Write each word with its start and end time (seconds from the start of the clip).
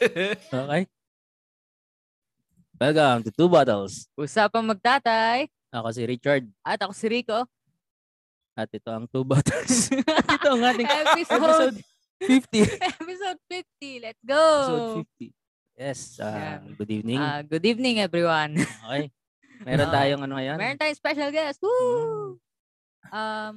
Okay. 0.00 0.86
Welcome 2.80 3.20
to 3.26 3.30
Two 3.34 3.50
Bottles. 3.50 4.08
Usapang 4.16 4.64
magtatay. 4.64 5.50
Ako 5.70 5.90
si 5.90 6.02
Richard 6.06 6.46
At 6.64 6.80
ako 6.80 6.94
si 6.94 7.06
Rico. 7.10 7.44
at 8.54 8.68
ito 8.70 8.90
ang 8.92 9.08
Two 9.10 9.24
Bottles. 9.24 9.88
ito 10.36 10.48
ang 10.52 10.62
ating 10.62 10.84
Episode, 10.84 11.32
episode 11.32 11.76
50. 12.20 12.60
episode 13.00 13.40
50. 13.48 14.04
Let's 14.04 14.22
go. 14.22 14.36
Episode 14.36 15.08
50. 15.18 15.80
Yes. 15.80 16.00
uh, 16.20 16.28
Yan. 16.28 16.60
good 16.76 16.90
evening. 16.92 17.20
Ah, 17.20 17.40
good 17.40 17.64
evening, 17.64 18.04
everyone. 18.04 18.60
Okay. 18.60 19.08
Meron 19.64 19.88
Ah, 19.88 19.94
tayong 19.96 20.20
ano 20.22 20.36
ngayon? 20.36 20.56
Meron 20.60 20.76
tayong 20.76 20.98
special 20.98 21.30
guest. 21.32 21.58
Woo! 21.64 22.36
Um, 23.08 23.54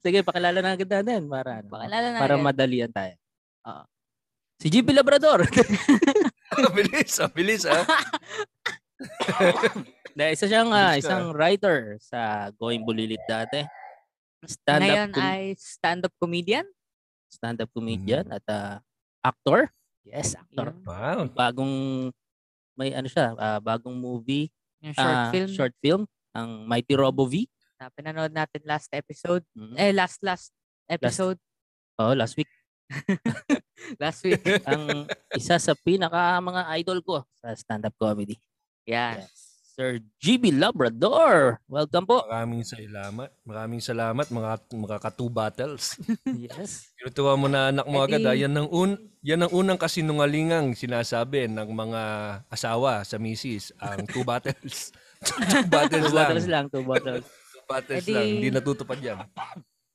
Sige, 0.00 0.22
pakilala 0.22 0.62
na 0.62 0.78
agad 0.78 0.86
natin 0.86 1.26
para, 1.26 1.60
ano, 1.60 1.68
pakilala 1.68 2.06
na. 2.14 2.18
para 2.22 2.34
agad. 2.38 2.46
madalian 2.46 2.92
tayo. 2.94 3.14
Oo. 3.66 3.82
Si 4.60 4.70
GB 4.70 4.94
Labrador. 4.94 5.42
Ang 6.60 6.74
bilis, 6.74 7.14
ang 7.16 7.30
bilis 7.30 7.62
ah. 7.64 7.86
Na 10.18 10.34
isa 10.34 10.44
siyang 10.44 10.68
ah, 10.68 10.92
Bilis 10.92 11.06
ka. 11.06 11.08
isang 11.08 11.24
writer 11.30 11.94
sa 12.02 12.50
Going 12.58 12.82
Bulilit 12.82 13.22
dati. 13.24 13.62
Stand-up 14.42 14.82
Ngayon 14.82 15.08
com- 15.14 15.22
ay 15.22 15.42
stand-up 15.54 16.12
comedian. 16.18 16.66
stand-up 17.30 17.70
comedian 17.70 18.26
at 18.28 18.42
ah, 18.50 18.82
actor. 19.22 19.70
Yes, 20.02 20.34
actor. 20.34 20.74
Wow. 20.82 21.30
Bagong 21.30 22.10
may 22.74 22.90
ano 22.90 23.06
siya, 23.06 23.38
ah, 23.38 23.62
bagong 23.62 23.94
movie, 23.94 24.50
Yung 24.82 24.92
short 24.92 25.16
ah, 25.16 25.30
film 25.30 25.48
short 25.48 25.74
film, 25.78 26.02
ang 26.34 26.66
Mighty 26.66 26.94
Robo 26.94 27.26
V. 27.26 27.46
na 27.80 27.88
pinanood 27.88 28.32
natin 28.32 28.60
last 28.68 28.92
episode. 28.92 29.40
Mm. 29.56 29.74
Eh, 29.80 29.92
last, 29.96 30.20
last 30.20 30.52
episode. 30.84 31.40
Oh, 31.96 32.12
last 32.12 32.36
week. 32.36 32.48
Last 34.02 34.20
week. 34.26 34.42
ang 34.70 35.06
isa 35.32 35.56
sa 35.56 35.72
pinaka 35.78 36.42
mga 36.42 36.74
idol 36.82 36.98
ko 37.06 37.22
sa 37.38 37.54
stand-up 37.54 37.94
comedy. 37.96 38.36
Yan. 38.90 39.22
Yes. 39.22 39.50
Sir 39.70 40.02
GB 40.20 40.58
Labrador. 40.58 41.62
Welcome 41.70 42.04
po. 42.04 42.26
Maraming 42.26 42.66
salamat. 42.66 43.30
Maraming 43.46 43.80
salamat 43.80 44.26
mga 44.28 44.50
mga 44.76 44.96
ka-two 45.00 45.30
battles. 45.30 45.96
yes. 46.50 46.90
Tinutuwa 46.98 47.32
mo 47.38 47.46
na 47.46 47.70
anak 47.70 47.86
mo 47.86 48.02
Eh 48.02 48.04
agad. 48.04 48.20
ah. 48.26 48.36
Yan 48.36 48.58
ang 48.58 48.68
un 48.68 48.90
yan 49.22 49.46
ang 49.46 49.52
unang 49.54 49.78
kasinungalingang 49.78 50.74
sinasabi 50.74 51.46
ng 51.48 51.70
mga 51.70 52.02
asawa 52.50 53.06
sa 53.06 53.16
misis, 53.16 53.70
ang 53.78 54.04
two 54.10 54.26
battles. 54.26 54.90
Two 55.22 55.36
battles 55.66 56.02
Two 56.02 56.10
lang. 56.10 56.26
bottles 56.26 56.46
lang, 56.46 56.64
two 56.66 56.82
bottles. 56.82 57.24
Two 57.24 57.64
battles 57.64 57.96
Eh 57.96 58.02
di- 58.02 58.14
lang. 58.14 58.26
Hindi 58.34 58.48
natutupad 58.50 58.98
yan. 58.98 59.18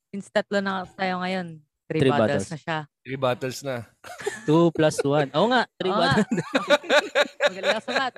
Since 0.08 0.30
tatlo 0.30 0.58
na 0.58 0.86
tayo 0.88 1.18
ngayon, 1.18 1.46
three, 1.84 2.00
Three 2.00 2.10
bottles, 2.10 2.30
bottles. 2.40 2.48
na 2.48 2.58
siya. 2.58 2.78
Three 3.00 3.18
battles 3.18 3.58
na. 3.60 3.76
Two 4.44 4.70
plus 4.70 4.96
one. 5.00 5.28
Oo 5.32 5.46
nga, 5.48 5.62
three 5.74 5.88
Oo 5.88 5.98
bottles. 5.98 6.28
Magaling 7.46 7.70
ako 7.72 7.82
sa 7.82 7.92
math. 7.92 8.16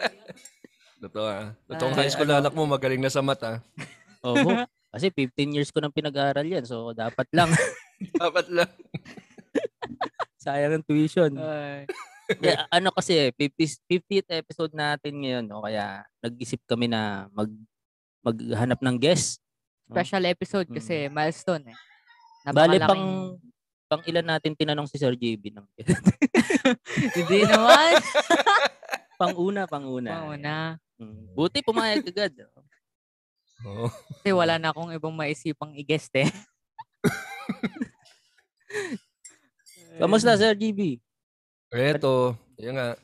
Totoo 0.98 1.27
ah. 1.27 1.45
Totoong 1.65 1.92
Ah, 1.92 1.98
high 1.98 2.11
school 2.11 2.28
anak 2.28 2.53
mo 2.53 2.62
magaling 2.65 2.98
na 2.98 3.09
sa 3.09 3.20
mata. 3.20 3.62
Oo. 4.20 4.67
Kasi 4.89 5.09
15 5.09 5.53
years 5.53 5.70
ko 5.70 5.78
nang 5.78 5.93
pinag-aaral 5.93 6.43
yan. 6.43 6.65
So, 6.65 6.91
dapat 6.91 7.28
lang. 7.31 7.53
Dapat 8.15 8.47
lang. 8.48 8.70
Sayang 10.43 10.72
ang 10.72 10.84
tuition. 10.84 11.34
Ay. 11.34 11.84
Kaya, 12.29 12.69
ano 12.77 12.93
kasi, 12.93 13.33
50, 13.33 13.81
50th 13.89 14.29
episode 14.37 14.73
natin 14.73 15.12
ngayon. 15.17 15.45
No? 15.45 15.65
Kaya, 15.65 16.05
nag-isip 16.21 16.61
kami 16.65 16.87
na 16.87 17.27
mag 17.33 17.48
maghanap 18.21 18.79
ng 18.79 18.97
guest. 18.98 19.41
special 19.89 20.21
episode 20.29 20.69
Mm. 20.69 20.77
kasi 20.77 20.95
milestone 21.09 21.73
eh. 21.73 21.77
Bale, 22.47 22.77
Napakalaking- 22.77 22.84
pang, 22.84 23.05
pang 23.89 24.03
ilan 24.05 24.27
natin 24.27 24.53
tinanong 24.53 24.84
si 24.84 25.01
Sir 25.01 25.17
JB 25.17 25.49
ng 25.49 25.65
Hindi 27.17 27.39
naman. 27.43 27.97
pang 29.21 29.33
una, 29.33 29.65
pang 29.65 29.88
una. 29.88 30.11
Mauna. 30.21 30.56
Mm. 31.00 31.33
Buti 31.33 31.65
pumayag 31.65 32.05
agad. 32.05 32.37
Oo. 33.65 33.88
Kasi 33.88 34.28
wala 34.31 34.61
na 34.61 34.71
akong 34.71 34.93
ibang 34.93 35.11
maisipang 35.11 35.72
i-guest 35.72 36.12
eh. 36.15 36.28
Kamusta 39.97 40.37
Sir 40.37 40.53
JB? 40.53 41.00
Eto, 41.69 42.33
yun 42.56 42.81
nga. 42.81 42.97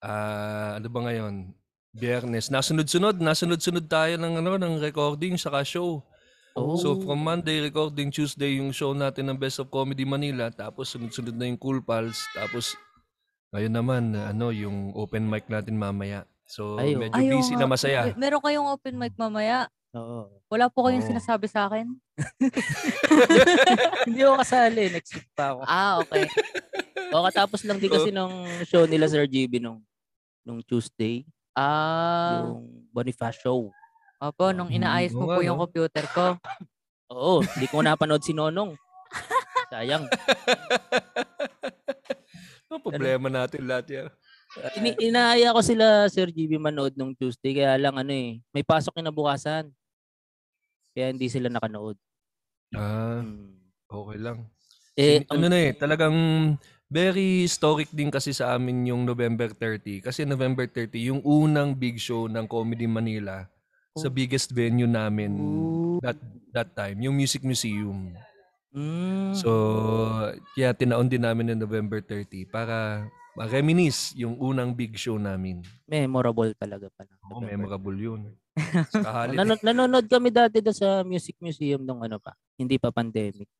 Ah, 0.00 0.80
ano 0.80 0.88
ba 0.88 1.00
ngayon? 1.04 1.52
Biyernes. 1.94 2.48
Nasunod-sunod, 2.48 3.20
nasunod-sunod 3.20 3.86
tayo 3.86 4.16
ng 4.16 4.40
ano 4.40 4.56
ng 4.56 4.80
recording 4.80 5.36
saka 5.36 5.62
show. 5.62 6.00
Oh. 6.56 6.78
So 6.80 6.96
from 7.02 7.20
Monday 7.20 7.60
recording, 7.60 8.08
Tuesday 8.08 8.58
yung 8.58 8.72
show 8.72 8.96
natin 8.96 9.28
ng 9.28 9.38
Best 9.38 9.60
of 9.60 9.68
Comedy 9.68 10.08
Manila, 10.08 10.48
tapos 10.48 10.96
sunod-sunod 10.96 11.34
na 11.36 11.44
yung 11.50 11.60
Cool 11.60 11.84
Pals, 11.84 12.18
tapos 12.32 12.78
ngayon 13.54 13.74
naman 13.74 14.02
ano 14.16 14.50
yung 14.50 14.90
open 14.96 15.28
mic 15.28 15.46
natin 15.46 15.78
mamaya. 15.78 16.26
So 16.44 16.76
Ay, 16.76 16.92
oh. 16.92 17.00
medyo 17.00 17.16
Ay, 17.16 17.26
oo 17.26 17.32
busy 17.34 17.54
nga. 17.54 17.60
na 17.60 17.66
masaya. 17.66 18.00
Mer- 18.06 18.18
Meron 18.18 18.42
kayong 18.42 18.68
open 18.68 18.94
mic 18.94 19.14
mamaya. 19.16 19.66
Oo. 19.92 20.26
Wala 20.48 20.66
po 20.66 20.84
kayong 20.84 21.00
Oo. 21.00 21.10
sinasabi 21.10 21.46
sa 21.46 21.66
akin. 21.66 21.86
Hindi 24.06 24.20
ako 24.20 24.34
kasali. 24.38 24.82
Next 24.90 25.14
week 25.14 25.30
pa 25.32 25.54
ako. 25.54 25.60
Ah, 25.64 25.98
okay. 25.98 26.26
O 27.10 27.24
katapos 27.24 27.62
lang 27.62 27.78
din 27.78 27.88
kasi 27.88 28.10
nung 28.10 28.34
show 28.64 28.84
nila 28.84 29.06
Sir 29.06 29.24
JB 29.24 29.58
nung 29.58 29.80
nung 30.42 30.60
Tuesday. 30.60 31.22
Ah, 31.54 32.42
Yung 32.42 32.90
Boniface 32.90 33.38
show. 33.38 33.70
opo, 34.18 34.50
nung 34.50 34.68
inaayos 34.68 35.12
Oo 35.12 35.20
mo 35.20 35.24
nga, 35.28 35.36
po 35.36 35.42
yung 35.42 35.56
no? 35.56 35.62
computer 35.62 36.04
ko. 36.08 36.26
Oo, 37.14 37.40
hindi 37.40 37.66
ko 37.66 37.78
napanood 37.78 38.20
si 38.20 38.32
Nonong. 38.32 38.74
Sayang. 39.68 40.04
Ano 42.64 42.82
problema 42.82 43.30
natin 43.30 43.70
lahat 43.70 43.86
yan? 43.86 44.06
Ini 44.54 44.94
inaaya 45.02 45.50
ko 45.50 45.60
sila 45.60 46.06
Sir 46.06 46.30
GB 46.30 46.56
manood 46.56 46.94
nung 46.94 47.10
Tuesday 47.12 47.54
kaya 47.54 47.74
lang 47.74 47.98
ano 47.98 48.12
eh, 48.14 48.38
may 48.54 48.62
pasok 48.62 48.94
kinabukasan. 48.94 49.66
Kaya 50.94 51.10
hindi 51.10 51.26
sila 51.26 51.50
nakanood. 51.50 51.98
Ah, 52.70 53.18
Hmm. 53.18 53.58
okay 53.90 54.18
lang. 54.18 54.38
Eh, 54.94 55.22
Sin- 55.22 55.26
ano 55.26 55.44
na 55.50 55.58
eh, 55.58 55.74
talagang 55.74 56.14
very 56.86 57.42
historic 57.42 57.90
din 57.90 58.14
kasi 58.14 58.30
sa 58.30 58.54
amin 58.54 58.86
yung 58.86 59.02
November 59.02 59.50
30. 59.50 59.98
Kasi 59.98 60.22
November 60.22 60.70
30, 60.70 61.02
yung 61.02 61.18
unang 61.26 61.74
big 61.74 61.98
show 61.98 62.30
ng 62.30 62.46
Comedy 62.46 62.86
Manila 62.86 63.42
sa 63.94 64.06
Oh. 64.06 64.14
biggest 64.14 64.54
venue 64.54 64.86
namin 64.86 65.34
Ooh. 65.34 65.98
that 65.98 66.18
that 66.54 66.70
time, 66.78 67.02
yung 67.02 67.18
Music 67.18 67.42
Museum. 67.42 68.14
Mm. 68.70 69.34
So, 69.34 69.50
kaya 70.54 70.74
tinaon 70.74 71.06
din 71.06 71.22
namin 71.22 71.50
ng 71.50 71.62
November 71.62 71.98
30 71.98 72.46
para 72.46 73.06
ma-reminisce 73.34 74.14
yung 74.14 74.38
unang 74.38 74.70
big 74.72 74.94
show 74.94 75.18
namin. 75.18 75.62
memorable 75.84 76.54
talaga 76.54 76.86
pala. 76.94 77.12
Oo, 77.30 77.42
memorable 77.42 77.94
yun. 77.94 78.20
Nanon- 79.34 79.58
nanonood 79.60 80.06
kami 80.06 80.30
dati 80.30 80.62
doon 80.62 80.74
sa 80.74 81.02
Music 81.02 81.34
Museum 81.42 81.82
nung 81.82 82.00
ano 82.00 82.22
pa, 82.22 82.32
hindi 82.54 82.78
pa 82.78 82.94
pandemic. 82.94 83.50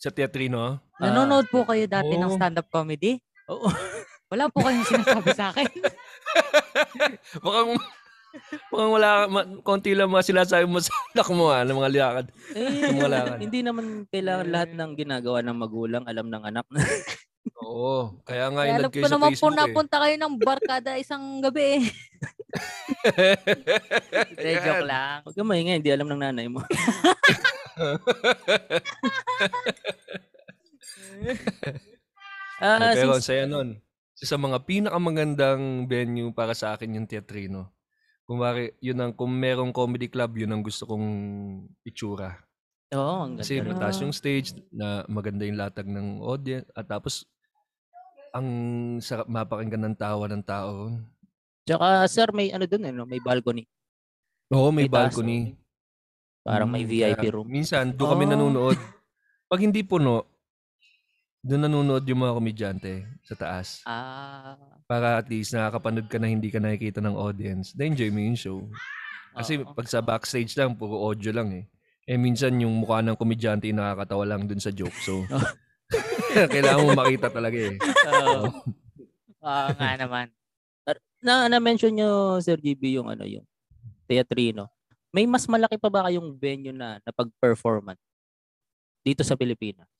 Sa 0.00 0.08
teatrino, 0.08 0.80
Ah, 0.96 1.12
Nanonood 1.12 1.48
po 1.48 1.68
kayo 1.68 1.84
dati 1.84 2.16
ng 2.16 2.32
Oo. 2.32 2.36
stand-up 2.36 2.68
comedy? 2.72 3.20
Oo. 3.48 3.68
Wala 4.32 4.48
po 4.48 4.64
kayong 4.64 4.88
sinasabi 4.88 5.30
sa 5.34 5.52
akin. 5.52 5.68
mukhang, 7.44 7.76
mukhang 8.70 8.92
wala, 8.94 9.08
ma, 9.26 9.40
konti 9.60 9.92
lang 9.92 10.08
mga 10.08 10.24
sinasabi 10.24 10.64
mo 10.64 10.80
sa 10.80 10.94
anak 11.12 11.28
mo 11.34 11.52
ha, 11.52 11.66
ng 11.66 11.76
mga 11.76 11.90
lakad. 11.92 12.26
Eh, 12.56 12.94
mga 12.94 13.10
lakad. 13.10 13.38
hindi 13.44 13.60
naman 13.60 14.06
kailangan 14.08 14.48
lahat 14.48 14.70
ng 14.72 14.90
ginagawa 14.94 15.38
ng 15.44 15.56
magulang 15.56 16.04
alam 16.08 16.32
ng 16.32 16.42
anak. 16.46 16.64
Oo, 17.60 18.20
kaya 18.24 18.52
nga 18.52 18.62
kayo 18.68 18.88
ko 18.88 19.08
sa 19.08 19.16
naman 19.16 19.32
po 19.32 19.48
Facebook 19.48 19.56
eh. 19.56 19.60
napunta 19.64 19.96
kayo 20.00 20.16
ng 20.16 20.34
bar 20.40 20.60
kada 20.60 20.96
isang 21.00 21.40
gabi 21.40 21.80
eh. 21.80 21.82
Hindi, 24.32 24.50
joke 24.60 24.84
lang. 24.84 25.22
Huwag 25.24 25.36
ka 25.36 25.42
maingay, 25.46 25.76
hindi 25.80 25.90
alam 25.92 26.08
ng 26.10 26.20
nanay 26.20 26.46
mo. 26.50 26.60
Ah, 32.60 32.76
Pero 32.92 33.16
ang 33.16 33.24
since- 33.24 33.28
saya 33.32 33.48
nun. 33.48 33.80
Isa 34.20 34.36
sa 34.36 34.40
mga 34.40 34.68
pinakamagandang 34.68 35.88
venue 35.88 36.28
para 36.36 36.52
sa 36.52 36.76
akin 36.76 36.92
yung 37.00 37.08
teatrino. 37.08 37.72
Kumari, 38.28 38.76
yun 38.84 39.00
ang, 39.00 39.16
kung 39.16 39.32
merong 39.32 39.72
comedy 39.72 40.12
club, 40.12 40.36
yun 40.36 40.52
ang 40.52 40.60
gusto 40.60 40.84
kong 40.84 41.08
itsura. 41.88 42.36
Oo, 42.90 43.22
ang 43.22 43.38
Kasi 43.38 43.62
ganda. 43.62 43.62
rin. 43.62 43.70
mataas 43.70 43.96
yung 44.02 44.10
stage, 44.10 44.50
na 44.74 45.06
maganda 45.06 45.46
yung 45.46 45.54
latag 45.54 45.86
ng 45.86 46.18
audience, 46.26 46.66
at 46.74 46.90
tapos, 46.90 47.22
ang 48.34 48.46
sarap 48.98 49.30
mapakinggan 49.30 49.90
ng 49.90 49.96
tawa 49.98 50.26
ng 50.26 50.42
tao. 50.42 50.90
Tsaka 51.66 52.06
sir, 52.10 52.30
may 52.34 52.50
ano 52.50 52.66
dun 52.66 52.86
eh, 52.86 52.90
no? 52.94 53.06
may 53.06 53.22
balcony. 53.22 53.66
Oo, 54.50 54.74
may, 54.74 54.86
May 54.86 54.90
taas, 54.90 55.14
balcony. 55.14 55.54
Parang 56.42 56.66
may 56.66 56.82
Mm, 56.82 56.90
VIP 56.90 57.24
room. 57.30 57.46
Minsan, 57.46 57.94
doon 57.94 58.10
kami 58.10 58.24
Oh. 58.26 58.30
nanonood. 58.34 58.74
Pag 59.50 59.60
hindi 59.62 59.86
puno, 59.86 60.26
doon 61.46 61.70
nanonood 61.70 62.02
yung 62.10 62.22
mga 62.26 62.34
komedyante 62.34 62.92
sa 63.22 63.34
taas. 63.38 63.82
Ah, 63.86 64.58
Para 64.90 65.22
at 65.22 65.30
least 65.30 65.54
nakakapanood 65.54 66.10
ka 66.10 66.18
na 66.18 66.26
hindi 66.26 66.50
ka 66.50 66.58
nakikita 66.58 66.98
ng 66.98 67.14
audience. 67.14 67.74
Na-enjoy 67.78 68.10
mo 68.10 68.18
yung 68.18 68.38
show. 68.38 68.58
Kasi 69.38 69.62
Oo. 69.62 69.70
pag 69.74 69.86
sa 69.86 70.02
backstage 70.02 70.58
lang, 70.58 70.74
puro 70.74 70.98
audio 70.98 71.30
lang 71.30 71.54
eh. 71.54 71.64
Eh 72.08 72.16
minsan 72.16 72.56
yung 72.60 72.80
mukha 72.80 73.04
ng 73.04 73.18
komedyante 73.18 73.68
nakakatawa 73.70 74.24
lang 74.24 74.48
dun 74.48 74.62
sa 74.62 74.72
joke. 74.72 74.96
So, 75.04 75.24
kailangan 76.54 76.86
mo 76.86 76.92
makita 76.94 77.28
talaga 77.28 77.58
eh. 77.58 77.74
Oo. 78.06 78.46
Oo 79.42 79.68
nga 79.74 79.90
naman. 79.98 80.30
Na 81.20 81.50
na-mention 81.52 81.92
nyo, 81.92 82.40
Sir 82.40 82.56
GB, 82.56 82.96
yung 82.96 83.12
ano, 83.12 83.28
yung 83.28 83.44
teatrino. 84.08 84.72
May 85.12 85.26
mas 85.26 85.44
malaki 85.50 85.76
pa 85.76 85.90
ba 85.90 86.06
kayong 86.08 86.38
venue 86.38 86.72
na 86.72 87.02
napag-performan 87.04 87.98
dito 89.02 89.20
sa 89.26 89.34
Pilipinas? 89.36 89.90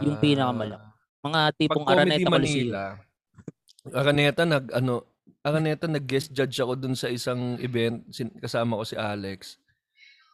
Yung 0.00 0.16
Ah, 0.16 0.22
pinakamalaki. 0.22 0.86
Mga 1.20 1.40
tipong 1.58 1.84
Araneta 1.84 2.30
Coliseum. 2.30 2.32
Manila, 2.32 2.82
Araneta 3.92 4.42
nag 4.48 4.64
ano, 4.72 5.04
Araneta 5.44 5.84
nag 5.84 6.04
guest 6.08 6.32
judge 6.32 6.56
ako 6.62 6.78
dun 6.80 6.96
sa 6.96 7.12
isang 7.12 7.60
event, 7.60 8.08
sin- 8.08 8.32
kasama 8.40 8.80
ko 8.80 8.84
si 8.88 8.96
Alex. 8.96 9.59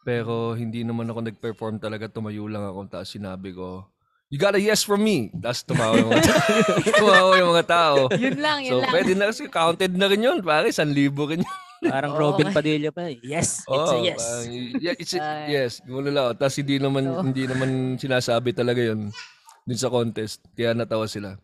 Pero 0.07 0.55
hindi 0.55 0.87
naman 0.87 1.03
ako 1.05 1.19
nag-perform 1.27 1.75
talaga, 1.77 2.07
tumayo 2.07 2.47
lang 2.47 2.63
ako 2.63 2.87
tapos 2.87 3.11
sinabi 3.11 3.51
ko, 3.51 3.83
You 4.27 4.35
got 4.35 4.55
a 4.55 4.59
yes 4.59 4.83
from 4.83 5.03
me. 5.03 5.31
Tapos 5.33 5.63
tumawa 5.63 5.95
yung 5.95 6.11
mga 6.11 6.23
tao. 6.25 6.51
tumawa 6.99 7.31
yung 7.35 7.51
mga 7.55 7.65
tao. 7.65 7.97
Yun 8.11 8.37
lang, 8.39 8.57
yun 8.59 8.71
So, 8.71 8.79
lang. 8.83 8.91
pwede 8.91 9.11
na 9.15 9.25
kasi 9.27 9.47
counted 9.47 9.91
na 9.95 10.07
rin 10.07 10.19
yun. 10.19 10.43
Pare, 10.43 10.67
1,000 10.67 10.91
rin 10.91 11.43
yun. 11.43 11.51
Parang 11.79 12.11
Oo, 12.11 12.19
Robin. 12.19 12.51
Padilla 12.51 12.91
pa. 12.91 13.07
eh. 13.07 13.23
Yes, 13.23 13.63
it's 13.63 13.71
Oo, 13.71 13.87
a 13.87 14.03
yes. 14.03 14.19
parang, 14.19 14.51
yeah, 14.81 14.95
it's 14.97 15.13
a, 15.13 15.19
Ay. 15.21 15.45
yes. 15.49 15.79
Gulo 15.79 16.11
lang. 16.11 16.35
Tapos 16.35 16.59
hindi 16.59 16.75
naman, 16.75 17.07
Oo. 17.07 17.23
hindi 17.23 17.47
naman 17.47 17.69
sinasabi 17.95 18.51
talaga 18.51 18.83
yun 18.83 19.07
dun 19.63 19.79
sa 19.79 19.87
contest. 19.87 20.43
Kaya 20.51 20.75
natawa 20.75 21.07
sila. 21.07 21.39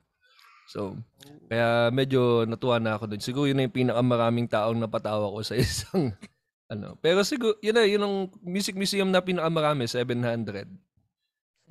So, 0.67 0.99
kaya 1.47 1.87
medyo 1.87 2.43
natuwa 2.43 2.83
na 2.83 2.99
ako 2.99 3.15
dun. 3.15 3.23
Siguro 3.23 3.47
yun 3.47 3.59
na 3.59 3.63
yung 3.63 3.77
pinakamaraming 3.79 4.47
taong 4.47 4.75
napatawa 4.75 5.31
ko 5.31 5.39
sa 5.39 5.55
isang 5.63 6.11
ano. 6.73 6.97
Pero 6.99 7.21
siguro, 7.21 7.55
yun 7.61 7.75
na, 7.77 7.83
yun 7.85 8.03
ang 8.03 8.15
music 8.41 8.73
museum 8.73 9.09
na 9.13 9.21
pinakamarami, 9.21 9.85
700. 9.85 10.67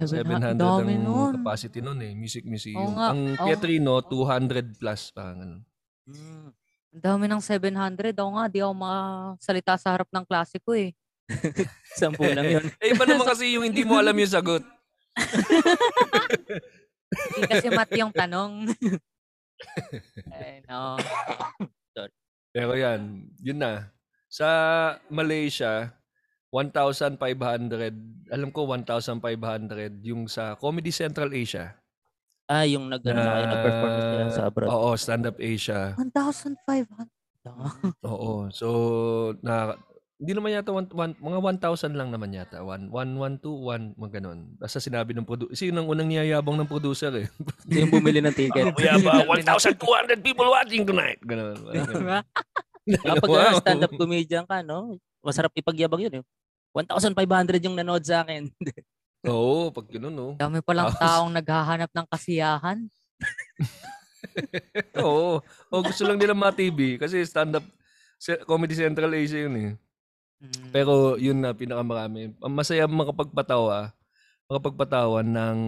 700 0.01 0.57
Dami 0.57 0.97
ang 0.97 1.05
nun. 1.05 1.33
capacity 1.39 1.79
nun 1.85 2.01
eh, 2.01 2.17
music 2.17 2.49
museum. 2.49 2.81
Oo 2.81 2.97
nga, 2.97 3.13
ang 3.13 3.37
oo. 3.37 3.47
Teatrino, 3.47 4.01
200 4.09 4.81
plus. 4.81 5.13
Parang 5.13 5.39
ano. 5.45 5.57
Mm. 6.09 6.49
Ang 6.93 7.03
dami 7.03 7.25
ng 7.29 7.43
700. 7.45 8.17
Ako 8.17 8.31
nga, 8.37 8.45
di 8.49 8.61
ako 8.61 8.73
makasalita 8.77 9.73
sa 9.81 9.97
harap 9.97 10.09
ng 10.13 10.25
klase 10.25 10.61
ko 10.61 10.77
eh. 10.77 10.93
Sampu 12.01 12.29
lang 12.29 12.49
yun. 12.49 12.65
Eh, 12.83 12.93
iba 12.93 13.05
naman 13.09 13.25
kasi 13.25 13.57
yung 13.57 13.65
hindi 13.65 13.85
mo 13.85 13.97
alam 13.97 14.17
yung 14.17 14.33
sagot. 14.33 14.65
Hindi 17.13 17.49
kasi 17.49 17.69
mat 17.73 17.91
yung 17.97 18.13
tanong. 18.13 18.53
Ay, 20.33 20.61
no. 20.69 20.97
Pero 22.53 22.77
yan, 22.77 23.29
yun 23.41 23.59
na. 23.61 23.89
Sa 24.32 24.49
Malaysia, 25.12 25.93
1,500, 26.49 27.20
alam 28.32 28.49
ko 28.49 28.64
1,500 28.64 30.00
yung 30.08 30.25
sa 30.25 30.56
Comedy 30.56 30.88
Central 30.88 31.37
Asia. 31.37 31.76
Ah, 32.49 32.64
yung 32.64 32.88
nag, 32.88 33.05
ano, 33.05 33.20
na, 33.20 33.29
kayo, 33.29 33.44
nag-perform 33.52 33.93
sila 33.93 34.25
sa 34.32 34.43
abroad. 34.49 34.69
Oo, 34.73 34.96
Stand 34.96 35.29
Up 35.29 35.37
Asia. 35.37 35.93
1,500. 36.00 37.12
Oo. 38.08 38.49
So, 38.49 38.69
na, 39.44 39.76
hindi 40.17 40.32
naman 40.32 40.56
yata, 40.56 40.73
one, 40.73 40.88
one- 40.96 41.19
mga 41.20 41.38
1,000 41.61 41.93
lang 41.93 42.08
naman 42.08 42.32
yata. 42.32 42.64
1, 42.64 42.88
1, 42.88 43.20
1, 43.20 43.37
2, 43.37 43.52
1, 43.69 44.00
mga 44.00 44.12
ganun. 44.17 44.56
Basta 44.56 44.81
sinabi 44.81 45.12
ng 45.12 45.29
producer. 45.29 45.52
Kasi 45.52 45.69
yun 45.69 45.76
ang 45.76 45.93
unang 45.93 46.08
niyayabang 46.08 46.56
ng 46.56 46.73
producer 46.73 47.12
eh. 47.20 47.29
Yung 47.69 47.93
bumili 47.93 48.25
ng 48.25 48.32
ticket. 48.32 48.73
Mayaba, 48.73 49.29
1,200 49.29 50.25
people 50.25 50.49
watching 50.49 50.88
tonight. 50.88 51.20
Ganun. 51.20 51.52
Kapag 53.06 53.31
Wow. 53.31 53.38
uh, 53.38 53.61
stand-up 53.62 53.93
comedian 53.94 54.44
ka, 54.46 54.61
no? 54.62 54.99
Masarap 55.23 55.55
ipagyabang 55.55 56.02
yun. 56.02 56.14
Eh. 56.20 56.25
1,500 56.75 57.62
yung 57.62 57.76
nanood 57.76 58.02
sa 58.02 58.25
akin. 58.25 58.49
Oo, 59.31 59.70
pag 59.70 59.87
ganun, 59.87 60.14
no. 60.14 60.29
Dami 60.34 60.58
palang 60.67 60.90
taong 60.99 61.31
naghahanap 61.31 61.90
ng 61.94 62.06
kasiyahan. 62.11 62.79
Oo. 65.05 65.38
O 65.70 65.82
gusto 65.84 66.02
lang 66.02 66.19
nila 66.19 66.34
ma-TV 66.34 66.99
kasi 66.99 67.23
stand-up 67.23 67.62
Comedy 68.46 68.75
Central 68.75 69.14
Asia 69.14 69.46
yun 69.46 69.55
eh. 69.58 69.70
Mm. 70.43 70.70
Pero 70.75 71.14
yun 71.19 71.38
na 71.38 71.55
pinakamarami. 71.55 72.34
Ang 72.38 72.55
masaya 72.55 72.87
makapagpatawa, 72.90 73.94
makapagpatawa 74.50 75.23
ng 75.23 75.58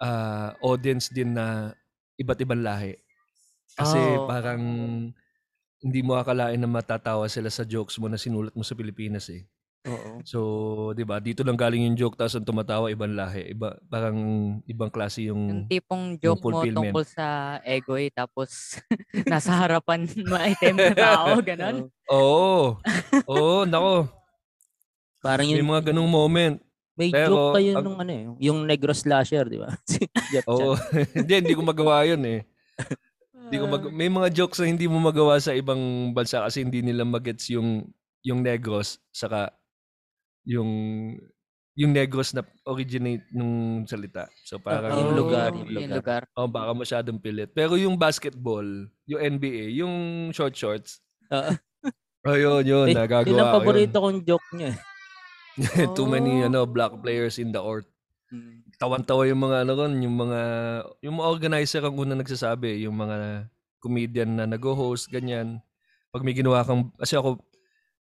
ah, 0.00 0.52
audience 0.60 1.08
din 1.08 1.32
na 1.32 1.72
iba't 2.20 2.40
ibang 2.44 2.60
lahi. 2.60 2.96
Kasi 3.72 3.98
Oh. 3.98 4.28
parang 4.28 4.60
hindi 5.78 6.00
mo 6.00 6.14
akalain 6.14 6.56
na 6.56 6.66
matatawa 6.66 7.26
sila 7.26 7.48
sa 7.48 7.62
jokes 7.62 7.96
mo 7.96 8.06
na 8.06 8.16
sinulat 8.16 8.52
mo 8.52 8.62
sa 8.62 8.74
Pilipinas 8.74 9.28
eh. 9.28 9.46
Oo. 9.86 10.18
So, 10.22 10.38
'di 10.90 11.02
ba? 11.02 11.16
Dito 11.16 11.40
lang 11.40 11.54
galing 11.54 11.86
yung 11.86 11.96
joke 11.96 12.14
tapos 12.14 12.34
ang 12.34 12.44
tumatawa 12.44 12.90
ibang 12.90 13.14
lahi. 13.14 13.54
Iba 13.54 13.78
parang 13.86 14.18
ibang 14.64 14.90
klase 14.90 15.22
Yung 15.24 15.38
yung 15.46 15.62
tipong 15.64 16.18
joke 16.18 16.42
mo 16.42 16.50
fulfillment. 16.52 16.90
tungkol 16.90 17.04
sa 17.06 17.26
ego 17.62 17.94
eh, 17.94 18.10
tapos 18.10 18.76
nasa 19.30 19.54
harapan 19.54 20.02
ma-item 20.28 20.76
na 20.76 20.92
tao, 20.92 21.38
ganun. 21.46 21.76
Oo. 22.06 22.74
Oo. 23.24 23.30
Oo, 23.30 23.62
nako. 23.64 24.10
Parang 25.18 25.46
May 25.46 25.56
yung, 25.56 25.68
mga 25.68 25.82
ganung 25.90 26.10
moment. 26.10 26.58
may 26.94 27.10
pero 27.10 27.30
joke 27.48 27.62
kayo 27.62 27.70
ang- 27.78 27.84
nung 27.86 27.98
ano 27.98 28.10
eh, 28.10 28.24
yung 28.42 28.66
negro 28.66 28.90
slasher, 28.90 29.46
di 29.46 29.56
ba? 29.56 29.70
Si 29.86 30.02
Jeff 30.34 30.42
Oo. 30.44 30.74
Chan. 30.74 31.22
hindi, 31.22 31.32
hindi 31.38 31.54
ko 31.54 31.62
magawa 31.62 32.02
yun 32.02 32.18
eh. 32.26 32.42
Hindi 33.48 33.58
ko 33.58 33.66
mag- 33.66 33.94
may 33.96 34.10
mga 34.12 34.28
jokes 34.30 34.60
na 34.60 34.68
hindi 34.68 34.84
mo 34.84 35.00
magawa 35.00 35.40
sa 35.40 35.56
ibang 35.56 36.12
bansa 36.12 36.44
kasi 36.44 36.60
hindi 36.60 36.84
nila 36.84 37.08
magets 37.08 37.48
yung 37.48 37.88
yung 38.20 38.44
negros 38.44 39.00
saka 39.08 39.48
yung 40.44 40.68
yung 41.72 41.94
negros 41.94 42.34
na 42.34 42.42
originate 42.66 43.22
nung 43.30 43.86
salita. 43.86 44.26
So 44.42 44.58
parang 44.58 44.92
Yung 44.92 45.14
lugar, 45.14 45.54
yung 45.54 45.70
yung 45.70 45.94
lugar. 45.94 46.26
Oh, 46.34 46.50
baka 46.50 46.74
masyadong 46.74 47.22
pilit. 47.22 47.54
Pero 47.54 47.78
yung 47.78 47.94
basketball, 47.94 48.66
yung 49.06 49.20
NBA, 49.38 49.78
yung 49.78 49.94
short 50.34 50.58
shorts, 50.58 50.98
Oo. 51.30 51.54
oh, 52.26 52.34
yun, 52.34 52.66
yun, 52.66 52.86
nagagawa 52.90 53.30
yun 53.30 53.38
ang 53.38 53.48
ko 53.48 53.56
paborito 53.62 53.96
kong 54.02 54.18
joke 54.26 54.48
niya. 54.58 54.74
eh. 54.74 54.78
yun. 55.78 55.90
Too 55.96 56.10
many, 56.10 56.42
Oh. 56.42 56.46
ano, 56.50 56.60
black 56.66 56.98
players 56.98 57.38
in 57.38 57.54
the 57.54 57.62
court. 57.62 57.86
Mm. 58.28 58.60
tawan-tawa 58.76 59.24
yung 59.24 59.40
mga 59.40 59.64
ano 59.64 59.72
ron, 59.72 59.94
yung 60.04 60.16
mga 60.20 60.40
yung 61.00 61.16
mga 61.16 61.28
organizer 61.32 61.80
ang 61.80 61.96
una 61.96 62.12
nagsasabi, 62.12 62.84
yung 62.84 62.92
mga 62.92 63.48
comedian 63.80 64.36
na 64.36 64.44
nag-host 64.44 65.08
ganyan. 65.08 65.64
Pag 66.12 66.24
may 66.24 66.36
ginawa 66.36 66.60
kang 66.60 66.92
kasi 67.00 67.16
ako 67.16 67.40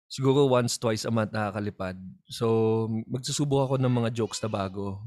siguro 0.09 0.47
once 0.49 0.79
twice 0.81 1.05
a 1.05 1.11
month 1.13 1.29
nakakalipad. 1.35 1.99
So 2.33 2.87
magsusubok 3.05 3.69
ako 3.69 3.75
ng 3.77 3.93
mga 3.93 4.09
jokes 4.17 4.41
na 4.41 4.49
bago. 4.49 5.01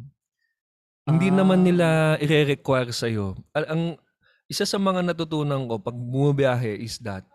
Hindi 1.09 1.33
Ah. 1.33 1.43
naman 1.43 1.67
nila 1.67 2.15
ire-require 2.21 2.93
sa 2.95 3.11
iyo. 3.11 3.35
Ang 3.57 3.99
isa 4.47 4.63
sa 4.63 4.79
mga 4.79 5.03
natutunan 5.07 5.67
ko 5.67 5.79
pag 5.83 5.95
bumabiyahe 5.97 6.79
is 6.79 6.99
that 7.03 7.27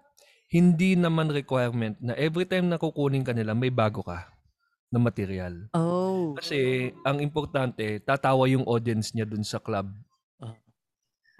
hindi 0.48 0.96
naman 0.96 1.28
requirement 1.28 1.98
na 2.00 2.14
every 2.16 2.46
time 2.46 2.70
na 2.70 2.78
kukunin 2.80 3.26
ka 3.26 3.34
nila 3.34 3.52
may 3.58 3.74
bago 3.74 4.00
ka 4.06 4.35
na 4.94 5.00
material. 5.02 5.68
Oh. 5.74 6.34
Kasi 6.38 6.92
ang 7.04 7.20
importante, 7.20 8.00
tatawa 8.02 8.46
yung 8.50 8.64
audience 8.70 9.12
niya 9.12 9.26
dun 9.26 9.44
sa 9.44 9.60
club. 9.60 9.90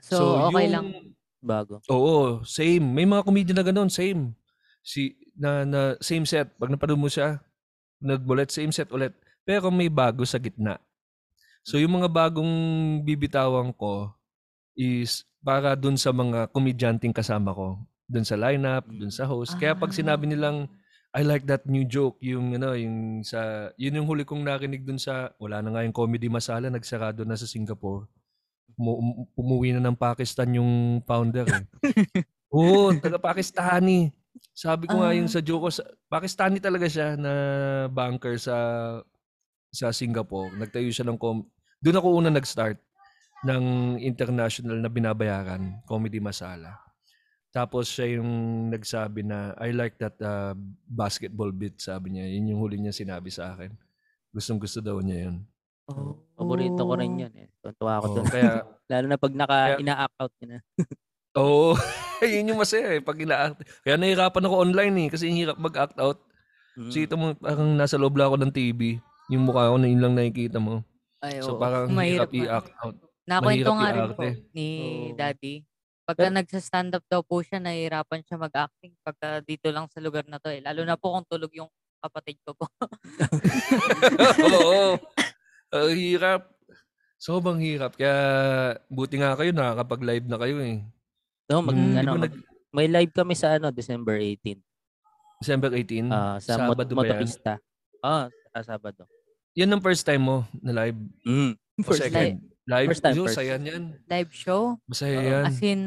So, 0.06 0.38
okay 0.54 0.70
lang. 0.70 1.18
Bago. 1.42 1.82
Oo, 1.90 2.46
same. 2.46 2.82
May 2.82 3.10
mga 3.10 3.26
comedian 3.26 3.58
na 3.58 3.66
ganun, 3.66 3.90
same. 3.90 4.38
Si 4.86 5.18
na, 5.34 5.66
na 5.66 5.82
same 5.98 6.26
set, 6.30 6.54
pag 6.62 6.70
napanood 6.70 7.02
mo 7.02 7.10
siya, 7.10 7.42
nagbulet 7.98 8.54
same 8.54 8.70
set 8.70 8.90
ulit. 8.94 9.18
Pero 9.42 9.74
may 9.74 9.90
bago 9.90 10.22
sa 10.26 10.38
gitna. 10.38 10.78
So 11.66 11.82
yung 11.82 11.98
mga 12.02 12.10
bagong 12.10 12.54
bibitawan 13.02 13.74
ko 13.74 14.14
is 14.78 15.26
para 15.42 15.74
dun 15.74 15.98
sa 15.98 16.14
mga 16.14 16.54
komedyanting 16.54 17.14
kasama 17.14 17.54
ko. 17.54 17.82
Dun 18.06 18.26
sa 18.26 18.38
lineup, 18.38 18.86
dun 18.86 19.10
sa 19.10 19.26
host. 19.26 19.58
Kaya 19.58 19.74
pag 19.74 19.90
Ah. 19.90 19.98
sinabi 19.98 20.30
nilang 20.30 20.70
I 21.16 21.24
like 21.24 21.48
that 21.48 21.64
new 21.64 21.88
joke, 21.88 22.20
yung 22.20 22.60
ano, 22.60 22.76
yung 22.76 23.24
sa 23.24 23.72
yun 23.80 24.04
yung 24.04 24.08
huli 24.12 24.28
kong 24.28 24.44
narinig 24.44 24.84
dun 24.84 25.00
sa 25.00 25.32
wala 25.40 25.64
na 25.64 25.72
nga 25.72 25.88
yung 25.88 25.96
comedy 25.96 26.28
masala, 26.28 26.68
nagsarado 26.68 27.24
na 27.24 27.40
sa 27.40 27.48
Singapore. 27.48 28.12
Umu- 28.76 29.00
um- 29.00 29.28
umuwi 29.40 29.72
na 29.72 29.80
ng 29.80 29.96
Pakistan 29.96 30.52
yung 30.60 31.00
founder 31.08 31.48
eh. 31.48 31.64
Oo, 32.56 32.92
taga 33.00 33.16
Pakistani. 33.16 34.12
Sabi 34.52 34.92
ko 34.92 35.00
nga 35.00 35.16
yung 35.16 35.32
sa 35.32 35.40
joke 35.40 35.68
ko, 35.68 35.70
sa- 35.72 35.88
Pakistani 36.12 36.60
talaga 36.60 36.92
siya 36.92 37.16
na 37.16 37.34
banker 37.88 38.36
sa 38.36 38.56
sa 39.72 39.96
Singapore. 39.96 40.52
Nagtayo 40.60 40.92
siya 40.92 41.08
ng 41.08 41.16
com- 41.16 41.48
doon 41.80 42.00
ako 42.00 42.08
una 42.12 42.28
nag-start 42.28 42.80
ng 43.48 43.96
international 44.04 44.84
na 44.84 44.92
binabayaran, 44.92 45.80
Comedy 45.88 46.20
Masala. 46.20 46.85
Tapos 47.56 47.88
siya 47.88 48.20
yung 48.20 48.32
nagsabi 48.68 49.24
na, 49.24 49.56
I 49.56 49.72
like 49.72 49.96
that 50.04 50.20
uh, 50.20 50.52
basketball 50.92 51.56
bit, 51.56 51.80
sabi 51.80 52.12
niya. 52.12 52.28
Yun 52.28 52.52
yung 52.52 52.60
huli 52.60 52.76
niya 52.76 52.92
sinabi 52.92 53.32
sa 53.32 53.56
akin. 53.56 53.72
Gustong 54.36 54.60
gusto 54.60 54.84
daw 54.84 55.00
niya 55.00 55.32
yun. 55.32 55.40
Oh. 55.88 56.20
Paborito 56.36 56.84
ko 56.84 57.00
rin 57.00 57.16
yun. 57.16 57.32
Eh. 57.32 57.48
Tuntua 57.64 58.04
ako 58.04 58.06
Oo, 58.12 58.16
dun. 58.20 58.28
kaya, 58.28 58.68
Lalo 58.92 59.06
na 59.08 59.16
pag 59.16 59.34
naka 59.34 59.56
Kaya- 59.56 59.80
ina-act 59.80 60.18
out 60.20 60.34
niya 60.36 60.48
na. 60.52 60.60
oo, 61.40 61.72
yun 62.36 62.50
yung 62.52 62.60
masaya 62.60 62.92
eh. 62.92 63.00
Pag 63.00 63.24
ina-act. 63.24 63.64
Kaya 63.88 63.96
nahihirapan 63.96 64.46
ako 64.52 64.56
online 64.60 64.96
eh, 65.00 65.10
kasi 65.16 65.32
hirap 65.32 65.56
mag-act 65.56 65.96
out. 65.96 66.20
Mm. 66.76 66.92
Kasi 66.92 67.00
ito 67.08 67.16
mo, 67.16 67.40
parang 67.40 67.72
nasa 67.72 67.96
loob 67.96 68.20
lang 68.20 68.28
ako 68.28 68.38
ng 68.44 68.52
TV. 68.52 69.00
Yung 69.32 69.48
mukha 69.48 69.72
ko 69.72 69.80
na 69.80 69.88
yun 69.88 70.04
lang 70.04 70.12
nakikita 70.12 70.60
mo. 70.60 70.84
Ay, 71.24 71.40
So 71.40 71.56
oo. 71.56 71.62
parang 71.64 71.88
Mahirap 71.88 72.36
hirap 72.36 72.36
i-act 72.36 72.72
out. 72.84 72.96
Nakwento 73.26 73.72
mahirap 73.72 73.80
nga 73.80 73.90
rin 73.96 74.10
po 74.12 74.24
ni 74.52 74.68
Oo. 74.76 75.16
Daddy. 75.16 75.56
Pagka 76.06 76.30
nagsa-stand 76.30 76.94
up 76.94 77.06
daw 77.10 77.26
po 77.26 77.42
siya, 77.42 77.58
nahihirapan 77.58 78.22
siya 78.22 78.38
mag-acting 78.38 78.94
pagka 79.02 79.42
dito 79.42 79.74
lang 79.74 79.90
sa 79.90 79.98
lugar 79.98 80.22
na 80.30 80.38
to 80.38 80.54
eh. 80.54 80.62
Lalo 80.62 80.86
na 80.86 80.94
po 80.94 81.18
kung 81.18 81.26
tulog 81.26 81.50
yung 81.58 81.70
kapatid 81.98 82.38
ko 82.46 82.54
po. 82.54 82.70
Oo. 84.46 85.02
Ang 85.74 85.98
hirap. 85.98 86.54
Sobrang 87.18 87.58
hirap. 87.58 87.98
Kaya 87.98 88.16
buti 88.86 89.18
nga 89.18 89.34
kayo, 89.34 89.50
nakakapag-live 89.50 90.30
na 90.30 90.38
kayo 90.38 90.62
eh. 90.62 90.86
No, 91.50 91.66
mag, 91.66 91.74
di 91.74 91.98
ano, 91.98 92.22
mag- 92.22 92.46
may 92.70 92.86
live 92.86 93.10
kami 93.10 93.34
sa 93.34 93.58
ano 93.58 93.74
December 93.74 94.22
18 94.22 94.62
December 95.42 95.70
18? 95.74 96.10
ah, 96.10 96.38
sa 96.38 96.58
Mot- 96.70 96.78
Sabado 96.78 96.94
ba 96.94 97.02
yan? 97.02 97.22
Motopista. 97.22 97.54
Ah, 98.06 98.30
sa 98.54 98.78
Sabado. 98.78 99.10
Yan 99.58 99.74
ang 99.74 99.82
first 99.82 100.06
time 100.06 100.22
mo 100.22 100.38
na 100.62 100.86
live? 100.86 100.98
Mm. 101.26 101.54
O 101.82 101.92
second? 101.98 102.55
Live? 102.66 102.90
First 102.90 103.06
time, 103.06 103.14
Yo, 103.14 103.24
first. 103.30 103.38
saya 103.38 103.56
niyan. 103.56 103.94
Live 104.10 104.32
show? 104.34 104.82
Masaya 104.90 105.16
Oo. 105.16 105.30
yan. 105.30 105.44
As 105.46 105.60
in, 105.62 105.82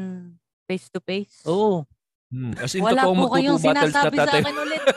face 0.63 0.87
to 0.87 1.03
face? 1.03 1.43
Oo. 1.43 1.83
Hmm. 2.31 2.55
As 2.55 2.71
in, 2.71 2.79
Wala 2.79 3.03
po 3.03 3.27
kayong 3.27 3.59
sinasabi 3.59 4.15
sa 4.15 4.23
tatay. 4.23 4.39
akin 4.39 4.55
ulit. 4.55 4.81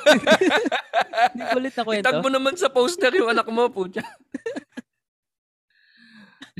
Hindi 1.33 1.43
ko 1.43 1.57
ulit 1.59 1.75
na 1.75 1.83
kwento. 1.83 2.03
Itag 2.07 2.23
mo 2.23 2.29
naman 2.31 2.55
sa 2.55 2.71
poster 2.71 3.11
yung 3.19 3.29
anak 3.29 3.51
mo, 3.51 3.67
putya. 3.67 4.07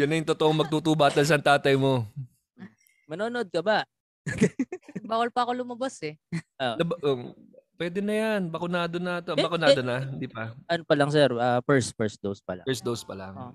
Yan 0.01 0.09
na 0.09 0.17
yung 0.17 0.27
totoong 0.27 0.57
magtutu 0.57 0.97
battles 0.97 1.29
ang 1.29 1.45
tatay 1.45 1.77
mo. 1.77 2.09
Manonood 3.07 3.53
ka 3.53 3.61
ba? 3.61 3.85
Bawal 5.05 5.29
pa 5.29 5.45
ako 5.45 5.53
lumabas 5.55 6.01
eh. 6.03 6.17
Lab- 6.57 6.99
um, 7.05 7.37
pwede 7.77 8.01
na 8.01 8.15
yan. 8.17 8.49
Bakunado 8.49 8.97
na 8.97 9.21
to. 9.21 9.37
Eh, 9.37 9.45
Bakunado 9.45 9.77
eh. 9.77 9.85
na. 9.85 10.01
Hindi 10.01 10.27
pa. 10.27 10.57
Ano 10.67 10.83
pa 10.89 10.95
lang 10.97 11.13
sir? 11.13 11.29
Ah, 11.37 11.61
first 11.63 11.93
first 11.93 12.17
dose 12.25 12.41
pa 12.41 12.57
lang. 12.57 12.65
First 12.65 12.81
dose 12.81 13.05
pa 13.05 13.13
lang. 13.13 13.37
Oh. 13.37 13.53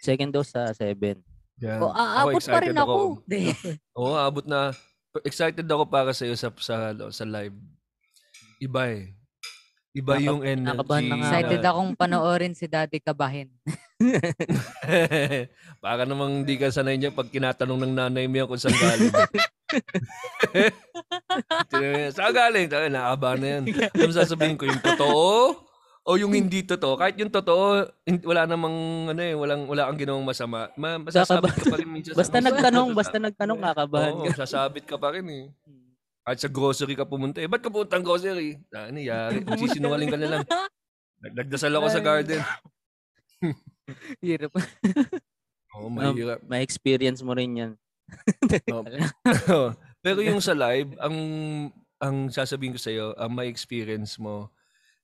Second 0.00 0.32
dose 0.32 0.50
sa 0.50 0.72
7. 0.72 1.20
Yan. 1.60 1.76
O, 1.78 1.92
aabot 1.92 2.40
pa 2.40 2.58
rin 2.58 2.72
excited 2.72 2.76
ako. 2.76 2.94
Oo, 4.00 4.16
abot 4.16 4.44
na. 4.44 4.72
Excited 5.22 5.66
ako 5.66 5.84
para 5.84 6.10
sa 6.10 6.24
iyo 6.24 6.32
sa 6.34 6.48
sa 6.56 6.76
sa 7.12 7.24
live. 7.24 7.52
Iba 8.58 8.88
eh. 8.88 9.12
Iba 9.90 10.16
Naka- 10.16 10.24
yung 10.24 10.40
energy. 10.40 10.68
nakabahan 10.70 11.02
na 11.04 11.14
nga 11.16 11.24
Excited 11.26 11.60
na- 11.60 11.70
akong 11.74 11.92
panoorin 11.98 12.54
si 12.54 12.64
Daddy 12.64 13.02
Kabahin. 13.02 13.50
para 15.84 16.06
namang 16.06 16.40
hindi 16.40 16.56
ka 16.56 16.70
sanay 16.70 16.96
niya 16.96 17.10
pag 17.10 17.28
kinatanong 17.28 17.76
ng 17.76 17.92
nanay 17.92 18.24
mo 18.24 18.46
kung 18.46 18.56
saan 18.62 18.72
galing. 18.72 19.12
Saan 22.10 22.32
galing? 22.32 22.66
Sabi, 22.70 22.86
nakakabahan 22.88 23.38
na 23.38 23.48
yan. 23.50 23.62
Ano 23.92 24.10
sasabihin 24.10 24.56
ko, 24.56 24.64
yung 24.64 24.80
totoo? 24.80 25.58
O 26.00 26.16
yung 26.16 26.32
hindi 26.32 26.64
totoo? 26.64 26.96
Kahit 26.96 27.20
yung 27.20 27.28
totoo, 27.28 27.84
wala 28.24 28.42
namang, 28.44 28.76
ano 29.12 29.20
eh, 29.20 29.36
walang, 29.36 29.68
wala 29.68 29.84
kang 29.86 30.00
ginawang 30.00 30.24
masama. 30.24 30.72
Ma, 30.74 30.96
masasabit 30.96 31.52
ka 31.52 31.64
pa 31.66 31.76
rin 31.76 31.88
minsan. 31.88 32.12
sa- 32.12 32.20
Basta 32.24 32.38
nagtanong, 32.40 32.88
basta 33.00 33.16
nagtanong 33.18 33.60
kakabahan 33.60 34.14
Oo, 34.16 34.24
ka. 34.24 34.40
sasabit 34.40 34.84
ka 34.88 34.96
pa 34.96 35.12
rin 35.12 35.26
eh. 35.28 35.44
Kahit 36.20 36.40
sa 36.40 36.48
grocery 36.48 36.96
ka 36.96 37.04
pumunta, 37.04 37.38
eh, 37.38 37.46
ba't 37.46 37.60
ka 37.60 37.68
pumunta 37.68 38.00
ng 38.00 38.06
grocery? 38.06 38.56
Ano, 38.70 38.96
yari. 38.96 39.44
Sisinungaling 39.60 40.08
ka 40.08 40.16
na 40.16 40.28
lang. 40.30 40.42
Nag- 41.20 41.36
Nagdasal 41.36 41.74
ako 41.74 41.86
sa 41.86 42.00
garden. 42.00 42.40
Hirap. 44.24 44.52
Oo, 45.76 45.88
mahirap. 45.88 46.40
May 46.42 46.64
experience 46.64 47.20
mo 47.20 47.36
rin 47.36 47.50
yan. 47.52 47.72
Pero 50.00 50.18
yung 50.20 50.40
sa 50.40 50.56
live, 50.56 50.96
ang 50.96 51.16
ang 52.00 52.16
sasabihin 52.26 52.72
ko 52.72 52.80
sa 52.80 52.88
iyo, 52.88 53.12
ang 53.14 53.30
may 53.30 53.46
experience 53.46 54.16
mo 54.16 54.48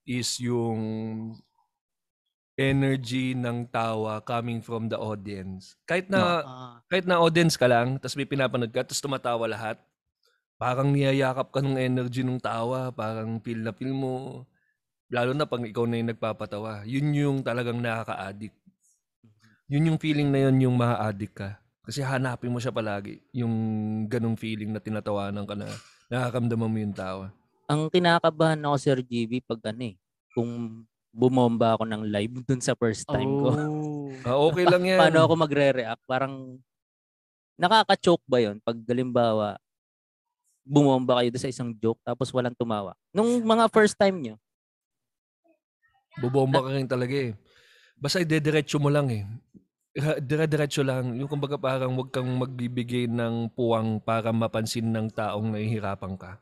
is 0.07 0.39
yung 0.39 0.81
energy 2.57 3.37
ng 3.37 3.69
tawa 3.69 4.25
coming 4.25 4.65
from 4.65 4.89
the 4.89 4.97
audience. 4.97 5.77
Kahit 5.85 6.09
na 6.09 6.41
Ah. 6.41 6.77
kahit 6.89 7.05
na 7.05 7.21
audience 7.21 7.59
ka 7.61 7.69
lang, 7.69 8.01
tapos 8.01 8.17
may 8.17 8.25
pinapanood 8.25 8.73
ka, 8.73 8.81
tapos 8.81 9.05
tumatawa 9.05 9.45
lahat, 9.45 9.77
parang 10.57 10.89
niyayakap 10.89 11.53
ka 11.53 11.61
ng 11.61 11.77
energy 11.77 12.25
ng 12.25 12.41
tawa, 12.41 12.89
parang 12.97 13.37
feel 13.45 13.61
na 13.61 13.77
feel 13.77 13.93
mo. 13.93 14.49
Lalo 15.13 15.37
na 15.37 15.45
pag 15.45 15.63
ikaw 15.63 15.85
na 15.85 16.01
yung 16.01 16.11
nagpapatawa. 16.17 16.83
Yun 16.89 17.13
yung 17.13 17.37
talagang 17.45 17.79
nakaka-addict. 17.79 18.57
Yun 19.69 19.93
yung 19.93 19.99
feeling 20.01 20.33
na 20.33 20.49
yun 20.49 20.57
yung 20.65 20.77
ma-addict 20.81 21.37
ka. 21.37 21.51
Kasi 21.87 22.03
hanapin 22.03 22.51
mo 22.51 22.59
siya 22.59 22.75
palagi. 22.75 23.23
Yung 23.37 23.55
ganong 24.11 24.35
feeling 24.35 24.75
na 24.75 24.83
tinatawanan 24.83 25.47
ka 25.47 25.55
na 25.55 25.71
nakakamdaman 26.11 26.71
mo 26.73 26.79
yung 26.83 26.97
tawa. 26.97 27.31
Ang 27.67 27.91
kinakabahan 27.91 28.63
ako 28.63 28.77
Sir 28.79 28.99
GB 29.03 29.43
pag 29.43 29.59
ano 29.75 29.91
eh, 29.91 29.97
kung 30.31 30.83
bumomba 31.11 31.75
ako 31.75 31.85
ng 31.89 32.03
live 32.07 32.45
dun 32.47 32.63
sa 32.63 32.77
first 32.79 33.09
time 33.09 33.31
ko. 33.43 33.49
Oh. 33.57 34.13
Ah, 34.23 34.39
okay 34.39 34.65
lang 34.69 34.85
yan. 34.87 35.01
Paano 35.01 35.27
ako 35.27 35.35
magre-react? 35.35 36.03
Parang 36.05 36.61
nakaka-choke 37.57 38.25
ba 38.29 38.39
yon 38.39 38.61
pag 38.61 38.77
galimbawa 38.85 39.57
bumomba 40.67 41.23
kayo 41.23 41.31
sa 41.39 41.49
isang 41.49 41.73
joke 41.79 42.03
tapos 42.05 42.29
walang 42.35 42.55
tumawa. 42.55 42.93
Nung 43.15 43.43
mga 43.43 43.71
first 43.73 43.97
time 43.97 44.19
nyo, 44.19 44.37
Bobomba 46.17 46.65
ka 46.65 46.73
rin 46.73 46.89
talaga 46.89 47.13
eh. 47.13 47.37
Basta 48.01 48.25
idediretso 48.25 48.81
mo 48.81 48.89
lang 48.89 49.13
eh. 49.13 49.25
Dire-diretso 50.21 50.81
lang. 50.81 51.13
Yung 51.17 51.29
kumbaga 51.29 51.61
parang 51.61 51.93
wag 51.93 52.09
kang 52.09 52.29
magbibigay 52.41 53.05
ng 53.05 53.53
puwang 53.53 54.01
para 54.01 54.33
mapansin 54.33 54.89
ng 54.93 55.13
taong 55.13 55.53
nahihirapan 55.53 56.17
ka. 56.17 56.41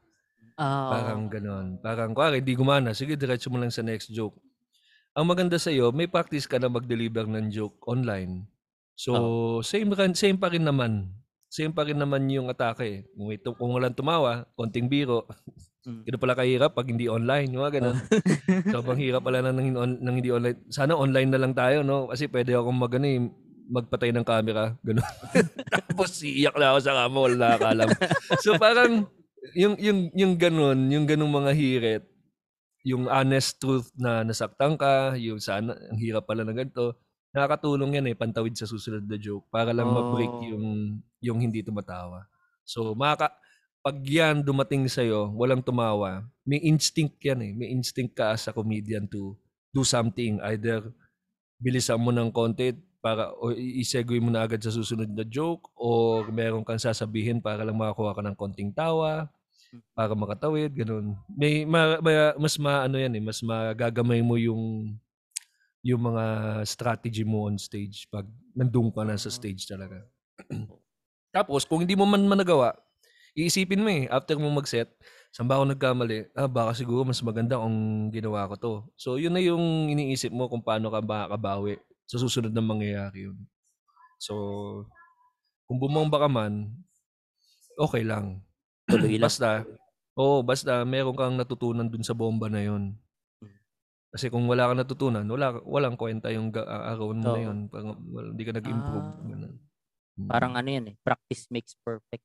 Ah, 0.54 0.90
Parang 0.94 1.26
ganon. 1.26 1.82
Parang, 1.82 2.14
kuwari, 2.14 2.38
di 2.38 2.54
gumana. 2.54 2.94
Sige, 2.94 3.18
diretso 3.18 3.50
mo 3.50 3.58
lang 3.58 3.74
sa 3.74 3.82
next 3.82 4.14
joke. 4.14 4.38
Ang 5.14 5.26
maganda 5.26 5.58
sa 5.58 5.70
iyo, 5.70 5.90
may 5.90 6.06
practice 6.06 6.46
ka 6.46 6.58
na 6.58 6.70
mag-deliver 6.70 7.26
ng 7.26 7.50
joke 7.50 7.78
online. 7.86 8.46
So, 8.94 9.14
same, 9.62 9.90
ran- 9.90 10.14
same 10.14 10.38
pa 10.38 10.46
rin 10.48 10.62
naman. 10.62 11.10
Same 11.50 11.70
pa 11.70 11.82
rin 11.82 11.98
naman 11.98 12.26
yung 12.30 12.50
atake. 12.50 12.82
eh. 12.82 12.98
Kung, 13.10 13.30
ito, 13.30 13.50
kung 13.54 13.74
walang 13.74 13.94
tumawa, 13.94 14.46
konting 14.54 14.86
biro. 14.86 15.26
Mm. 15.84 16.00
Ganun 16.00 16.16
pala 16.16 16.32
kahirap 16.32 16.72
pag 16.72 16.88
hindi 16.88 17.12
online. 17.12 17.52
Yung 17.52 17.60
mga 17.60 17.76
ganun. 17.76 17.96
Sobrang 18.72 18.96
hirap 18.96 19.20
pala 19.20 19.44
na 19.44 19.52
nang, 19.52 19.68
on- 19.76 20.00
nang 20.00 20.16
hindi 20.16 20.32
online. 20.32 20.64
Sana 20.72 20.96
online 20.96 21.28
na 21.28 21.36
lang 21.36 21.52
tayo, 21.52 21.84
no? 21.84 22.08
Kasi 22.08 22.24
pwede 22.32 22.56
akong 22.56 22.72
mag, 22.72 22.88
ano, 22.96 23.04
eh, 23.04 23.20
magpatay 23.68 24.08
ng 24.16 24.24
camera. 24.24 24.72
Ganun. 24.80 25.04
Tapos 25.92 26.24
iiyak 26.24 26.56
na 26.56 26.72
ako 26.72 26.78
sa 26.80 26.96
kama, 26.96 27.18
wala 27.20 27.36
nakakalam. 27.36 27.88
so 28.40 28.56
parang, 28.56 29.04
yung, 29.52 29.76
yung, 29.76 30.00
yung 30.16 30.34
ganun, 30.40 30.78
yung 30.88 31.04
ganung 31.04 31.32
mga 31.32 31.52
hirit, 31.52 32.04
yung 32.84 33.08
honest 33.12 33.60
truth 33.60 33.92
na 33.96 34.24
nasaktan 34.24 34.76
ka, 34.80 35.16
yung 35.20 35.40
sana, 35.40 35.76
ang 35.76 35.98
hirap 36.00 36.24
pala 36.24 36.44
ng 36.44 36.56
ganito, 36.56 36.96
nakakatulong 37.36 38.00
yan 38.00 38.06
eh, 38.12 38.16
pantawid 38.16 38.56
sa 38.56 38.64
susunod 38.64 39.04
na 39.04 39.20
joke 39.20 39.44
para 39.52 39.76
lang 39.76 39.92
ma-break 39.92 40.32
Oh. 40.32 40.48
yung, 40.54 40.64
yung 41.20 41.38
hindi 41.40 41.60
tumatawa. 41.60 42.24
So, 42.64 42.96
makaka, 42.96 43.36
pag 43.84 44.00
yan 44.00 44.40
dumating 44.40 44.88
sa'yo, 44.88 45.28
walang 45.36 45.60
tumawa, 45.60 46.24
may 46.48 46.60
instinct 46.64 47.20
yan 47.20 47.40
eh. 47.44 47.52
May 47.52 47.68
instinct 47.68 48.16
ka 48.16 48.32
as 48.32 48.48
a 48.48 48.52
comedian 48.56 49.04
to 49.12 49.36
do 49.76 49.84
something. 49.84 50.40
Either 50.40 50.88
bilisan 51.60 52.00
mo 52.00 52.08
ng 52.12 52.32
konti 52.32 52.72
para 53.04 53.36
o 53.36 53.52
isegue 53.52 54.16
mo 54.16 54.32
na 54.32 54.48
agad 54.48 54.64
sa 54.64 54.72
susunod 54.72 55.12
na 55.12 55.28
joke 55.28 55.68
or 55.76 56.24
meron 56.32 56.64
kang 56.64 56.80
sasabihin 56.80 57.36
para 57.36 57.60
lang 57.60 57.76
makakuha 57.76 58.16
ka 58.16 58.22
ng 58.24 58.32
konting 58.32 58.72
tawa 58.72 59.28
para 59.92 60.16
makatawid, 60.16 60.72
ganun. 60.72 61.18
May, 61.28 61.66
ma, 61.66 61.98
ma- 61.98 62.36
mas 62.38 62.56
maano 62.56 62.96
yan 62.96 63.14
eh, 63.18 63.22
mas 63.22 63.44
magagamay 63.44 64.24
mo 64.24 64.38
yung 64.38 64.94
yung 65.84 66.00
mga 66.00 66.24
strategy 66.64 67.28
mo 67.28 67.44
on 67.44 67.60
stage 67.60 68.08
pag 68.08 68.24
nandun 68.56 68.88
ka 68.88 69.04
na 69.04 69.20
sa 69.20 69.28
stage 69.28 69.68
talaga. 69.68 70.00
Tapos, 71.36 71.68
kung 71.68 71.84
hindi 71.84 71.92
mo 71.92 72.08
man 72.08 72.24
managawa, 72.24 72.72
iisipin 73.36 73.84
mo 73.84 73.90
eh, 73.92 74.08
after 74.08 74.40
mo 74.40 74.48
mag-set, 74.48 74.88
saan 75.28 75.44
ba 75.44 75.60
ako 75.60 75.76
nagkamali? 75.76 76.32
Ah, 76.32 76.48
baka 76.48 76.72
siguro 76.72 77.04
mas 77.04 77.20
maganda 77.20 77.60
kung 77.60 78.08
ginawa 78.14 78.48
ko 78.48 78.54
to. 78.56 78.74
So, 78.96 79.20
yun 79.20 79.34
na 79.36 79.42
yung 79.44 79.92
iniisip 79.92 80.32
mo 80.32 80.48
kung 80.48 80.64
paano 80.64 80.88
ka 80.88 81.04
makakabawi 81.04 81.76
sa 82.04 82.16
susunod 82.20 82.52
na 82.52 82.64
mangyayari 82.64 83.28
yun. 83.30 83.38
So, 84.20 84.34
kung 85.64 85.80
bumomba 85.80 86.20
ka 86.20 86.28
man, 86.28 86.72
okay 87.80 88.04
lang. 88.04 88.44
tuloy 88.90 89.16
lang. 89.16 89.26
Basta, 89.28 89.64
oo, 90.16 90.44
basta 90.44 90.84
meron 90.84 91.16
kang 91.16 91.36
natutunan 91.36 91.88
dun 91.88 92.04
sa 92.04 92.16
bomba 92.16 92.48
na 92.52 92.62
yun. 92.64 92.94
Kasi 94.14 94.30
kung 94.30 94.46
wala 94.46 94.70
kang 94.70 94.78
natutunan, 94.78 95.26
wala, 95.26 95.58
walang 95.66 95.98
kwenta 95.98 96.30
yung 96.30 96.54
ga- 96.54 96.68
a- 96.68 96.94
araw 96.94 97.10
mo 97.10 97.18
na 97.18 97.34
Oo. 97.34 97.44
yun. 97.50 97.58
Parang, 97.66 97.98
wala, 98.14 98.26
hindi 98.30 98.44
ka 98.46 98.52
nag-improve. 98.54 99.08
Ah. 99.10 99.26
Ganun. 99.26 99.54
Mm. 100.14 100.28
Parang 100.30 100.52
ano 100.54 100.68
yan 100.70 100.84
eh, 100.94 100.96
practice 101.02 101.50
makes 101.50 101.74
perfect. 101.82 102.22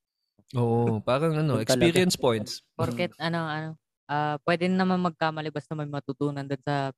Oo, 0.54 1.02
parang 1.02 1.34
ano, 1.34 1.58
experience 1.58 2.14
points. 2.18 2.62
Porket 2.78 3.14
ano, 3.18 3.46
ano, 3.46 3.70
ah 4.10 4.38
pwede 4.46 4.66
naman 4.66 4.98
magkamali 5.02 5.54
basta 5.54 5.78
may 5.78 5.90
matutunan 5.90 6.46
doon 6.46 6.62
sa 6.66 6.94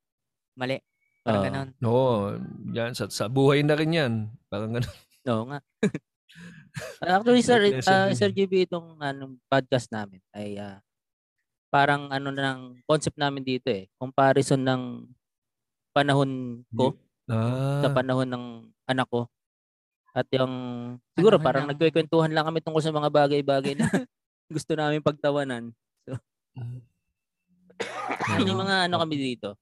mali. 0.56 0.80
Parang 1.22 1.38
Oo. 1.38 1.46
ganon. 1.46 1.68
Oo, 1.86 2.14
yan, 2.74 2.92
sa, 2.98 3.06
sa 3.06 3.30
buhay 3.30 3.62
na 3.62 3.78
rin 3.78 3.94
yan. 3.94 4.12
Parang 4.50 4.74
ganun. 4.74 4.90
Oo 5.30 5.44
nga. 5.46 5.58
Actually, 7.04 7.44
sir, 7.44 7.60
uh. 7.84 8.10
Sir 8.10 8.34
GB, 8.34 8.66
itong 8.66 8.98
anong 8.98 9.38
podcast 9.46 9.92
namin 9.92 10.18
ay 10.32 10.56
ah, 10.58 10.80
parang 11.68 12.10
ano 12.10 12.32
ng 12.32 12.82
concept 12.88 13.20
namin 13.20 13.44
dito 13.44 13.70
eh. 13.70 13.86
Comparison 14.00 14.58
ng 14.58 14.82
panahon 15.92 16.64
ko 16.74 16.96
sa 17.28 17.86
Ah, 17.86 17.94
panahon 17.94 18.26
ng 18.26 18.44
anak 18.90 19.06
ko. 19.06 19.30
At 20.12 20.28
yung 20.34 20.52
siguro 21.16 21.38
Panahon 21.38 21.46
parang 21.46 21.64
ng- 21.64 21.70
nagkwekwentuhan 21.72 22.32
lang 22.34 22.44
kami 22.44 22.60
tungkol 22.60 22.82
sa 22.82 22.92
mga 22.92 23.08
bagay-bagay 23.08 23.78
na 23.78 23.86
gusto 24.52 24.72
namin 24.76 25.00
pagtawanan. 25.00 25.72
Ano? 26.04 26.18
Yung 28.44 28.60
mga 28.60 28.86
ano 28.86 29.00
kami 29.00 29.16
dito. 29.16 29.56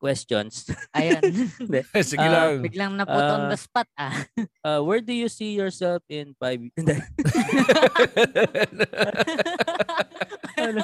Questions. 0.00 0.64
Ayan. 0.96 1.20
Sige 2.00 2.24
Ah, 2.24 2.32
lang. 2.48 2.64
Biglang 2.64 2.96
na-put 2.96 3.20
on 3.20 3.42
Ah. 3.46 3.50
the 3.52 3.58
spot 3.60 3.84
ah. 3.94 4.16
Uh, 4.64 4.80
where 4.80 5.04
do 5.04 5.12
you 5.12 5.28
see 5.28 5.52
yourself 5.52 6.00
in 6.08 6.32
five 6.40 6.56
Hindi. 6.72 6.96
Ano? 10.56 10.80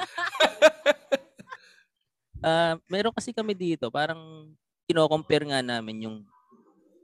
Ah, 2.44 2.76
meron 2.86 3.16
kasi 3.16 3.32
kami 3.32 3.56
dito, 3.56 3.88
parang 3.88 4.52
kino-compare 4.86 5.48
nga 5.48 5.64
namin 5.64 6.06
yung 6.06 6.16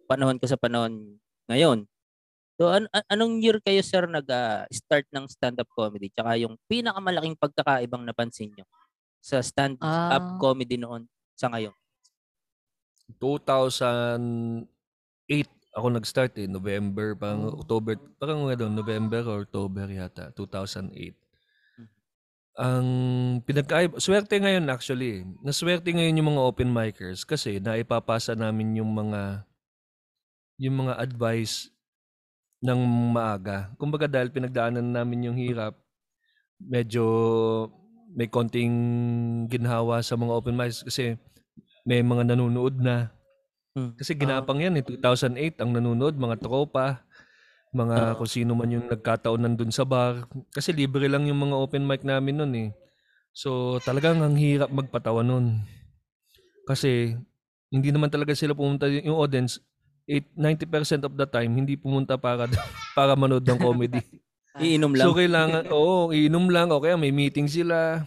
panahon 0.04 0.37
ko 0.37 0.45
sa 0.47 0.61
panahon 0.61 1.16
ngayon. 1.49 1.88
So 2.61 2.69
an- 2.69 2.92
an- 2.92 3.09
anong 3.09 3.40
year 3.40 3.57
kayo 3.59 3.81
sir 3.81 4.04
nag-start 4.04 5.09
ng 5.11 5.25
stand-up 5.26 5.66
comedy? 5.73 6.12
Tsaka 6.12 6.37
yung 6.37 6.61
pinakamalaking 6.69 7.40
pagkakaibang 7.40 8.04
napansin 8.04 8.52
nyo 8.52 8.69
sa 9.19 9.40
stand-up 9.40 9.81
Ah. 9.83 10.37
comedy 10.38 10.76
noon 10.76 11.09
sa 11.35 11.49
ngayon? 11.49 11.73
2008 13.21 14.69
ako 15.73 15.87
nag-start 15.88 16.37
eh, 16.37 16.49
November, 16.49 17.16
parang 17.16 17.49
Oh. 17.49 17.57
October, 17.64 17.97
parang 18.21 18.45
ano, 18.45 18.69
November 18.69 19.25
or 19.25 19.49
October 19.49 19.88
yata, 19.88 20.28
2008. 20.37 21.16
Mhm. 21.81 21.88
Ang 22.61 22.87
pinagkaiba, 23.49 23.97
swerte 23.97 24.37
ngayon 24.37 24.69
actually. 24.69 25.25
Naswerte 25.40 25.88
ngayon 25.88 26.21
yung 26.21 26.31
mga 26.37 26.45
open 26.45 26.69
micers 26.69 27.25
kasi 27.25 27.57
naipapasa 27.57 28.37
namin 28.37 28.76
yung 28.76 28.92
mga 28.92 29.49
yung 30.61 30.85
mga 30.87 31.00
advice 31.00 31.73
ng 32.62 32.78
maaga. 33.16 33.73
Kumbaga 33.81 34.07
dahil 34.07 34.31
pinagdaanan 34.31 34.85
namin 34.85 35.33
yung 35.33 35.38
hirap, 35.40 35.75
medyo 36.61 37.04
may 38.12 38.28
konting 38.28 38.75
ginhawa 39.49 40.04
sa 40.04 40.14
mga 40.21 40.33
open 40.37 40.54
mics 40.54 40.85
kasi 40.85 41.16
may 41.83 42.03
mga 42.03 42.35
nanonood 42.35 42.79
na. 42.79 43.11
Hmm. 43.73 43.97
Kasi 43.97 44.15
ginapang 44.15 44.61
yan 44.61 44.79
eh, 44.79 44.85
2008 44.85 45.62
ang 45.62 45.71
nanonood, 45.73 46.15
mga 46.15 46.37
tropa, 46.45 47.03
mga 47.73 47.97
Oo. 47.97 48.17
kung 48.21 48.31
sino 48.31 48.53
man 48.53 48.69
yung 48.69 48.87
nagkataon 48.87 49.41
nandun 49.43 49.73
sa 49.73 49.89
bar. 49.89 50.29
Kasi 50.53 50.77
libre 50.77 51.09
lang 51.09 51.25
yung 51.25 51.41
mga 51.41 51.57
open 51.57 51.89
mic 51.89 52.05
namin 52.05 52.37
nun 52.37 52.53
eh. 52.53 52.69
So 53.33 53.81
talagang 53.81 54.21
ang 54.21 54.37
hirap 54.37 54.69
magpatawa 54.69 55.25
nun. 55.25 55.65
Kasi 56.69 57.17
hindi 57.73 57.89
naman 57.89 58.12
talaga 58.12 58.37
sila 58.37 58.53
pumunta 58.53 58.85
yung 58.87 59.17
audience 59.17 59.57
8, 60.05 60.37
90% 60.37 61.09
of 61.09 61.17
the 61.17 61.25
time 61.25 61.57
hindi 61.57 61.81
pumunta 61.81 62.21
para 62.21 62.45
para 62.99 63.17
manood 63.17 63.49
ng 63.49 63.57
comedy. 63.57 64.05
Iinom 64.61 64.93
lang. 64.93 65.09
So 65.09 65.17
kailangan, 65.17 65.73
oo, 65.73 66.12
iinom 66.12 66.53
lang 66.53 66.69
o 66.69 66.77
kaya 66.77 67.01
may 67.01 67.09
meeting 67.09 67.49
sila. 67.49 68.05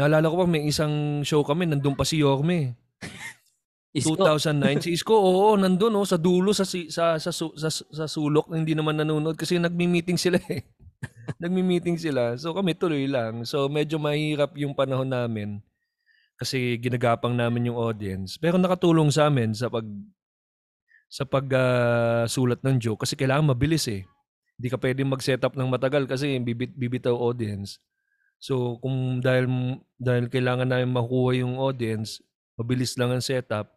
Naalala 0.00 0.32
ko 0.32 0.40
pa 0.40 0.48
may 0.48 0.64
isang 0.64 1.20
show 1.20 1.44
kami, 1.44 1.68
nandun 1.68 1.92
pa 1.92 2.08
si 2.08 2.24
Yorme. 2.24 2.72
Isko. 3.96 4.16
2009 4.18 4.84
si 4.84 4.90
Isko, 4.92 5.16
oo, 5.16 5.56
nandun 5.56 5.96
oh, 5.96 6.06
sa 6.06 6.20
dulo 6.20 6.52
sa 6.52 6.68
sa 6.68 7.16
sa, 7.16 7.30
sa, 7.32 7.68
sa 7.70 8.04
sulok 8.04 8.52
hindi 8.52 8.76
naman 8.76 9.00
nanonood 9.00 9.34
kasi 9.34 9.56
nagmi-meeting 9.56 10.20
sila 10.20 10.36
eh. 10.52 10.68
nagmi-meeting 11.42 11.96
sila. 11.96 12.36
So 12.36 12.52
kami 12.52 12.76
tuloy 12.76 13.08
lang. 13.08 13.44
So 13.48 13.66
medyo 13.72 13.96
mahirap 13.96 14.54
yung 14.56 14.76
panahon 14.76 15.08
namin 15.08 15.64
kasi 16.36 16.76
ginagapang 16.76 17.32
namin 17.32 17.72
yung 17.72 17.78
audience. 17.80 18.36
Pero 18.36 18.60
nakatulong 18.60 19.08
sa 19.08 19.32
amin 19.32 19.56
sa 19.56 19.72
pag 19.72 19.84
sa 21.08 21.24
pag 21.24 21.46
ah, 21.56 22.24
sulat 22.28 22.60
ng 22.60 22.76
joke 22.76 23.08
kasi 23.08 23.16
kailangan 23.16 23.56
mabilis 23.56 23.88
eh. 23.88 24.04
Hindi 24.56 24.68
ka 24.72 24.80
pwedeng 24.80 25.12
mag-set 25.12 25.44
up 25.44 25.52
ng 25.52 25.68
matagal 25.68 26.08
kasi 26.08 26.40
bibit, 26.40 26.72
bibitaw 26.72 27.12
audience. 27.12 27.76
So 28.40 28.80
kung 28.80 29.20
dahil 29.20 29.48
dahil 29.96 30.28
kailangan 30.28 30.68
namin 30.68 30.92
makuha 30.92 31.40
yung 31.40 31.56
audience, 31.60 32.20
mabilis 32.56 32.96
lang 32.96 33.12
ang 33.12 33.24
setup, 33.24 33.75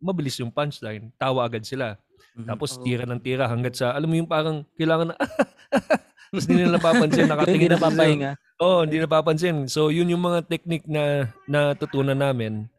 mabilis 0.00 0.40
yung 0.40 0.50
punchline, 0.50 1.12
tawa 1.20 1.44
agad 1.44 1.62
sila. 1.62 2.00
Mhm. 2.34 2.46
Tapos 2.48 2.80
tira 2.80 3.04
ng 3.04 3.20
tira 3.20 3.44
hanggat 3.46 3.76
sa, 3.76 3.92
alam 3.92 4.08
mo 4.08 4.16
yung 4.16 4.30
parang 4.30 4.64
kailangan 4.74 5.12
na, 5.12 5.16
tapos 6.32 6.44
hindi 6.48 6.62
nila 6.64 6.78
napapansin, 6.80 7.26
nakatingin 7.32 7.70
na 7.70 7.76
na 7.76 7.84
papahinga. 7.84 8.30
Oo, 8.60 8.68
oh, 8.68 8.80
hindi 8.84 8.96
napapansin. 9.00 9.56
So 9.68 9.92
yun 9.92 10.08
yung 10.08 10.24
mga 10.24 10.48
technique 10.48 10.86
na 10.88 11.28
natutunan 11.44 12.16
namin. 12.16 12.70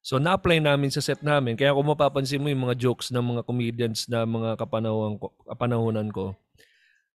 So 0.00 0.16
na-apply 0.16 0.64
namin 0.64 0.88
sa 0.88 1.04
set 1.04 1.20
namin. 1.20 1.60
Kaya 1.60 1.76
kung 1.76 1.84
mapapansin 1.84 2.40
mo 2.40 2.48
yung 2.48 2.64
mga 2.64 2.78
jokes 2.80 3.12
ng 3.12 3.20
mga 3.20 3.42
comedians 3.44 4.08
na 4.08 4.24
mga 4.24 4.56
kapanahunan 4.56 5.20
ko, 5.20 5.26
kapanahunan 5.44 6.08
ko, 6.08 6.24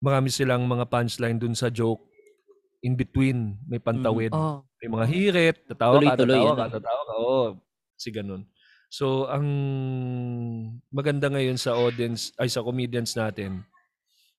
marami 0.01 0.33
silang 0.33 0.65
mga 0.65 0.89
punchline 0.89 1.37
dun 1.37 1.53
sa 1.53 1.69
joke 1.69 2.01
in 2.81 2.97
between. 2.97 3.61
May 3.69 3.81
pantawid. 3.81 4.33
Oh. 4.33 4.65
May 4.81 4.89
mga 4.89 5.07
hirit, 5.13 5.57
tatawa 5.69 6.01
ka, 6.01 6.17
Tuloy-tuloy, 6.17 6.41
tatawa 6.41 6.53
ano? 6.53 6.57
ka, 6.57 6.67
tatawa 6.81 7.03
ka. 7.05 7.15
Oo, 7.21 7.45
si 8.01 8.09
ganun. 8.09 8.43
So, 8.91 9.31
ang 9.31 9.47
maganda 10.91 11.31
ngayon 11.31 11.55
sa 11.55 11.79
audience, 11.79 12.35
ay 12.43 12.51
sa 12.51 12.59
comedians 12.59 13.15
natin, 13.15 13.63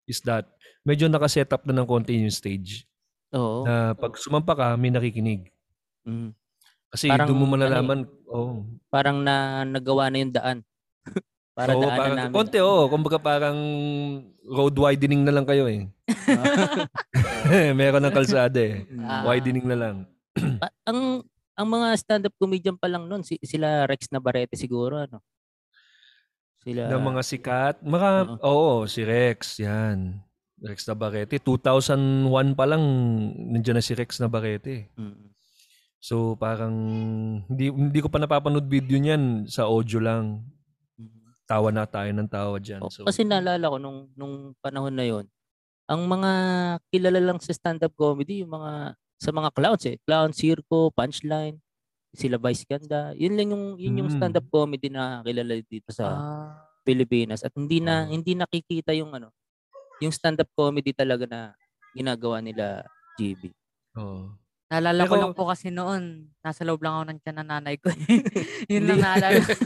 is 0.04 0.20
that 0.28 0.44
medyo 0.84 1.08
nakaset 1.08 1.48
up 1.56 1.64
na 1.64 1.72
ng 1.72 1.88
konti 1.88 2.20
yung 2.20 2.34
stage. 2.34 2.84
Oo. 3.32 3.64
Na 3.64 3.96
pag 3.96 4.20
sumampa 4.20 4.52
ka, 4.52 4.68
may 4.76 4.92
nakikinig. 4.92 5.48
Mhm. 6.04 6.36
Kasi 6.92 7.08
Parang 7.08 7.32
doon 7.32 7.40
mo 7.40 7.48
ano 7.48 7.56
eh, 7.56 7.56
malalaman, 7.56 8.00
oh, 8.28 8.68
Parang 8.92 9.24
na 9.24 9.64
nagawa 9.64 10.12
na 10.12 10.18
yung 10.20 10.36
daan. 10.36 10.58
Para 11.56 11.72
oo, 11.72 11.84
daanan 11.84 12.00
parang, 12.00 12.18
namin. 12.20 12.36
konti, 12.36 12.58
oh, 12.60 12.92
kumbaga 12.92 13.20
parang 13.20 13.60
road 14.44 14.76
widening 14.76 15.24
na 15.24 15.32
lang 15.32 15.48
kayo 15.48 15.72
eh. 15.72 15.88
Meron 17.80 18.04
ng 18.04 18.16
kalsada 18.16 18.60
eh. 18.60 18.84
Ah. 19.00 19.24
Widening 19.28 19.68
na 19.68 19.78
lang. 19.80 19.96
Ang 20.92 21.24
ang 21.62 21.69
mga 21.69 21.88
stand-up 22.02 22.34
comedian 22.41 22.74
pa 22.74 22.89
lang 22.89 23.06
noon, 23.06 23.21
si, 23.21 23.38
sila 23.45 23.86
Rex 23.86 24.10
Navarrete 24.10 24.58
siguro 24.58 24.97
ano. 24.97 25.21
Sila 26.65 26.89
ng 26.89 27.06
mga 27.06 27.21
sikat. 27.21 27.76
Mga, 27.86 28.10
oo, 28.41 28.89
si 28.89 29.06
Rex, 29.06 29.62
yan. 29.62 30.17
Rex 30.62 30.86
Navarrete. 30.89 31.38
2001 31.41 32.58
pa 32.58 32.65
lang, 32.69 32.82
nandiyan 33.54 33.78
na 33.78 33.86
si 33.86 33.93
Rex 33.93 34.21
Navarrete. 34.21 34.89
Mm. 34.97 35.34
So 36.02 36.34
parang, 36.34 36.74
hindi, 37.45 37.69
hindi 37.69 38.00
ko 38.02 38.10
pa 38.10 38.17
napapanood 38.17 38.65
video 38.65 38.97
niyan 38.97 39.45
sa 39.45 39.69
audio 39.69 40.02
lang. 40.02 40.41
Tawa 41.45 41.69
na 41.69 41.86
tayo 41.86 42.10
ng 42.10 42.30
tawa 42.30 42.58
dyan. 42.58 42.82
O, 42.82 42.89
So, 42.89 43.06
Kasi 43.06 43.21
naalala 43.21 43.69
ko 43.69 43.78
nung 43.78 44.10
nung 44.17 44.58
panahon 44.62 44.93
na 44.93 45.06
yon, 45.06 45.26
ang 45.86 46.02
mga 46.10 46.32
kilala 46.89 47.19
lang 47.21 47.38
sa 47.41 47.54
stand-up 47.54 47.93
comedy, 47.97 48.41
yung 48.41 48.54
mga 48.54 48.97
sa 49.22 49.30
mga 49.30 49.54
clowns 49.54 49.84
eh, 49.86 50.02
clown 50.02 50.34
circo, 50.34 50.90
punchline, 50.90 51.62
sila 52.12 52.36
Vice 52.36 52.66
Ganda. 52.66 53.14
Yun 53.14 53.38
lang 53.38 53.48
yung 53.54 53.66
yun 53.78 54.00
yung 54.02 54.10
Mm. 54.10 54.18
stand-up 54.18 54.48
comedy 54.50 54.90
na 54.90 55.22
kilala 55.22 55.62
dito 55.62 55.94
sa 55.94 56.06
Ah. 56.10 56.50
Pilipinas 56.82 57.46
at 57.46 57.54
hindi 57.54 57.78
na 57.78 58.04
Oo. 58.04 58.12
hindi 58.12 58.34
nakikita 58.34 58.92
yung 58.92 59.14
ano, 59.14 59.30
yung 60.02 60.10
stand-up 60.10 60.50
comedy 60.52 60.90
talaga 60.92 61.30
na 61.30 61.54
ginagawa 61.94 62.42
nila 62.42 62.82
GB. 63.16 63.54
oo. 63.96 64.34
Naalala 64.72 65.04
ko 65.04 65.14
Pero- 65.14 65.22
lang 65.22 65.34
po 65.36 65.44
kasi 65.46 65.68
noon, 65.68 66.32
nasa 66.40 66.64
loob 66.64 66.80
lang 66.80 66.96
ako 66.96 67.04
ng 67.06 67.20
tiyan 67.22 67.38
ng 67.38 67.50
nanay 67.52 67.76
ko. 67.76 67.92
Yun 68.72 68.88
lang 68.88 69.00
naalala. 69.00 69.38
ko. 69.38 69.52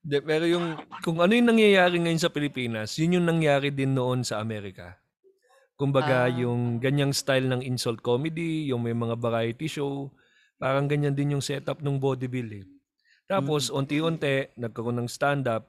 De, 0.00 0.22
pero 0.22 0.46
yung, 0.46 0.72
kung 1.02 1.18
ano 1.18 1.34
yung 1.34 1.50
nangyayari 1.50 1.98
ngayon 1.98 2.22
sa 2.22 2.30
Pilipinas, 2.30 2.94
yun 2.94 3.18
yung 3.18 3.26
nangyari 3.26 3.68
din 3.68 3.90
noon 3.90 4.22
sa 4.22 4.38
Amerika. 4.38 4.94
Kumbaga, 5.76 6.24
Ah. 6.26 6.32
yung 6.32 6.80
ganyang 6.80 7.12
style 7.12 7.46
ng 7.46 7.60
insult 7.60 8.00
comedy, 8.00 8.72
yung 8.72 8.80
may 8.84 8.96
mga 8.96 9.16
variety 9.20 9.68
show, 9.68 10.08
parang 10.56 10.88
ganyan 10.88 11.12
din 11.12 11.36
yung 11.36 11.44
setup 11.44 11.84
ng 11.84 12.00
vaudeville 12.00 12.64
eh. 12.64 12.66
Tapos, 13.28 13.68
unti-unti, 13.68 14.56
nagkaroon 14.56 15.04
ng 15.04 15.10
stand-up. 15.10 15.68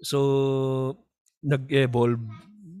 So, 0.00 0.18
nag-evolve. 1.42 2.22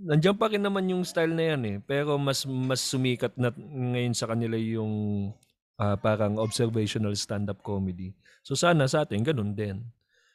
Nandiyan 0.08 0.38
pa 0.38 0.48
rin 0.48 0.62
naman 0.64 0.88
yung 0.88 1.04
style 1.04 1.34
na 1.34 1.54
yan 1.54 1.62
eh. 1.66 1.76
Pero 1.84 2.16
mas 2.16 2.46
mas 2.48 2.80
sumikat 2.80 3.34
na 3.36 3.52
ngayon 3.58 4.14
sa 4.16 4.30
kanila 4.30 4.56
yung 4.56 5.28
ah, 5.76 5.94
parang 5.98 6.38
observational 6.40 7.14
stand-up 7.14 7.60
comedy. 7.62 8.14
So 8.42 8.54
sana 8.58 8.88
sa 8.88 9.04
atin, 9.04 9.22
ganun 9.22 9.52
din. 9.54 9.84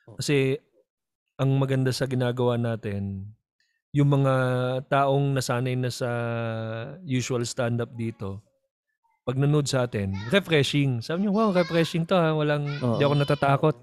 Kasi 0.06 0.56
ang 1.40 1.52
maganda 1.58 1.90
sa 1.92 2.06
ginagawa 2.06 2.56
natin, 2.60 3.34
yung 3.94 4.10
mga 4.10 4.34
taong 4.90 5.38
nasanay 5.38 5.78
na 5.78 5.94
sa 5.94 6.10
usual 7.06 7.46
stand-up 7.46 7.94
dito, 7.94 8.42
pag 9.24 9.38
nanood 9.38 9.70
sa 9.70 9.86
atin, 9.86 10.12
refreshing. 10.34 11.00
Sabi 11.00 11.24
niyo, 11.24 11.32
wow, 11.32 11.54
refreshing 11.54 12.04
to 12.04 12.18
ha. 12.18 12.34
Walang, 12.34 12.66
Oo. 12.82 12.98
di 12.98 13.06
ako 13.06 13.16
natatakot. 13.16 13.76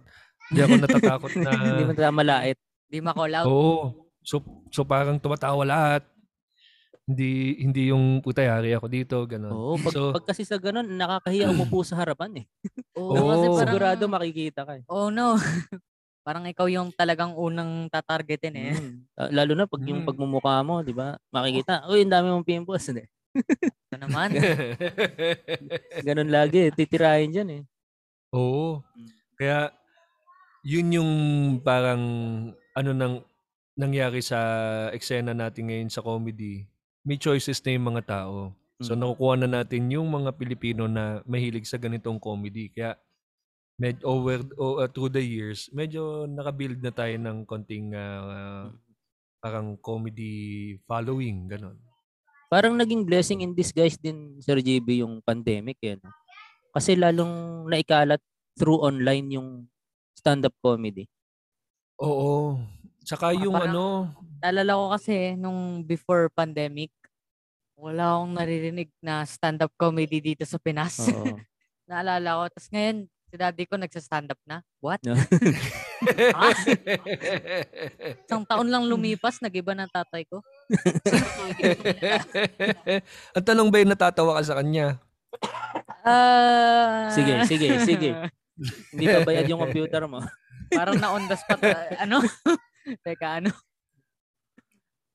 Di 0.51 0.61
ako 0.61 0.75
natatakot 0.83 1.33
na... 1.38 1.51
Hindi 1.73 1.85
mo 1.87 1.92
tayo 1.94 2.12
malait. 2.12 2.59
Di 2.90 2.99
ma-call 2.99 3.38
out. 3.38 3.46
Oo. 3.46 4.11
So, 4.20 4.42
so 4.68 4.85
parang 4.85 5.16
tumatawa 5.16 5.62
lahat. 5.64 6.03
Hindi 7.09 7.59
hindi 7.59 7.90
yung 7.90 8.20
puta 8.23 8.38
yari 8.44 8.70
ako 8.77 8.87
dito, 8.87 9.16
ganun. 9.25 9.51
Oo, 9.51 9.75
pag, 9.81 9.94
So- 9.94 10.12
pag 10.12 10.27
kasi 10.27 10.42
sa 10.44 10.59
ganun, 10.59 10.90
nakakahiya 10.94 11.51
umupo 11.51 11.87
sa 11.87 11.99
harapan 12.03 12.44
eh. 12.44 12.46
Oo, 12.99 13.11
Oo. 13.16 13.27
kasi 13.31 13.46
parang, 13.46 13.59
Sigurado 13.62 14.05
makikita 14.11 14.66
ka 14.66 14.73
eh. 14.77 14.83
oh 14.90 15.09
no. 15.09 15.35
parang 16.20 16.44
ikaw 16.44 16.68
yung 16.68 16.92
talagang 16.92 17.33
unang 17.35 17.88
tatargetin 17.88 18.54
eh. 18.54 18.72
Mm. 18.76 18.96
Lalo 19.33 19.52
na 19.54 19.64
pag 19.66 19.83
yung 19.83 20.04
Mm. 20.04 20.09
pagmumukha 20.09 20.61
mo, 20.62 20.85
di 20.85 20.92
ba? 20.92 21.16
Makikita, 21.30 21.88
uy, 21.88 22.04
ang 22.04 22.12
dami 22.12 22.28
mong 22.30 22.46
pimples. 22.46 22.85
Hindi. 22.87 23.04
Ito 23.88 23.96
naman. 23.98 24.28
Ganun 26.06 26.30
lagi, 26.30 26.68
eh. 26.68 26.72
titirahin 26.72 27.30
dyan 27.33 27.48
eh. 27.50 27.62
Oo. 28.35 28.83
Mm. 28.94 29.09
Kaya 29.37 29.59
yun 30.61 30.88
yung 30.92 31.12
parang 31.64 32.02
ano 32.76 32.90
nang 32.92 33.14
nangyari 33.74 34.20
sa 34.20 34.38
eksena 34.92 35.33
natin 35.33 35.72
ngayon 35.72 35.88
sa 35.88 36.04
comedy. 36.04 36.68
May 37.00 37.16
choices 37.16 37.64
na 37.64 37.72
yung 37.72 37.96
mga 37.96 38.02
tao. 38.04 38.52
So 38.80 38.92
Mm. 38.92 39.00
nakukuha 39.00 39.35
na 39.40 39.48
natin 39.61 39.88
yung 39.88 40.09
mga 40.09 40.37
Pilipino 40.37 40.85
na 40.85 41.24
mahilig 41.24 41.64
sa 41.64 41.76
ganitong 41.76 42.20
comedy. 42.20 42.68
Kaya 42.68 42.96
med 43.80 43.96
over 44.04 44.44
uh, 44.60 44.84
through 44.92 45.08
the 45.08 45.24
years, 45.24 45.72
medyo 45.72 46.28
nakabuild 46.28 46.84
na 46.84 46.92
tayo 46.92 47.16
ng 47.16 47.48
konting 47.48 47.96
ah, 47.96 48.68
parang 49.40 49.80
comedy 49.80 50.76
following, 50.84 51.48
ganon. 51.48 51.80
Parang 52.52 52.76
naging 52.76 53.08
blessing 53.08 53.40
in 53.40 53.56
disguise 53.56 53.96
din, 53.96 54.36
Sir 54.44 54.60
JB, 54.60 55.00
yung 55.00 55.24
pandemic 55.24 55.80
eh. 55.80 55.96
No? 55.96 56.12
Kasi 56.76 56.92
lalong 56.92 57.64
naikalat 57.72 58.20
through 58.58 58.84
online 58.84 59.32
yung 59.32 59.48
stand-up 60.12 60.52
comedy. 60.60 61.08
Oo. 62.04 62.60
Tsaka 63.00 63.32
yung 63.32 63.56
parang- 63.56 63.72
ano, 63.72 63.86
Naalala 64.40 64.72
ko 64.72 64.84
kasi 64.96 65.36
nung 65.36 65.84
before 65.84 66.32
pandemic, 66.32 66.88
wala 67.76 68.16
akong 68.16 68.32
naririnig 68.36 68.88
na 69.00 69.24
stand-up 69.24 69.72
comedy 69.76 70.20
dito 70.20 70.44
sa 70.44 70.60
Pinas. 70.60 71.00
Oo. 71.00 71.32
Naalala 71.88 72.28
ko. 72.36 72.42
Tapos 72.52 72.68
ngayon, 72.72 73.08
si 73.30 73.38
daddy 73.38 73.62
ko 73.70 73.78
nagsa-stand 73.78 74.34
up 74.34 74.40
na. 74.42 74.58
What? 74.82 74.98
No. 75.06 75.14
Ah, 76.34 76.50
isang 78.26 78.42
taon 78.42 78.66
lang 78.66 78.90
lumipas, 78.90 79.38
nag-iba 79.38 79.70
ng 79.78 79.86
tatay 79.86 80.26
ko. 80.26 80.42
Ang 83.38 83.46
tanong 83.46 83.70
ba 83.70 83.78
yung 83.78 83.94
natatawa 83.94 84.34
ka 84.40 84.42
sa 84.42 84.58
kanya? 84.58 84.98
Ah. 86.02 87.06
Sige, 87.14 87.46
sige, 87.46 87.68
sige. 87.86 88.10
Hindi 88.92 89.04
pa 89.06 89.22
bayad 89.22 89.46
yung 89.46 89.62
computer 89.62 90.10
mo. 90.10 90.26
Parang 90.74 90.98
na 90.98 91.14
on 91.14 91.30
the 91.30 91.38
spot. 91.38 91.62
ano? 92.02 92.18
Teka, 93.06 93.44
ano? 93.44 93.50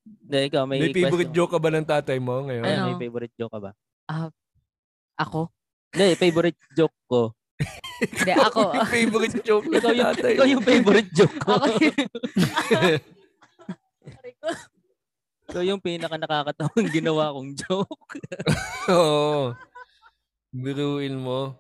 Hindi, 0.06 0.38
ikaw, 0.50 0.64
may, 0.70 0.80
May 0.80 0.94
favorite 0.94 1.34
question. 1.34 1.36
joke 1.36 1.52
ka 1.54 1.60
ba 1.60 1.70
ng 1.74 1.86
tatay 1.86 2.18
mo 2.22 2.46
ngayon? 2.48 2.64
Ano? 2.64 2.86
may 2.94 2.98
favorite 2.98 3.34
joke 3.36 3.54
ka 3.54 3.60
ba? 3.60 3.72
Ako? 5.20 5.50
Hindi, 5.92 6.16
favorite 6.16 6.60
joke 6.78 6.96
ko. 7.10 7.34
Hindi, 7.96 8.32
ako. 8.36 8.60
May 8.74 8.84
favorite 8.86 9.38
joke 9.42 9.66
ng 9.66 9.80
Ikaw 9.80 9.94
yung, 9.94 10.08
tatay. 10.12 10.32
ikaw 10.36 10.46
yung 10.46 10.64
favorite 10.64 11.10
joke 11.16 11.38
ko. 11.40 11.50
ako 11.56 11.66
ikaw 15.46 15.64
yung 15.64 15.80
pinaka 15.80 16.18
nakakatawang 16.18 16.90
ginawa 16.92 17.32
kong 17.32 17.56
joke. 17.56 18.12
Oo. 18.92 19.54
Biruin 20.52 21.16
mo. 21.16 21.56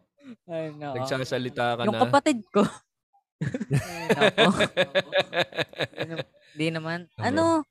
Ay, 0.49 0.73
no. 0.73 0.97
Nagsasalita 0.97 1.77
ka 1.79 1.85
Yung 1.85 1.95
na. 1.95 2.03
kapatid 2.03 2.41
ko. 2.49 2.65
Nako. 3.71 4.49
Ano, 5.95 6.13
Di 6.55 6.67
naman. 6.71 7.07
Ano? 7.15 7.63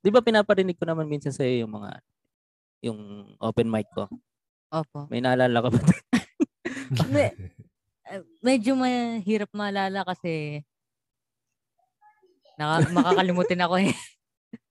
Di 0.00 0.08
ba 0.08 0.20
pinaparinig 0.20 0.76
ko 0.76 0.84
naman 0.84 1.04
minsan 1.06 1.32
sa 1.32 1.42
yung 1.42 1.72
mga 1.72 2.00
yung 2.80 2.98
open 3.40 3.68
mic 3.68 3.88
ko. 3.92 4.06
Opo. 4.70 5.08
May 5.08 5.20
naalala 5.20 5.58
ka 5.58 5.68
ba? 5.68 5.78
Me- 7.10 7.34
eh, 8.12 8.22
medyo 8.42 8.78
mahirap 8.78 9.50
maalala 9.50 10.06
kasi 10.06 10.62
naka, 12.56 12.88
makakalimutin 12.94 13.64
ako 13.64 13.74
eh. 13.82 13.94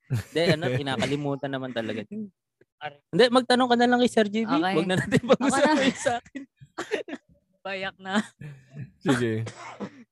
Hindi, 0.09 0.41
ano, 0.53 0.65
kinakalimutan 0.79 1.51
naman 1.51 1.71
talaga. 1.73 2.05
Hindi, 3.09 3.23
magtanong 3.31 3.69
ka 3.71 3.75
na 3.77 3.87
lang 3.89 3.99
kay 4.01 4.11
Sir 4.11 4.27
JB. 4.29 4.49
Okay. 4.49 4.73
Huwag 4.77 4.89
na 4.89 4.95
natin 4.99 5.21
pag-usapan 5.25 5.77
yun 5.81 5.97
sa 5.97 6.13
akin. 6.21 6.41
Bayak 7.65 7.97
na. 7.97 8.21
Sige. 9.01 9.41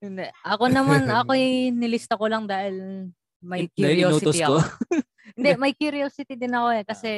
Hindi. 0.02 0.26
Ako 0.42 0.66
naman, 0.74 1.06
ako 1.06 1.38
nilista 1.70 2.18
ko 2.18 2.26
lang 2.26 2.50
dahil 2.50 3.08
may 3.44 3.70
curiosity 3.70 4.42
ko. 4.42 4.58
ako. 4.58 4.60
Hindi, 5.38 5.50
may 5.62 5.74
curiosity 5.78 6.34
din 6.34 6.54
ako 6.58 6.68
eh. 6.74 6.84
Kasi 6.88 7.12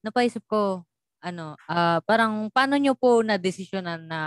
napaisip 0.00 0.40
ko, 0.48 0.86
ano, 1.22 1.54
ah 1.70 2.02
parang 2.04 2.50
paano 2.50 2.76
nyo 2.76 2.94
po 2.98 3.22
na 3.22 3.38
desisyonan 3.38 4.04
na, 4.10 4.20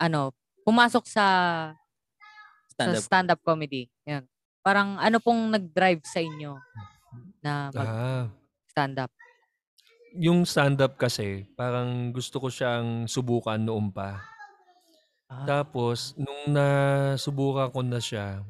ano, 0.00 0.32
pumasok 0.64 1.04
sa 1.08 1.26
Stand 2.72 2.94
sa 2.94 2.98
up. 2.98 3.04
stand-up 3.04 3.40
comedy. 3.42 3.90
Yan. 4.06 4.24
Parang 4.62 4.96
ano 5.02 5.18
pong 5.18 5.50
nag-drive 5.50 6.02
sa 6.06 6.22
inyo 6.22 6.54
na 7.42 7.70
Ah, 7.74 8.30
mag-stand-up? 8.66 9.10
yung 10.14 10.46
stand-up 10.48 10.96
kasi, 10.96 11.44
parang 11.54 12.10
gusto 12.14 12.40
ko 12.40 12.48
siyang 12.48 13.04
subukan 13.10 13.58
noon 13.60 13.92
pa. 13.92 14.22
Ah. 15.28 15.44
Tapos, 15.44 16.16
nung 16.16 16.54
nasubukan 16.56 17.68
ko 17.74 17.80
na 17.84 18.00
siya, 18.00 18.40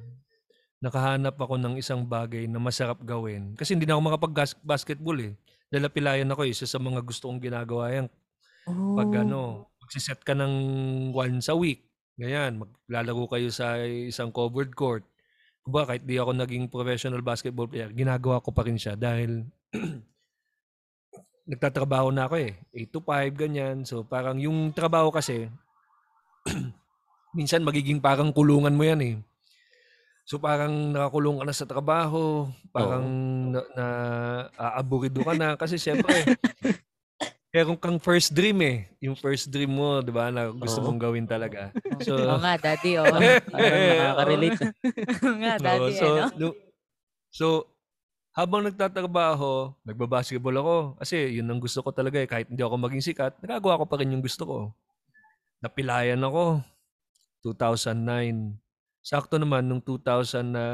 nakahanap 0.79 1.35
ako 1.39 1.59
ng 1.59 1.75
isang 1.81 2.07
bagay 2.07 2.47
na 2.47 2.63
masarap 2.63 3.03
gawin. 3.03 3.55
Kasi 3.59 3.75
hindi 3.75 3.87
na 3.89 3.99
ako 3.99 4.03
makapag-basketball 4.15 5.19
eh. 5.23 5.35
Dahil 5.69 5.93
pilayan 5.93 6.33
ako 6.33 6.49
eh. 6.49 6.53
Isa 6.57 6.65
sa 6.65 6.81
mga 6.81 7.05
gusto 7.05 7.29
kong 7.29 7.45
ginagawa 7.45 7.93
yan. 7.93 8.07
Pag 8.97 9.11
Oh. 9.13 9.23
ano, 9.25 9.41
magsiset 9.85 10.21
ka 10.25 10.33
ng 10.37 10.55
once 11.13 11.49
a 11.53 11.57
week. 11.57 11.89
Ganyan, 12.19 12.61
maglalaro 12.61 13.25
kayo 13.31 13.49
sa 13.53 13.79
isang 13.85 14.33
covered 14.35 14.75
court. 14.75 15.05
Kumbaga, 15.63 15.95
kahit 15.95 16.05
di 16.09 16.17
ako 16.19 16.33
naging 16.35 16.67
professional 16.73 17.23
basketball 17.23 17.69
player, 17.71 17.93
ginagawa 17.93 18.43
ko 18.43 18.51
pa 18.53 18.65
rin 18.67 18.81
siya 18.81 18.97
dahil 18.99 19.47
nagtatrabaho 21.51 22.13
na 22.13 22.27
ako 22.29 22.37
eh. 22.43 22.53
8 22.75 22.91
to 22.93 23.01
5, 23.05 23.33
ganyan. 23.37 23.85
So 23.85 24.03
parang 24.05 24.41
yung 24.41 24.73
trabaho 24.75 25.13
kasi, 25.13 25.49
minsan 27.39 27.65
magiging 27.67 28.01
parang 28.03 28.33
kulungan 28.35 28.75
mo 28.77 28.85
yan 28.85 29.01
eh. 29.05 29.15
So 30.29 30.37
parang 30.37 30.93
nakakulong 30.93 31.41
ka 31.41 31.45
na 31.49 31.57
sa 31.57 31.64
trabaho, 31.64 32.53
parang 32.69 33.01
na, 33.49 33.61
na 33.73 33.87
aaburido 34.61 35.25
ka 35.25 35.33
na 35.33 35.57
kasi 35.57 35.81
siyempre 35.81 36.12
meron 37.57 37.81
kang 37.81 37.97
first 37.97 38.37
dream 38.37 38.61
eh. 38.61 38.93
Yung 39.01 39.17
first 39.17 39.49
dream 39.49 39.73
mo, 39.73 40.05
'di 40.05 40.12
ba, 40.12 40.29
na 40.29 40.53
gusto 40.53 40.85
Oo. 40.85 40.93
mong 40.93 41.01
gawin 41.01 41.25
talaga. 41.25 41.73
So 42.05 42.12
Oo 42.12 42.45
nga, 42.45 42.61
daddy, 42.61 43.01
oh. 43.01 43.09
Parang 43.57 43.81
nakaka-relate. 43.88 44.61
Oo 44.69 45.33
nga, 45.41 45.53
Oo, 45.57 45.64
daddy, 45.64 45.93
so, 45.97 46.07
ano? 46.12 46.25
no- 46.37 46.59
so, 47.33 47.47
habang 48.37 48.69
nagtatrabaho, 48.69 49.73
nagbabasketball 49.81 50.61
ako. 50.61 50.77
Kasi 51.01 51.41
yun 51.41 51.49
ang 51.49 51.57
gusto 51.57 51.81
ko 51.81 51.88
talaga 51.88 52.21
eh. 52.21 52.29
Kahit 52.29 52.53
hindi 52.53 52.61
ako 52.61 52.77
maging 52.77 53.01
sikat, 53.01 53.41
nagagawa 53.41 53.81
ko 53.81 53.85
pa 53.88 53.97
rin 53.97 54.12
yung 54.12 54.21
gusto 54.21 54.45
ko. 54.45 54.59
Napilayan 55.64 56.21
ako. 56.21 56.61
2009. 57.49 58.68
Sakto 59.03 59.39
naman, 59.39 59.65
nung 59.67 59.81
2000 59.81 60.43
na, 60.45 60.65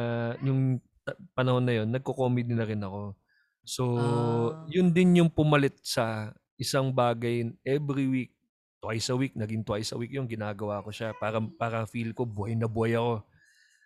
yung 0.41 0.81
panahon 1.37 1.65
na 1.65 1.75
yun, 1.83 1.89
nagko-comedy 1.93 2.53
na 2.57 2.65
rin 2.67 2.81
ako. 2.81 3.13
So, 3.65 3.83
Ah. 3.97 4.65
yun 4.69 4.93
din 4.93 5.21
yung 5.25 5.31
pumalit 5.33 5.77
sa 5.85 6.33
isang 6.57 6.93
bagay 6.93 7.53
every 7.65 8.07
week. 8.09 8.31
Twice 8.81 9.09
a 9.09 9.17
week, 9.17 9.33
naging 9.33 9.65
twice 9.65 9.93
a 9.93 9.99
week 9.99 10.13
yung 10.13 10.29
ginagawa 10.29 10.85
ko 10.85 10.93
siya. 10.93 11.17
Para, 11.17 11.41
para 11.41 11.89
feel 11.89 12.13
ko 12.13 12.29
buhay 12.29 12.53
na 12.57 12.69
buhay 12.69 12.97
ako 12.97 13.25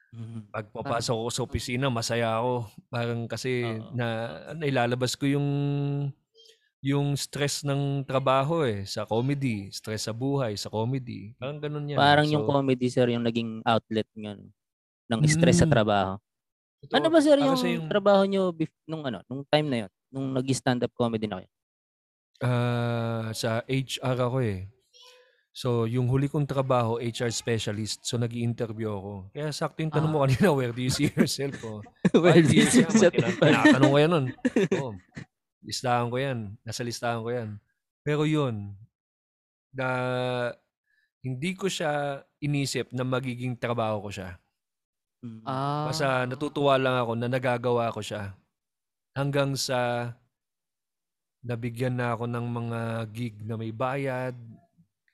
Mhm. 0.08 0.48
pag 0.48 0.66
papasok 0.72 1.16
ako 1.20 1.30
sa 1.30 1.44
opisina, 1.44 1.86
masaya 1.92 2.40
ako. 2.40 2.64
Parang 2.88 3.28
kasi 3.28 3.68
Oo. 3.68 3.92
na 3.92 4.06
nailalabas 4.56 5.12
ko 5.20 5.28
yung 5.28 5.48
yung 6.78 7.18
stress 7.18 7.66
ng 7.66 8.06
trabaho 8.06 8.62
eh 8.62 8.86
sa 8.86 9.02
comedy, 9.02 9.66
stress 9.68 10.06
sa 10.06 10.14
buhay 10.14 10.54
sa 10.54 10.70
comedy. 10.70 11.34
Parang 11.34 11.58
ganun 11.58 11.90
yan. 11.90 11.98
Parang 11.98 12.26
So, 12.26 12.32
yung 12.38 12.46
comedy, 12.46 12.86
sir, 12.86 13.10
yung 13.10 13.26
naging 13.26 13.62
outlet 13.66 14.06
ng, 14.14 14.38
ng 15.10 15.20
stress 15.26 15.58
sa 15.58 15.66
Mm. 15.66 15.74
trabaho. 15.74 16.12
ito, 16.78 16.94
Ano 16.94 17.10
ba, 17.10 17.18
sir, 17.18 17.34
ah, 17.34 17.42
yung, 17.42 17.58
yung- 17.58 17.90
trabaho 17.90 18.22
bef- 18.54 18.78
nung, 18.86 19.02
ano, 19.02 19.18
nung 19.26 19.42
time 19.50 19.66
na 19.66 19.76
yun? 19.82 19.90
Nung 20.08 20.30
nag-stand-up 20.32 20.94
comedy 20.94 21.26
na 21.26 21.42
kayo? 21.42 21.50
ah, 22.38 23.34
sa 23.34 23.66
HR 23.66 24.14
ako 24.16 24.38
eh. 24.46 24.70
So, 25.50 25.90
yung 25.90 26.06
huli 26.06 26.30
kong 26.30 26.46
trabaho, 26.46 27.02
HR 27.02 27.34
specialist. 27.34 28.06
So, 28.06 28.14
nag 28.14 28.30
interview 28.30 28.94
ako. 28.94 29.34
Kaya 29.34 29.50
sakto 29.50 29.82
yung 29.82 29.90
tanong 29.90 30.06
mo 30.06 30.22
kanina, 30.22 30.54
where 30.54 30.70
do 30.70 30.78
you 30.78 30.86
see 30.88 31.10
yourself? 31.10 31.58
Oh. 31.66 31.82
well, 32.14 32.30
Five 32.30 32.46
this 32.46 32.54
years 32.54 32.74
is 32.78 33.02
nga, 33.02 33.10
a- 33.10 33.10
tina- 33.10 33.34
tinatanong 33.34 33.90
ko 33.90 33.98
yan 33.98 34.10
nun. 34.14 34.26
Oo. 34.78 34.90
Listahan 35.68 36.08
ko 36.08 36.16
yan. 36.16 36.56
Nasa 36.64 36.80
listahan 36.80 37.20
ko 37.20 37.28
yan. 37.28 37.60
Pero 38.00 38.24
yun, 38.24 38.72
na 39.68 39.88
hindi 41.20 41.52
ko 41.52 41.68
siya 41.68 42.24
inisip 42.40 42.88
na 42.96 43.04
magiging 43.04 43.52
trabaho 43.52 44.08
ko 44.08 44.10
siya. 44.10 44.40
Mm. 45.20 45.44
Ah. 45.44 45.92
Basta 45.92 46.24
natutuwa 46.24 46.80
lang 46.80 46.96
ako 46.96 47.12
na 47.20 47.28
nagagawa 47.28 47.92
ko 47.92 48.00
siya. 48.00 48.32
Hanggang 49.12 49.52
sa 49.60 50.10
nabigyan 51.44 52.00
na 52.00 52.16
ako 52.16 52.24
ng 52.26 52.46
mga 52.48 52.80
gig 53.12 53.36
na 53.44 53.54
may 53.60 53.70
bayad. 53.74 54.34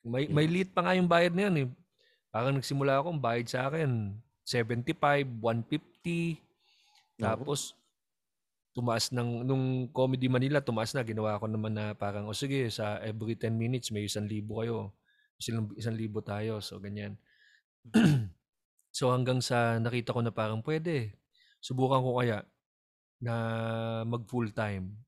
May, 0.05 0.29
may 0.29 0.47
lead 0.47 0.71
pa 0.71 0.85
nga 0.85 0.95
yung 0.95 1.09
bayad 1.09 1.33
na 1.33 1.49
yun 1.49 1.57
eh. 1.64 1.69
Parang 2.29 2.55
nagsimula 2.57 3.01
ako, 3.01 3.14
ang 3.14 3.23
bayad 3.23 3.47
sa 3.49 3.71
akin, 3.71 4.12
75, 4.43 5.25
150. 5.40 6.37
Tapos, 7.17 7.79
tumaas 8.75 9.15
ng, 9.15 9.47
nung 9.47 9.87
Comedy 9.95 10.27
Manila, 10.27 10.59
tumaas 10.59 10.91
na. 10.93 11.07
Ginawa 11.07 11.39
ko 11.39 11.47
naman 11.47 11.73
na 11.73 11.95
parang, 11.95 12.27
o 12.27 12.35
sige, 12.35 12.67
sa 12.75 12.99
every 13.01 13.39
10 13.39 13.55
minutes, 13.55 13.95
may 13.95 14.11
isang 14.11 14.27
libo 14.27 14.59
kayo. 14.61 14.91
Isang, 15.39 15.71
isang 15.79 15.95
libo 15.95 16.19
tayo. 16.21 16.59
So, 16.59 16.83
ganyan. 16.83 17.15
so, 18.99 19.15
hanggang 19.15 19.39
sa 19.39 19.79
nakita 19.79 20.11
ko 20.11 20.21
na 20.27 20.35
parang 20.35 20.59
pwede. 20.67 21.15
Subukan 21.63 22.03
ko 22.03 22.19
kaya 22.19 22.43
na 23.23 23.35
mag 24.03 24.27
full 24.27 24.51
time. 24.51 24.99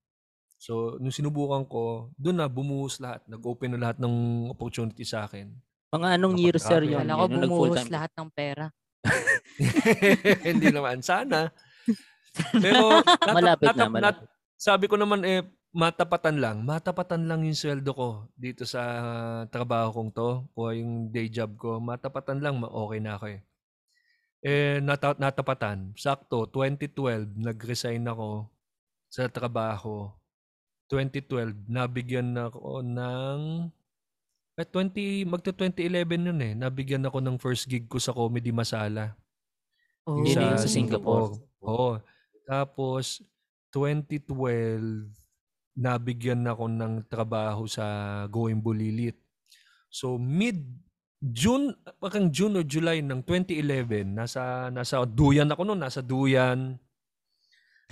So, 0.57 0.97
nung 1.03 1.13
sinubukan 1.13 1.67
ko, 1.69 2.15
doon 2.17 2.39
na 2.39 2.49
bumuhos 2.49 3.03
lahat. 3.03 3.27
Nag-open 3.27 3.77
na 3.77 3.83
lahat 3.91 3.99
ng 4.01 4.49
opportunity 4.49 5.03
sa 5.03 5.27
akin. 5.27 5.53
Mga 5.91 6.09
anong 6.17 6.35
year, 6.39 6.57
sir, 6.57 6.81
yun? 6.87 7.03
Kala 7.03 7.19
ko 7.19 7.25
bumuhos 7.29 7.87
lahat 7.91 8.15
ng 8.15 8.31
pera. 8.31 8.71
Hindi 10.49 10.71
naman. 10.71 11.03
Sana. 11.03 11.51
Pero, 12.65 13.01
nata- 13.27 13.33
Malapit 13.33 13.73
na, 13.73 13.87
natap- 13.87 13.93
malapit. 13.93 14.05
nat- 14.23 14.29
sabi 14.57 14.85
ko 14.89 14.97
naman, 14.97 15.21
eh, 15.25 15.45
matapatan 15.77 16.41
lang. 16.41 16.65
Matapatan 16.65 17.29
lang 17.29 17.45
yung 17.45 17.57
sweldo 17.57 17.93
ko 17.93 18.09
dito 18.33 18.65
sa 18.65 18.81
trabaho 19.53 19.93
kong 19.93 20.11
to. 20.17 20.31
O 20.57 20.73
yung 20.73 21.13
day 21.13 21.29
job 21.29 21.53
ko. 21.61 21.77
Matapatan 21.77 22.41
lang, 22.41 22.57
ma- 22.57 22.73
okay 22.73 23.01
na 23.01 23.21
ako 23.21 23.27
eh. 23.37 23.41
Eh, 24.41 24.79
nata- 24.81 25.19
natapatan. 25.19 25.93
Sakto, 25.99 26.49
2012, 26.49 27.37
nag-resign 27.37 28.05
ako 28.09 28.49
sa 29.11 29.29
trabaho. 29.29 30.09
2012, 30.89 31.67
nabigyan 31.69 32.31
na 32.33 32.49
ako 32.49 32.81
ng... 32.81 33.41
Eh, 34.57 34.65
20, 34.65 35.29
magta 35.29 35.53
2011 35.53 36.31
yun 36.33 36.41
eh. 36.41 36.53
Nabigyan 36.57 37.05
ako 37.05 37.21
ng 37.21 37.37
first 37.37 37.69
gig 37.69 37.85
ko 37.85 38.01
sa 38.01 38.17
Comedy 38.17 38.49
Masala. 38.55 39.13
Oh. 40.09 40.23
Yun 40.25 40.57
yung 40.57 40.63
sa 40.63 40.71
Singapore. 40.71 41.37
Oo. 41.61 41.99
Tapos, 42.47 43.21
2012, 43.75 45.11
nabigyan 45.77 46.47
ako 46.49 46.65
ng 46.73 47.05
trabaho 47.11 47.69
sa 47.69 47.85
Going 48.33 48.63
Bulilit. 48.63 49.19
So, 49.93 50.17
mid 50.17 50.65
June, 51.21 51.73
parang 51.99 52.29
June 52.31 52.61
o 52.61 52.63
July 52.63 53.01
ng 53.01 53.25
2011, 53.25 54.15
nasa 54.15 54.69
nasa 54.69 55.03
Duyan 55.05 55.49
ako 55.49 55.63
noon, 55.65 55.81
nasa 55.81 56.01
Duyan. 56.05 56.79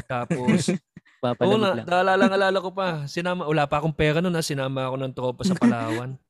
Tapos, 0.06 0.70
Papalamig 1.24 1.56
na, 1.56 1.72
lang. 1.72 1.86
naalala, 1.88 2.24
naalala 2.28 2.58
ko 2.60 2.70
pa. 2.76 2.88
Sinama, 3.14 3.48
wala 3.48 3.64
pa 3.64 3.80
akong 3.80 3.96
pera 3.96 4.20
noon, 4.20 4.36
sinama 4.44 4.84
ako 4.84 4.96
ng 5.00 5.14
tropa 5.16 5.42
sa 5.48 5.56
Palawan. 5.56 6.20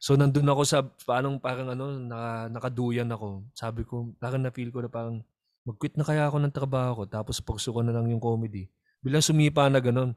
so, 0.00 0.16
nandun 0.16 0.48
ako 0.48 0.62
sa, 0.64 0.80
parang, 1.04 1.36
parang 1.36 1.76
ano, 1.76 1.92
naka, 2.00 2.48
nakaduyan 2.48 3.10
ako. 3.12 3.44
Sabi 3.52 3.84
ko, 3.84 4.16
parang 4.16 4.40
na-feel 4.40 4.72
ko 4.72 4.80
na 4.80 4.88
parang, 4.88 5.20
mag-quit 5.64 5.96
na 5.96 6.04
kaya 6.04 6.28
ako 6.28 6.36
ng 6.44 6.54
trabaho 6.54 7.02
ko, 7.02 7.04
tapos 7.08 7.40
pagso 7.40 7.72
ko 7.72 7.80
na 7.80 7.90
lang 7.90 8.06
yung 8.12 8.20
comedy. 8.20 8.68
Bilang 9.00 9.24
sumipa 9.24 9.68
na 9.72 9.80
ganun. 9.80 10.12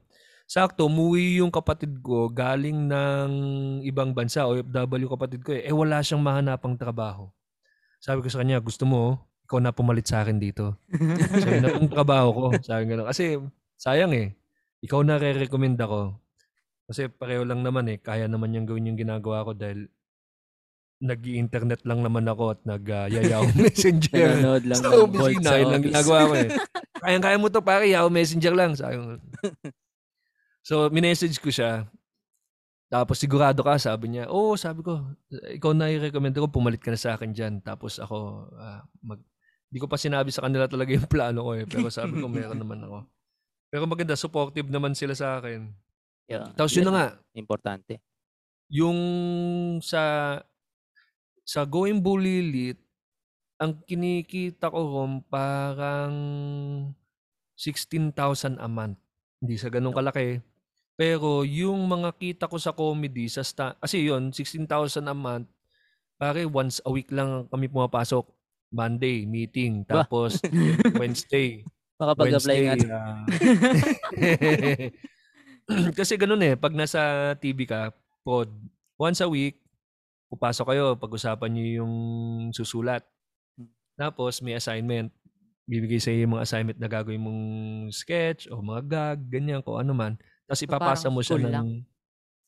Sakto, 0.48 0.88
umuwi 0.88 1.44
yung 1.44 1.52
kapatid 1.52 2.00
ko 2.00 2.32
galing 2.32 2.88
ng 2.88 3.30
ibang 3.84 4.16
bansa, 4.16 4.48
OFW 4.48 5.08
kapatid 5.12 5.44
ko 5.44 5.52
eh. 5.52 5.64
Eh, 5.68 5.74
wala 5.76 6.00
siyang 6.00 6.24
mahanapang 6.24 6.76
trabaho. 6.76 7.28
Sabi 8.00 8.24
ko 8.24 8.32
sa 8.32 8.40
kanya, 8.40 8.56
gusto 8.60 8.88
mo, 8.88 9.28
ikaw 9.44 9.60
na 9.60 9.72
pumalit 9.72 10.08
sa 10.08 10.24
akin 10.24 10.40
dito. 10.40 10.76
yun 11.48 11.60
na 11.64 11.72
yung 11.76 11.92
trabaho 11.92 12.28
ko. 12.32 12.44
Sabi 12.64 12.88
gano'n. 12.88 13.08
Kasi, 13.08 13.36
sayang 13.76 14.12
eh. 14.16 14.36
Ikaw 14.84 15.00
na 15.04 15.20
re-recommend 15.20 15.76
ako. 15.80 16.16
Kasi 16.88 17.12
pareho 17.12 17.44
lang 17.44 17.60
naman 17.60 17.88
eh. 17.92 18.00
Kaya 18.00 18.24
naman 18.24 18.52
yung 18.56 18.64
gawin 18.64 18.88
yung 18.88 19.00
ginagawa 19.00 19.44
ko 19.44 19.52
dahil 19.52 19.88
nag 20.98 21.22
internet 21.22 21.86
lang 21.86 22.02
naman 22.02 22.26
ako 22.26 22.58
at 22.58 22.60
nag-yayaw 22.66 23.46
messenger. 23.58 24.34
Nanonood 24.34 24.64
lang 24.66 24.80
sa 24.82 24.90
opisina, 24.98 25.50
yun 25.54 25.68
lang 25.70 25.84
ginagawa 25.86 26.18
ko 26.26 26.34
eh. 26.34 26.50
Kayang-kaya 26.98 27.36
mo 27.38 27.46
to 27.46 27.62
pare, 27.62 27.86
Yahoo 27.86 28.10
Messenger 28.10 28.54
lang. 28.54 28.74
Sabi 28.74 28.98
ko. 28.98 29.04
so, 30.68 30.74
minessage 30.90 31.38
ko 31.38 31.48
siya. 31.48 31.86
Tapos 32.88 33.20
sigurado 33.20 33.60
ka, 33.60 33.76
sabi 33.76 34.16
niya, 34.16 34.32
oo, 34.32 34.56
sabi 34.56 34.80
ko, 34.80 35.12
ikaw 35.30 35.76
na 35.76 35.92
i-recommend 35.92 36.34
ko, 36.34 36.48
pumalit 36.48 36.80
ka 36.80 36.90
na 36.90 36.98
sa 36.98 37.14
akin 37.14 37.30
dyan. 37.36 37.54
Tapos 37.60 38.00
ako, 38.00 38.48
ah, 38.56 38.82
mag, 39.04 39.20
di 39.68 39.76
ko 39.76 39.86
pa 39.86 40.00
sinabi 40.00 40.32
sa 40.32 40.42
kanila 40.48 40.64
talaga 40.66 40.90
yung 40.96 41.06
plano 41.12 41.44
ko 41.44 41.52
eh. 41.54 41.68
Pero 41.68 41.92
sabi 41.92 42.18
ko, 42.18 42.26
meron 42.26 42.58
naman 42.58 42.80
ako. 42.82 42.98
Pero 43.68 43.84
maganda, 43.84 44.16
supportive 44.16 44.72
naman 44.72 44.96
sila 44.96 45.12
sa 45.12 45.38
akin. 45.38 45.68
Yeah. 46.28 46.48
Tapos 46.56 46.72
yun 46.74 46.88
na 46.88 46.92
nga, 46.96 47.06
Importante. 47.36 48.00
yung 48.68 48.98
sa 49.80 50.36
sa 51.48 51.64
Going 51.64 52.04
Bulilit, 52.04 52.76
ang 53.56 53.80
kinikita 53.88 54.68
ko 54.68 54.84
ron 54.84 55.24
parang 55.24 56.12
16,000 57.56 58.60
a 58.60 58.68
month. 58.68 59.00
Hindi 59.40 59.56
sa 59.56 59.72
ganun 59.72 59.96
kalaki. 59.96 60.44
Pero 60.92 61.48
yung 61.48 61.88
mga 61.88 62.12
kita 62.20 62.44
ko 62.52 62.60
sa 62.60 62.76
comedy, 62.76 63.32
sa 63.32 63.40
sta- 63.40 63.80
kasi 63.80 64.04
yun, 64.04 64.28
16,000 64.28 65.08
a 65.08 65.16
month, 65.16 65.48
pare 66.20 66.44
once 66.44 66.84
a 66.84 66.90
week 66.92 67.08
lang 67.08 67.48
kami 67.48 67.72
pumapasok. 67.72 68.28
Monday, 68.68 69.24
meeting. 69.24 69.88
Tapos 69.88 70.44
Wednesday, 71.00 71.64
Makapag-apply 71.96 72.58
nga. 72.60 72.74
Wednesday, 72.76 72.92
ah. 72.92 73.24
Kasi 75.98 76.20
ganun 76.20 76.44
eh, 76.44 76.54
pag 76.54 76.76
nasa 76.76 77.32
TV 77.40 77.64
ka, 77.64 77.96
pod, 78.20 78.52
once 79.00 79.24
a 79.24 79.28
week, 79.28 79.64
pupasok 80.28 80.66
kayo, 80.72 80.84
pag-usapan 81.00 81.50
nyo 81.50 81.64
yung 81.82 81.94
susulat. 82.52 83.04
Tapos 83.98 84.40
may 84.44 84.54
assignment. 84.54 85.10
Bibigay 85.68 86.00
sa 86.00 86.12
iyo 86.12 86.24
yung 86.24 86.38
mga 86.38 86.46
assignment 86.48 86.78
na 86.80 86.88
gagawin 86.88 87.20
mong 87.20 87.42
sketch 87.92 88.48
o 88.48 88.60
mga 88.64 88.82
gag, 88.88 89.18
ganyan 89.28 89.60
ko 89.60 89.76
ano 89.80 89.92
man. 89.92 90.16
Tapos 90.48 90.64
ipapasa 90.64 91.08
parang 91.08 91.14
mo 91.16 91.20
siya 91.20 91.36
ng... 91.36 91.52
lang? 91.52 91.68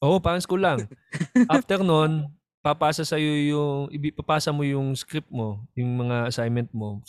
Oo, 0.00 0.16
parang 0.22 0.40
school 0.40 0.64
lang. 0.64 0.88
After 1.52 1.84
nun, 1.84 2.32
papasa 2.64 3.04
sa 3.04 3.20
iyo 3.20 3.32
yung 3.52 3.92
ibi- 3.92 4.14
papasa 4.16 4.48
mo 4.52 4.64
yung 4.64 4.96
script 4.96 5.28
mo, 5.28 5.64
yung 5.76 5.92
mga 6.00 6.32
assignment 6.32 6.72
mo. 6.72 7.04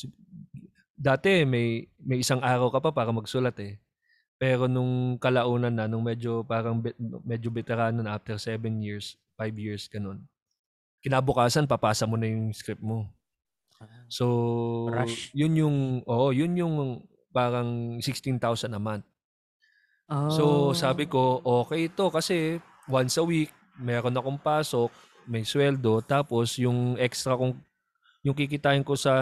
Dati 0.95 1.47
may 1.47 1.87
may 1.99 2.19
isang 2.19 2.43
araw 2.43 2.71
ka 2.71 2.79
pa 2.83 2.91
para 2.91 3.11
magsulat 3.15 3.55
eh. 3.63 3.79
Pero 4.41 4.65
nung 4.65 5.15
kalaunan 5.21 5.71
na, 5.71 5.85
nung 5.85 6.03
medyo 6.03 6.43
parang 6.43 6.81
medyo 7.23 7.53
veterano 7.53 8.01
na 8.01 8.17
after 8.17 8.35
seven 8.35 8.81
years, 8.81 9.15
five 9.37 9.53
years, 9.53 9.85
ganun. 9.85 10.25
Kinabukasan, 11.01 11.65
papasa 11.65 12.05
mo 12.05 12.15
na 12.15 12.29
yung 12.29 12.53
script 12.53 12.81
mo. 12.81 13.09
So, 14.11 14.25
Rush. 14.93 15.33
yun 15.33 15.53
yung, 15.57 15.77
oo, 16.05 16.29
yun 16.29 16.53
yung 16.53 16.75
parang 17.33 17.97
16,000 17.97 18.37
a 18.69 18.81
month. 18.81 19.07
Oh. 20.11 20.29
So, 20.29 20.43
sabi 20.77 21.09
ko, 21.09 21.41
okay 21.41 21.89
ito 21.89 22.11
kasi 22.13 22.61
once 22.85 23.17
a 23.17 23.25
week, 23.25 23.49
meron 23.79 24.13
akong 24.13 24.37
pasok, 24.37 24.91
may 25.25 25.41
sweldo, 25.41 26.03
tapos 26.05 26.59
yung 26.61 26.99
extra 26.99 27.33
kong, 27.33 27.57
yung 28.21 28.35
kikitain 28.37 28.85
ko 28.85 28.93
sa, 28.93 29.15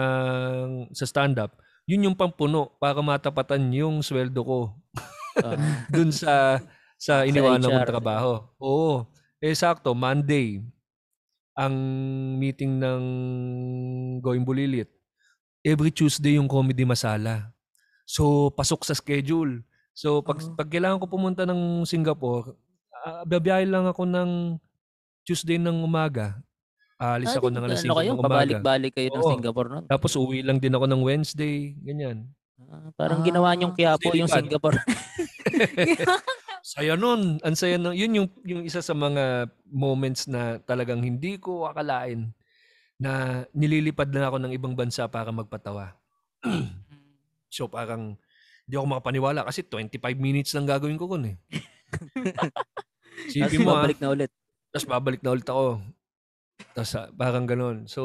sa 0.92 1.06
stand-up, 1.08 1.56
yun 1.88 2.10
yung 2.10 2.18
pampuno 2.18 2.76
para 2.76 3.00
matapatan 3.00 3.72
yung 3.72 4.04
sweldo 4.04 4.42
ko 4.44 4.60
Ah, 5.38 5.54
dun 5.94 6.10
sa 6.10 6.58
sa 7.00 7.24
iniwanan 7.24 7.70
kong 7.70 7.90
trabaho. 7.90 8.32
Oo. 8.60 9.06
Eh, 9.40 9.56
sakto, 9.56 9.96
Monday, 9.96 10.60
ang 11.60 11.74
meeting 12.40 12.80
ng 12.80 13.02
Going 14.18 14.40
Bulilit. 14.42 14.88
Every 15.60 15.92
Tuesday 15.92 16.40
yung 16.40 16.48
comedy 16.48 16.88
masala. 16.88 17.52
So, 18.08 18.48
pasok 18.50 18.80
sa 18.82 18.96
schedule. 18.96 19.60
So, 19.92 20.24
pag, 20.24 20.40
Oh. 20.40 20.56
pag 20.56 20.72
kailangan 20.72 20.96
ko 20.98 21.06
pumunta 21.06 21.44
ng 21.44 21.84
Singapore, 21.84 22.56
uh, 22.96 23.22
babiyahe 23.28 23.68
lang 23.68 23.84
ako 23.84 24.08
ng 24.08 24.56
Tuesday 25.20 25.60
ng 25.60 25.84
umaga. 25.84 26.40
Aalis 26.96 27.36
ako 27.36 27.48
ng 27.48 27.64
alas 27.64 27.80
5 27.80 27.84
ano 27.86 27.96
kayo? 27.96 28.10
ng 28.10 28.18
umaga. 28.18 28.32
Pabalik-balik 28.32 28.92
kayo 28.92 29.08
ng 29.10 29.20
Oo. 29.20 29.30
Singapore 29.36 29.68
noon. 29.68 29.84
Tapos 29.84 30.12
uwi 30.16 30.40
lang 30.40 30.56
din 30.56 30.72
ako 30.72 30.84
ng 30.84 31.00
Wednesday. 31.00 31.76
Ganyan. 31.76 32.28
Ah, 32.60 32.88
parang 32.92 33.20
Ah. 33.20 33.24
ginawa 33.24 33.52
niyong 33.52 33.72
Quiapo 33.72 34.08
yung 34.12 34.28
Lilipad. 34.28 34.36
Singapore. 34.36 34.76
Saya 36.62 36.94
nun. 36.96 37.40
Ang 37.40 37.56
saya 37.56 37.76
nun. 37.80 37.96
Yun 37.96 38.12
yung, 38.16 38.28
yung 38.44 38.62
isa 38.64 38.80
sa 38.84 38.92
mga 38.92 39.48
moments 39.68 40.28
na 40.28 40.60
talagang 40.64 41.00
hindi 41.00 41.36
ko 41.40 41.66
akalain 41.68 42.32
na 43.00 43.42
nililipad 43.56 44.12
na 44.12 44.28
ako 44.28 44.36
ng 44.44 44.52
ibang 44.52 44.76
bansa 44.76 45.08
para 45.08 45.32
magpatawa. 45.32 45.96
so 47.48 47.66
parang 47.66 48.14
hindi 48.68 48.74
ako 48.76 48.86
makapaniwala 48.86 49.42
kasi 49.48 49.64
25 49.66 49.98
minutes 50.20 50.52
lang 50.54 50.68
gagawin 50.68 51.00
ko 51.00 51.08
kun 51.10 51.34
eh. 51.34 51.36
Tapos 53.40 53.50
Sipin 53.50 53.66
mo 53.66 53.74
ah, 53.74 53.82
babalik 53.82 53.98
na 53.98 54.08
ulit. 54.14 54.30
tapos 54.70 54.86
babalik 54.86 55.20
na 55.26 55.34
ulit 55.34 55.48
ako. 55.48 55.82
Tapos 56.76 56.92
ah, 56.94 57.10
parang 57.10 57.44
ganun. 57.50 57.90
So 57.90 58.02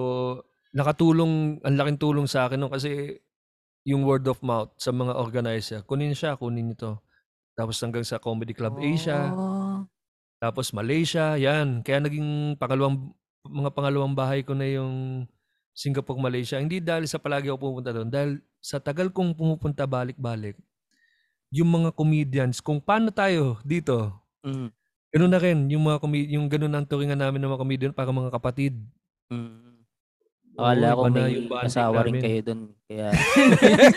nakatulong, 0.74 1.62
ang 1.62 1.76
laking 1.78 2.02
tulong 2.02 2.28
sa 2.28 2.50
akin 2.50 2.60
nun 2.66 2.74
kasi 2.74 3.22
yung 3.86 4.02
word 4.02 4.26
of 4.26 4.42
mouth 4.42 4.74
sa 4.82 4.90
mga 4.90 5.14
organizer, 5.14 5.80
kunin 5.86 6.18
siya, 6.18 6.34
kunin 6.36 6.74
nito. 6.74 7.05
Tapos 7.56 7.80
hanggang 7.82 8.04
sa 8.04 8.20
Comedy 8.20 8.54
Club 8.56 8.78
Asia. 8.84 9.32
Oh. 9.32 9.88
Tapos 10.40 10.72
Malaysia, 10.76 11.40
yan. 11.40 11.82
Kaya 11.82 12.04
naging 12.04 12.60
pangalawang, 12.60 13.16
mga 13.48 13.72
pangalawang 13.72 14.16
bahay 14.16 14.44
ko 14.44 14.54
na 14.54 14.68
yung 14.68 15.26
Singapore, 15.76 16.20
Malaysia. 16.20 16.60
Hindi 16.60 16.80
dahil 16.84 17.08
sa 17.08 17.20
palagi 17.20 17.50
ako 17.52 17.58
pumunta 17.60 17.92
doon. 17.96 18.12
Dahil 18.12 18.44
sa 18.60 18.80
tagal 18.80 19.12
kong 19.12 19.36
pumupunta 19.36 19.88
balik-balik, 19.88 20.60
yung 21.56 21.72
mga 21.72 21.96
comedians, 21.96 22.60
kung 22.60 22.84
paano 22.84 23.10
tayo 23.16 23.58
dito, 23.64 24.26
Mm. 24.46 24.70
Ganun 25.10 25.32
na 25.32 25.40
rin, 25.42 25.60
yung 25.72 25.84
mga 25.88 25.98
yung 26.30 26.46
ganun 26.52 26.76
ang 26.76 26.86
turingan 26.86 27.18
namin 27.18 27.42
ng 27.42 27.50
mga 27.50 27.62
comedian 27.66 27.94
para 27.96 28.14
mga 28.14 28.30
kapatid. 28.30 28.78
Mm. 29.34 29.65
Akala 30.56 30.96
ko 30.96 31.02
may 31.12 31.32
yung 31.36 31.48
asawa 31.52 31.98
rin 32.08 32.16
kayo 32.18 32.40
doon. 32.42 32.62
Kaya 32.88 33.12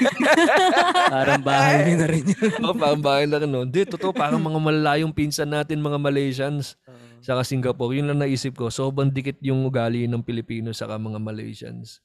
parang 1.15 1.43
bahay 1.43 1.77
niyo 1.87 1.97
na 2.03 2.07
rin 2.11 2.25
yun. 2.27 2.51
Oo, 2.67 2.75
parang 2.75 3.03
bahay 3.03 3.25
na 3.31 3.37
rin. 3.39 3.51
No? 3.51 3.63
Hindi, 3.63 3.87
totoo, 3.87 4.11
parang 4.11 4.43
mga 4.43 4.59
malalayong 4.59 5.15
pinsan 5.15 5.55
natin, 5.55 5.79
mga 5.79 5.99
Malaysians, 6.03 6.75
saka 7.23 7.47
Singapore. 7.47 7.95
Yun 7.95 8.11
lang 8.11 8.21
naisip 8.27 8.59
ko. 8.59 8.69
Sobrang 8.69 9.11
dikit 9.11 9.39
yung 9.39 9.63
ugali 9.63 10.11
ng 10.11 10.23
Pilipino 10.23 10.75
saka 10.75 10.99
mga 10.99 11.23
Malaysians. 11.23 12.03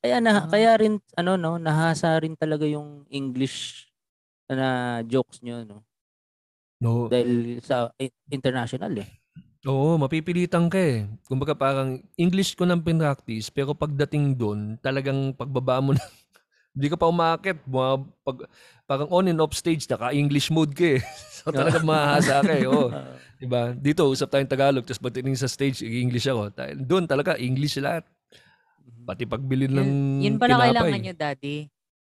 Kaya 0.00 0.22
na 0.22 0.30
Ah. 0.32 0.46
kaya 0.46 0.70
rin 0.78 1.02
ano 1.18 1.34
no, 1.34 1.58
nahasa 1.58 2.14
rin 2.22 2.38
talaga 2.38 2.62
yung 2.62 3.02
English 3.10 3.90
na 4.46 5.02
jokes 5.04 5.42
niyo 5.42 5.66
no. 5.66 5.82
No, 6.80 7.12
Dahil 7.12 7.60
sa 7.60 7.92
international 8.32 9.04
eh. 9.04 9.19
Oo, 9.68 10.00
mapipilitan 10.00 10.72
ka 10.72 10.80
eh. 10.80 11.04
Kumbaga 11.28 11.52
parang 11.52 12.00
English 12.16 12.56
ko 12.56 12.64
nang 12.64 12.80
pinractice, 12.80 13.52
pero 13.52 13.76
pagdating 13.76 14.32
doon, 14.32 14.80
talagang 14.80 15.36
pagbaba 15.36 15.84
mo 15.84 15.92
na, 15.92 16.00
hindi 16.74 16.88
ka 16.88 16.96
pa 16.96 17.12
umakit. 17.12 17.60
Mga, 17.68 17.92
pag, 18.24 18.36
parang 18.88 19.08
on 19.12 19.28
and 19.28 19.36
off 19.36 19.52
stage, 19.52 19.84
naka-English 19.84 20.48
mode 20.48 20.72
ka 20.72 20.96
eh. 20.96 21.04
so 21.36 21.52
talagang 21.52 21.84
mahasa 21.84 22.40
ka 22.40 22.54
eh. 22.56 22.64
Oo. 22.64 22.88
Ah, 22.88 23.20
Diba? 23.40 23.72
Dito, 23.72 24.04
usap 24.08 24.32
tayong 24.32 24.48
Tagalog, 24.52 24.84
tapos 24.84 25.00
pagdating 25.00 25.36
sa 25.36 25.48
stage, 25.48 25.80
English 25.84 26.28
ako. 26.28 26.52
Dahil 26.52 26.80
Doon 26.80 27.04
talaga, 27.04 27.36
English 27.36 27.76
lahat. 27.80 28.04
Pati 29.04 29.24
pagbili 29.24 29.68
ng 29.68 30.20
Yun 30.24 30.36
pala 30.40 30.56
tinapay. 30.56 30.72
kailangan 30.72 30.98
nyo, 31.04 31.14
Daddy. 31.16 31.56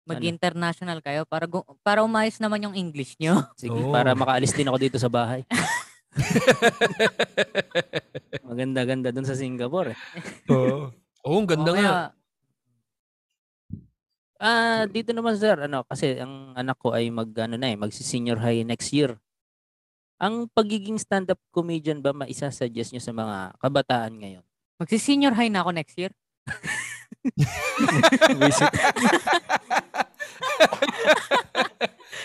Mag-international 0.07 0.99
kayo 1.03 1.27
para 1.27 1.45
gu- 1.51 1.67
para 1.83 2.01
umayos 2.01 2.39
naman 2.41 2.63
yung 2.63 2.77
English 2.79 3.19
nyo. 3.21 3.43
sige, 3.59 3.75
Oo. 3.75 3.91
para 3.93 4.15
makaalis 4.15 4.55
din 4.55 4.65
ako 4.69 4.79
dito 4.79 4.97
sa 5.03 5.11
bahay. 5.11 5.43
Maganda-ganda 8.49 9.13
doon 9.13 9.29
sa 9.29 9.37
Singapore 9.37 9.93
eh. 9.93 9.99
Oo. 10.55 10.93
Oo, 11.27 11.37
ang 11.43 11.49
ganda 11.49 11.71
Oo, 11.73 11.77
nga. 11.77 11.93
Ah, 14.37 14.85
dito 14.85 15.17
naman 15.17 15.33
sir, 15.41 15.57
ano, 15.57 15.81
kasi 15.89 16.21
ang 16.21 16.53
anak 16.53 16.77
ko 16.77 16.93
ay 16.93 17.09
mag 17.09 17.33
ano 17.41 17.57
na 17.57 17.73
eh, 17.73 17.77
magsi-senior 17.77 18.37
high 18.37 18.69
next 18.69 18.93
year. 18.93 19.17
Ang 20.21 20.49
pagiging 20.53 21.01
stand-up 21.01 21.41
comedian 21.53 22.05
ba 22.05 22.13
maisa-suggest 22.13 22.93
nyo 22.93 23.01
sa 23.01 23.17
mga 23.17 23.37
kabataan 23.61 24.13
ngayon? 24.17 24.45
Magsi-senior 24.77 25.33
high 25.33 25.49
na 25.49 25.65
ako 25.65 25.73
next 25.73 25.97
year. 25.97 26.13
Visit. 28.41 28.73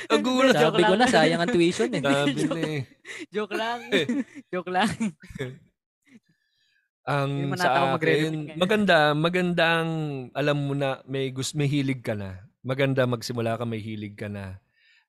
Ang 0.10 0.22
gulat. 0.26 0.56
Joke 0.58 0.80
Sabi 0.80 0.84
ko 0.88 0.96
na, 0.98 1.06
sayang 1.06 1.42
ang 1.44 1.52
tuition 1.52 1.92
eh. 1.94 2.02
Sabi 2.02 2.42
na 2.48 2.60
eh. 2.64 2.82
Joke 3.36 3.54
lang. 3.54 3.80
Joke 4.54 4.72
lang. 4.72 4.90
Ang 7.06 7.54
sa 7.58 7.98
akin, 7.98 8.56
maganda, 8.56 9.18
magandang 9.18 9.90
alam 10.38 10.58
mo 10.58 10.74
na 10.78 11.02
may 11.10 11.34
gusto 11.34 11.58
may 11.58 11.70
hilig 11.70 12.06
ka 12.06 12.14
na. 12.14 12.46
Maganda 12.62 13.10
magsimula 13.10 13.58
ka 13.58 13.66
may 13.66 13.82
hilig 13.82 14.14
ka 14.18 14.30
na 14.30 14.62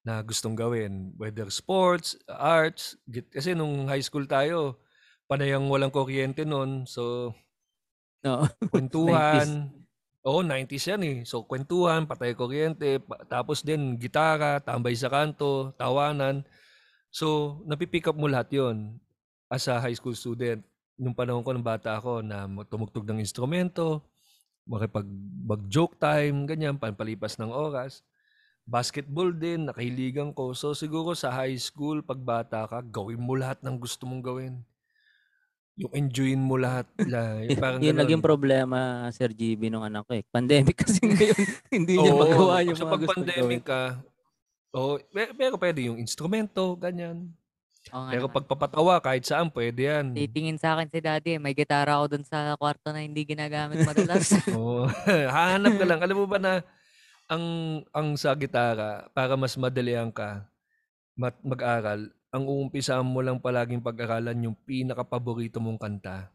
na 0.02 0.18
gustong 0.24 0.58
gawin. 0.58 1.14
Whether 1.14 1.46
sports, 1.52 2.18
arts, 2.26 2.98
git- 3.06 3.30
kasi 3.30 3.54
nung 3.54 3.86
high 3.86 4.02
school 4.02 4.26
tayo, 4.26 4.82
panayang 5.30 5.70
walang 5.70 5.94
kuryente 5.94 6.42
noon. 6.42 6.84
So, 6.90 7.32
No. 8.22 8.46
kwentuhan. 8.70 9.70
Oo, 10.22 10.38
90s 10.46 10.86
yan 10.86 11.02
eh. 11.02 11.16
So, 11.26 11.42
kwentuhan, 11.42 12.06
patay 12.06 12.30
kuryente, 12.38 13.02
tapos 13.26 13.66
din 13.66 13.98
gitara, 13.98 14.62
tambay 14.62 14.94
sa 14.94 15.10
kanto, 15.10 15.74
tawanan. 15.74 16.46
So, 17.10 17.58
napipick 17.66 18.06
up 18.06 18.14
mo 18.14 18.30
lahat 18.30 18.54
yon 18.54 19.02
as 19.50 19.66
a 19.66 19.82
high 19.82 19.96
school 19.98 20.14
student. 20.14 20.62
Nung 20.94 21.18
panahon 21.18 21.42
ko 21.42 21.50
ng 21.50 21.66
bata 21.66 21.98
ako 21.98 22.22
na 22.22 22.46
tumugtog 22.70 23.02
ng 23.10 23.18
instrumento, 23.18 24.06
makipag 24.68 25.06
mag-joke 25.46 25.98
time, 25.98 26.46
ganyan, 26.46 26.78
panpalipas 26.78 27.38
ng 27.42 27.50
oras. 27.50 28.06
Basketball 28.66 29.34
din, 29.34 29.66
nakahiligan 29.66 30.30
ko. 30.34 30.54
So 30.54 30.74
siguro 30.74 31.18
sa 31.18 31.34
high 31.34 31.58
school, 31.58 32.02
pag 32.06 32.22
bata 32.22 32.66
ka, 32.70 32.78
gawin 32.82 33.18
mo 33.18 33.34
lahat 33.34 33.58
ng 33.66 33.76
gusto 33.78 34.06
mong 34.06 34.22
gawin. 34.22 34.54
Yung 35.80 35.92
enjoyin 35.96 36.42
mo 36.42 36.60
lahat. 36.60 36.84
La, 37.00 37.22
yung 37.48 37.60
parang 37.60 37.80
Yun 37.80 37.96
naging 37.96 38.22
problema, 38.24 39.08
Sir 39.08 39.32
GB, 39.32 39.72
nung 39.72 39.84
anak 39.84 40.04
ko 40.04 40.12
eh. 40.12 40.24
Pandemic 40.28 40.76
kasi 40.84 41.00
ngayon, 41.00 41.40
hindi 41.72 41.94
niya 41.96 42.12
Oo, 42.12 42.20
magawa 42.20 42.54
yung 42.60 42.76
so 42.76 42.84
mga 42.84 42.92
pag 42.92 43.02
gusto 43.02 43.14
pandemic 43.16 43.62
ka, 43.64 43.82
oh, 44.76 45.00
pero, 45.08 45.30
pero 45.32 45.54
pwede 45.56 45.80
yung 45.88 45.96
instrumento, 45.96 46.76
ganyan. 46.76 47.32
Oo 47.90 48.06
nga 48.06 48.14
Pero 48.14 48.26
naman. 48.30 48.36
pag 48.38 48.46
papatawa, 48.46 48.94
kahit 49.02 49.24
saan, 49.26 49.50
pwede 49.50 49.90
yan. 49.90 50.14
Titingin 50.14 50.60
sa 50.60 50.78
akin 50.78 50.86
si 50.86 50.98
Daddy, 51.02 51.42
may 51.42 51.56
gitara 51.56 51.98
ako 51.98 52.14
dun 52.14 52.24
sa 52.28 52.54
kwarto 52.54 52.94
na 52.94 53.02
hindi 53.02 53.26
ginagamit 53.26 53.82
madalas. 53.82 54.38
Oo. 54.54 54.86
Hahanap 55.08 55.74
ka 55.80 55.84
lang. 55.88 55.98
Alam 55.98 56.16
mo 56.22 56.26
ba 56.30 56.38
na 56.38 56.62
ang 57.26 57.44
ang 57.90 58.14
sa 58.14 58.36
gitara, 58.38 59.10
para 59.10 59.34
mas 59.34 59.58
madalian 59.58 60.14
ka 60.14 60.46
mat, 61.18 61.34
mag-aral, 61.42 62.12
ang 62.32 62.44
uumpisahan 62.48 63.04
mo 63.06 63.20
lang 63.20 63.38
palaging 63.44 63.84
pag-aralan 63.84 64.48
yung 64.48 64.56
pinaka-paborito 64.56 65.60
mong 65.60 65.76
kanta. 65.80 66.32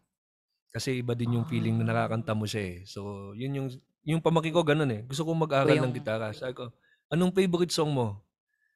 Kasi 0.73 1.01
iba 1.01 1.17
din 1.17 1.41
yung 1.41 1.47
feeling 1.49 1.77
na 1.81 1.89
nakakanta 1.93 2.33
mo 2.37 2.45
siya 2.45 2.63
eh. 2.63 2.77
So, 2.85 3.31
yun 3.33 3.53
yung 3.57 3.67
yung 4.07 4.21
pamaki 4.23 4.53
ko 4.55 4.63
ganun 4.63 4.91
eh. 4.93 5.01
Gusto 5.07 5.25
kong 5.27 5.43
mag-aral 5.47 5.75
ng 5.81 5.93
gitara. 5.95 6.31
Sabi 6.31 6.53
ko, 6.55 6.63
anong 7.11 7.33
favorite 7.35 7.73
song 7.73 7.91
mo? 7.91 8.23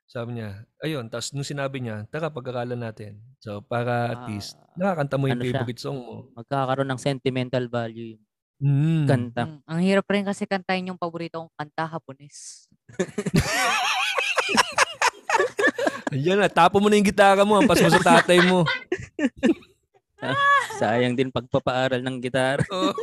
Sabi 0.10 0.40
niya, 0.42 0.66
ayun. 0.84 1.08
Tapos 1.12 1.32
nung 1.36 1.46
sinabi 1.48 1.80
niya, 1.84 2.04
tara 2.12 2.28
pag-aralan 2.34 2.80
natin. 2.80 3.22
So, 3.42 3.62
para 3.64 4.12
at 4.16 4.20
Ah, 4.20 4.28
least, 4.28 4.58
nakakanta 4.76 5.16
mo 5.22 5.26
yung 5.32 5.38
ano 5.38 5.44
siya? 5.46 5.62
favorite 5.64 5.82
song 5.82 6.00
mo. 6.04 6.16
Magkakaroon 6.38 6.90
ng 6.92 7.00
sentimental 7.02 7.66
value 7.72 8.18
yung 8.18 8.24
Mm. 8.62 9.06
kanta. 9.08 9.38
Mm, 9.38 9.60
ang 9.68 9.80
hirap 9.84 10.06
rin 10.12 10.26
kasi 10.28 10.44
kantahin 10.48 10.92
yung 10.94 11.00
paborito 11.02 11.40
kong 11.42 11.54
kanta, 11.58 11.86
Hapones. 11.90 12.68
Ayan 16.12 16.44
na, 16.44 16.52
tapo 16.52 16.84
mo 16.84 16.92
na 16.92 17.00
yung 17.00 17.08
gitara 17.08 17.48
mo, 17.48 17.56
ampas 17.56 17.80
mo 17.80 17.88
sa 17.88 18.20
tatay 18.22 18.44
mo. 18.44 18.68
Sayang 20.82 21.18
din 21.18 21.32
pagpapaaral 21.32 22.04
ng 22.04 22.18
gitara. 22.22 22.62
Oh. 22.70 22.94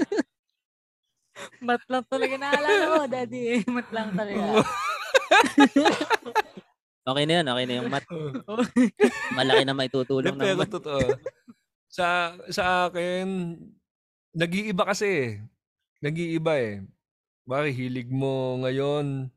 Mat 1.63 1.83
lang 1.89 2.05
talaga 2.07 2.35
naalala 2.35 2.85
ko, 2.85 2.99
Daddy. 3.07 3.63
Mat 3.71 3.89
lang 3.95 4.09
talaga. 4.15 4.43
Okay 7.09 7.25
na 7.25 7.41
yan, 7.41 7.49
okay 7.49 7.65
na 7.65 7.75
yung 7.81 7.89
mat. 7.89 8.05
Malaki 9.33 9.65
na 9.65 9.73
maitutulong 9.73 10.37
ng 10.37 10.45
Pero 10.45 10.61
mat. 10.61 10.69
totoo. 10.69 11.01
sa 11.89 12.37
sa 12.53 12.85
akin, 12.85 13.57
nag-iiba 14.37 14.85
kasi 14.85 15.09
eh. 15.09 15.33
Nag-iiba 16.05 16.53
eh. 16.61 16.85
Bari, 17.49 17.73
hilig 17.73 18.13
mo 18.13 18.61
ngayon, 18.61 19.33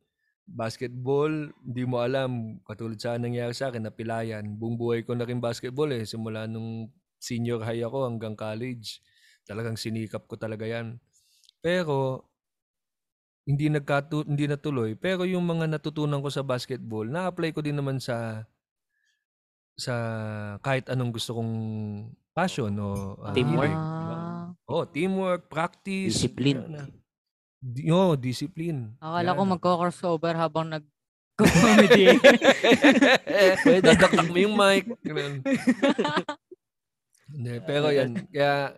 basketball, 0.48 1.32
hindi 1.64 1.84
mo 1.86 2.02
alam. 2.02 2.62
Katulad 2.66 2.98
sa 3.00 3.16
nangyari 3.16 3.54
sa 3.56 3.70
akin, 3.70 3.88
napilayan. 3.88 4.46
Buong 4.58 4.76
buhay 4.76 5.02
ko 5.06 5.16
na 5.16 5.26
rin 5.26 5.40
basketball 5.40 5.90
eh. 5.94 6.04
Simula 6.04 6.46
nung 6.46 6.92
senior 7.22 7.62
high 7.62 7.86
ako 7.86 8.10
hanggang 8.10 8.36
college. 8.36 9.00
Talagang 9.46 9.78
sinikap 9.78 10.26
ko 10.26 10.36
talaga 10.38 10.66
yan. 10.66 10.98
Pero, 11.62 12.26
hindi 13.46 13.68
nagkatu 13.68 14.26
hindi 14.30 14.46
natuloy. 14.46 14.94
Pero 14.94 15.26
yung 15.26 15.46
mga 15.46 15.66
natutunan 15.66 16.22
ko 16.22 16.30
sa 16.30 16.46
basketball, 16.46 17.10
na-apply 17.10 17.50
ko 17.52 17.60
din 17.66 17.78
naman 17.78 17.98
sa 17.98 18.46
sa 19.74 19.96
kahit 20.62 20.86
anong 20.94 21.16
gusto 21.16 21.34
kong 21.34 21.54
passion 22.38 22.72
o 22.78 23.18
ah, 23.18 23.34
Teamwork. 23.34 23.74
ba? 23.74 24.18
Oh, 24.72 24.88
teamwork, 24.88 25.52
practice. 25.52 26.16
Discipline. 26.16 26.64
na. 26.70 26.88
Di, 27.62 27.94
oh, 27.94 28.18
discipline. 28.18 28.98
Akala 28.98 29.32
Yan. 29.32 29.38
ko 29.38 29.44
magko-crossover 29.46 30.34
habang 30.34 30.74
nag-comedy. 30.74 32.18
Pwede, 33.64 33.86
dadaktak 33.94 34.34
mo 34.34 34.38
yung 34.42 34.58
mic. 34.58 34.90
Hindi, 37.30 37.54
pero 37.62 37.94
yan, 37.94 38.26
kaya 38.34 38.74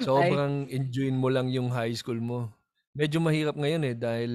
sobrang 0.00 0.64
enjoyin 0.72 1.20
mo 1.20 1.28
lang 1.28 1.52
yung 1.52 1.68
high 1.68 1.92
school 1.92 2.18
mo. 2.18 2.48
Medyo 2.96 3.20
mahirap 3.20 3.54
ngayon 3.54 3.84
eh 3.92 3.96
dahil 3.96 4.32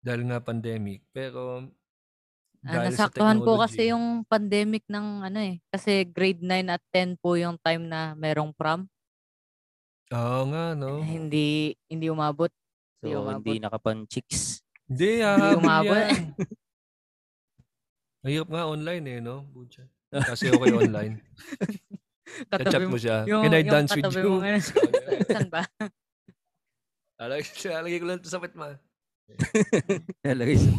dahil 0.00 0.22
nga 0.32 0.40
pandemic. 0.40 1.04
Pero 1.12 1.68
Ah, 2.66 2.82
nasaktuhan 2.90 3.38
po 3.46 3.62
kasi 3.62 3.94
yung 3.94 4.26
pandemic 4.26 4.82
ng 4.90 5.22
ano 5.22 5.38
eh. 5.38 5.62
Kasi 5.70 6.02
grade 6.02 6.42
9 6.42 6.66
at 6.66 6.82
10 6.90 7.14
po 7.14 7.38
yung 7.38 7.54
time 7.62 7.86
na 7.86 8.18
merong 8.18 8.50
prom. 8.50 8.90
Oo 10.10 10.42
nga, 10.50 10.74
no? 10.74 10.98
Eh, 10.98 11.14
hindi 11.14 11.46
hindi 11.86 12.10
umabot. 12.10 12.50
Hindi 13.00 13.12
So, 13.12 13.28
hindi 13.28 13.54
nakapan 13.60 13.96
chicks. 14.08 14.64
Hindi, 14.86 15.20
hahabol 15.20 15.58
umabot. 15.60 16.04
Mahirap 18.26 18.48
nga 18.50 18.64
online 18.66 19.04
eh, 19.06 19.18
no? 19.22 19.46
Butya. 19.54 19.86
Kasi 20.10 20.50
okay 20.50 20.72
online. 20.74 21.14
Chat 22.50 22.58
Katabi 22.66 22.86
mo 22.90 22.98
siya. 22.98 23.22
Yung, 23.28 23.42
Can 23.46 23.54
I 23.54 23.62
dance 23.62 23.94
with 23.94 24.02
katabi 24.02 24.18
you? 24.18 24.30
mo 24.30 24.38
ngayon. 24.42 24.62
Saan 25.30 25.48
ba? 25.50 25.62
Alagay, 27.22 27.46
alagay 27.70 27.98
ko 28.02 28.06
lang 28.10 28.18
ito 28.18 28.30
sa 28.30 28.42
ma. 28.42 28.74
Nalagay 30.26 30.56
sa... 30.58 30.70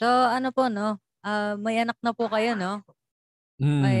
So, 0.00 0.08
ano 0.08 0.48
po, 0.56 0.72
no? 0.72 0.96
Ah, 1.20 1.60
may 1.60 1.76
anak 1.76 2.00
na 2.00 2.16
po 2.16 2.32
kayo, 2.32 2.56
no? 2.56 2.80
Mm. 3.60 3.84
Ay, 3.84 4.00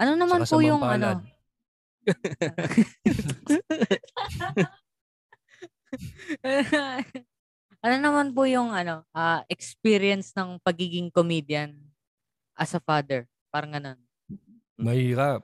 Ano 0.00 0.16
naman 0.16 0.46
Sa 0.46 0.56
po 0.56 0.64
yung 0.64 0.80
kasamang 0.80 0.96
ano? 0.96 1.10
ano 7.84 7.94
naman 7.98 8.34
po 8.34 8.46
yung 8.46 8.70
ano, 8.70 9.02
ah, 9.14 9.42
experience 9.50 10.34
ng 10.36 10.60
pagiging 10.62 11.10
comedian 11.10 11.74
as 12.54 12.74
a 12.76 12.82
father? 12.82 13.26
Parang 13.50 13.74
ganun. 13.74 13.98
Mahirap. 14.78 15.42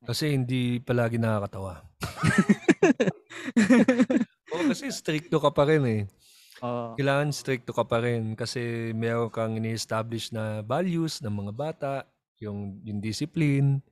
Kasi 0.00 0.32
hindi 0.32 0.80
palagi 0.80 1.20
nakakatawa. 1.20 1.84
Oo, 4.50 4.64
kasi 4.72 4.88
stricto 4.88 5.36
ka 5.36 5.52
pa 5.52 5.68
rin 5.68 5.84
eh. 5.84 6.02
Oo. 6.64 6.96
Kailangan 6.96 7.36
stricto 7.36 7.76
ka 7.76 7.84
pa 7.84 8.00
rin 8.00 8.32
kasi 8.32 8.92
meron 8.96 9.28
kang 9.28 9.60
ini-establish 9.60 10.32
na 10.32 10.64
values 10.64 11.20
ng 11.20 11.32
mga 11.32 11.52
bata, 11.52 11.92
yung, 12.40 12.80
yung 12.84 13.00
discipline. 13.00 13.84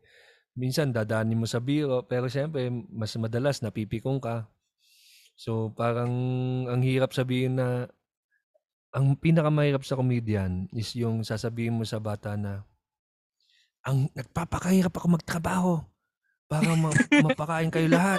Minsan 0.56 0.90
dadanin 0.90 1.38
mo 1.38 1.46
sa 1.46 1.61
biro, 1.61 2.02
pero 2.09 2.26
siyempre 2.26 2.72
mas 2.88 3.12
madalas 3.20 3.61
napipikong 3.61 4.18
ka. 4.18 4.48
So 5.39 5.70
parang 5.70 6.11
ang 6.66 6.82
hirap 6.82 7.14
sabihin 7.14 7.62
na 7.62 7.86
ang 8.91 9.14
pinakamahirap 9.14 9.86
sa 9.86 9.95
comedian 9.95 10.66
is 10.74 10.91
yung 10.99 11.22
sasabihin 11.22 11.78
mo 11.78 11.86
sa 11.86 12.03
bata 12.03 12.34
na 12.34 12.66
ang 13.86 14.11
nagpapakahirap 14.18 14.91
ako 14.91 15.07
magtrabaho 15.14 15.72
para 16.51 16.74
ma- 16.74 16.91
mapakain 17.22 17.70
kayo 17.70 17.86
lahat. 17.86 18.18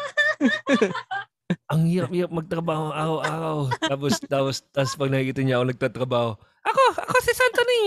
ang 1.68 1.84
hirap-hirap 1.90 2.32
magtrabaho 2.32 2.94
araw-araw. 2.94 3.58
Tapos, 3.84 4.14
tapos, 4.24 4.56
tapos 4.72 4.94
pag 4.96 5.12
nakikita 5.12 5.42
niya 5.44 5.60
ako 5.60 5.66
nagtatrabaho, 5.74 6.32
ako, 6.40 6.84
ako 7.04 7.16
si 7.26 7.32
Santoni. 7.36 7.82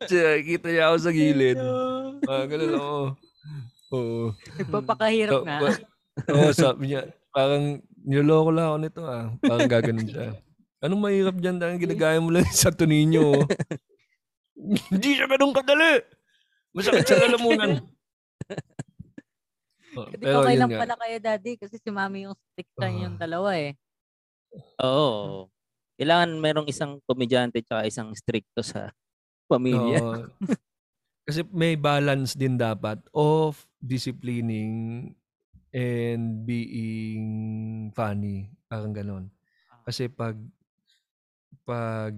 Kita 0.50 0.66
niya 0.68 0.84
ako 0.90 0.96
sa 0.98 1.10
gilid. 1.14 1.58
Ah, 2.26 2.44
ganun, 2.44 2.74
oo. 2.76 3.04
Oo. 3.90 4.24
Nagpapakahirap 4.58 5.32
So, 5.32 5.46
nga. 5.46 5.58
Oo, 6.28 6.50
sabi 6.52 6.92
niya, 6.92 7.06
parang 7.30 7.78
niloloko 8.02 8.50
lang 8.50 8.66
ako 8.66 8.76
nito 8.78 9.02
ah. 9.04 9.24
Parang 9.40 9.70
gaganon 9.70 10.08
siya. 10.08 10.34
Anong 10.80 11.02
mahirap 11.02 11.36
dyan 11.36 11.60
dahil 11.60 11.76
ginagaya 11.76 12.18
mo 12.18 12.32
lang 12.32 12.48
sa 12.48 12.72
Toninho? 12.72 13.36
oh. 13.36 13.44
Hindi 14.92 15.16
siya 15.16 15.28
ganun 15.28 15.52
kadali. 15.52 16.04
Masakit 16.72 17.04
sa 17.06 17.16
lalamunan. 17.20 17.70
Oh, 19.90 20.06
pero 20.06 20.46
okay 20.46 20.54
lang 20.54 20.70
nga. 20.70 20.86
pala 20.86 20.94
kayo, 21.02 21.18
daddy, 21.18 21.58
kasi 21.58 21.74
si 21.74 21.90
mami 21.90 22.22
yung 22.22 22.38
strict 22.38 22.70
sa 22.78 22.86
yung 22.86 23.18
Ah. 23.18 23.26
dalawa 23.26 23.58
eh. 23.58 23.74
Oo. 24.78 25.50
Kailangan 25.98 26.30
merong 26.38 26.70
isang 26.70 27.02
komedyante 27.04 27.58
tsaka 27.58 27.90
isang 27.90 28.14
stricto 28.14 28.62
sa 28.62 28.94
pamilya. 29.50 29.98
Oo. 29.98 30.30
Kasi 31.26 31.42
may 31.50 31.74
balance 31.74 32.38
din 32.38 32.54
dapat 32.54 33.02
of 33.10 33.66
disciplining 33.82 35.10
and 35.70 36.42
being 36.44 37.26
funny. 37.92 38.50
Parang 38.66 38.92
ganon. 38.92 39.24
Kasi 39.82 40.06
pag 40.06 40.34
pag 41.62 42.14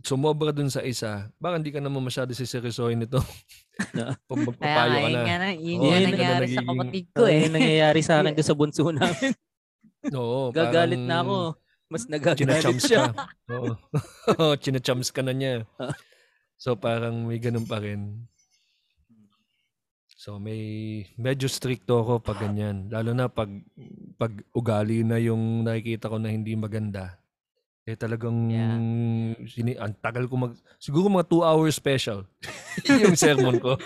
sumobra 0.00 0.50
dun 0.50 0.68
sa 0.68 0.82
isa, 0.82 1.30
baka 1.38 1.56
hindi 1.56 1.72
ka 1.72 1.80
naman 1.80 2.02
masyado 2.02 2.32
siseryosohin 2.34 3.00
nito. 3.00 3.20
Kaya 3.94 4.14
magpapayo 4.30 4.92
ka 4.94 5.00
yun 5.00 5.12
na. 5.12 5.22
nga 5.24 5.36
na, 5.38 5.48
yun 5.54 5.78
Oo, 5.80 5.86
nga 5.88 5.96
yun 5.96 6.04
na 6.04 6.10
nangyari 6.12 6.46
sa 6.46 6.62
kapatid 6.62 7.04
ko 7.10 7.22
eh. 7.26 7.40
yung 7.42 7.54
nangyayari 7.56 8.00
sa 8.00 8.14
akin 8.20 8.32
doon 8.36 8.46
sa 8.46 8.56
bunso 8.56 8.82
namin. 8.86 9.32
Oo, 10.12 10.52
Gagalit 10.52 11.00
parang 11.00 11.08
na 11.08 11.16
ako. 11.24 11.38
Mas 11.84 12.04
nagagalit 12.08 12.40
Chinachums 12.40 12.82
siya. 12.84 13.04
ka. 13.10 13.24
Oo. 13.54 13.72
Oo, 14.34 14.52
chinachums 14.62 15.08
ka 15.10 15.22
na 15.22 15.32
niya. 15.32 15.64
Ah. 15.78 15.94
So 16.56 16.74
parang 16.74 17.24
may 17.24 17.38
ganun 17.38 17.64
pa 17.64 17.78
rin. 17.78 18.24
So 20.24 20.40
may 20.40 21.04
medyo 21.20 21.52
stricto 21.52 22.00
ako 22.00 22.24
pag 22.24 22.40
ganyan. 22.40 22.88
Lalo 22.88 23.12
na 23.12 23.28
pag 23.28 23.52
pag 24.16 24.32
ugali 24.56 25.04
na 25.04 25.20
yung 25.20 25.68
nakikita 25.68 26.08
ko 26.08 26.16
na 26.16 26.32
hindi 26.32 26.56
maganda. 26.56 27.20
Eh 27.84 27.92
talagang 27.92 28.48
Yeah. 28.48 28.80
sini 29.44 29.76
ang 29.76 29.92
tagal 30.00 30.24
ko 30.24 30.40
mag 30.40 30.56
siguro 30.80 31.12
mga 31.12 31.28
2 31.28 31.44
hour 31.44 31.68
special 31.68 32.24
yung 33.04 33.20
sermon 33.20 33.60
ko. 33.60 33.76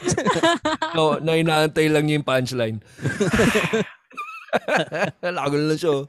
so, 0.94 1.18
na 1.18 1.34
inaantay 1.34 1.90
lang 1.90 2.06
yung 2.06 2.22
punchline. 2.22 2.78
Lagal 5.42 5.62
na 5.66 5.74
siya. 5.74 5.90
oh. 5.90 6.06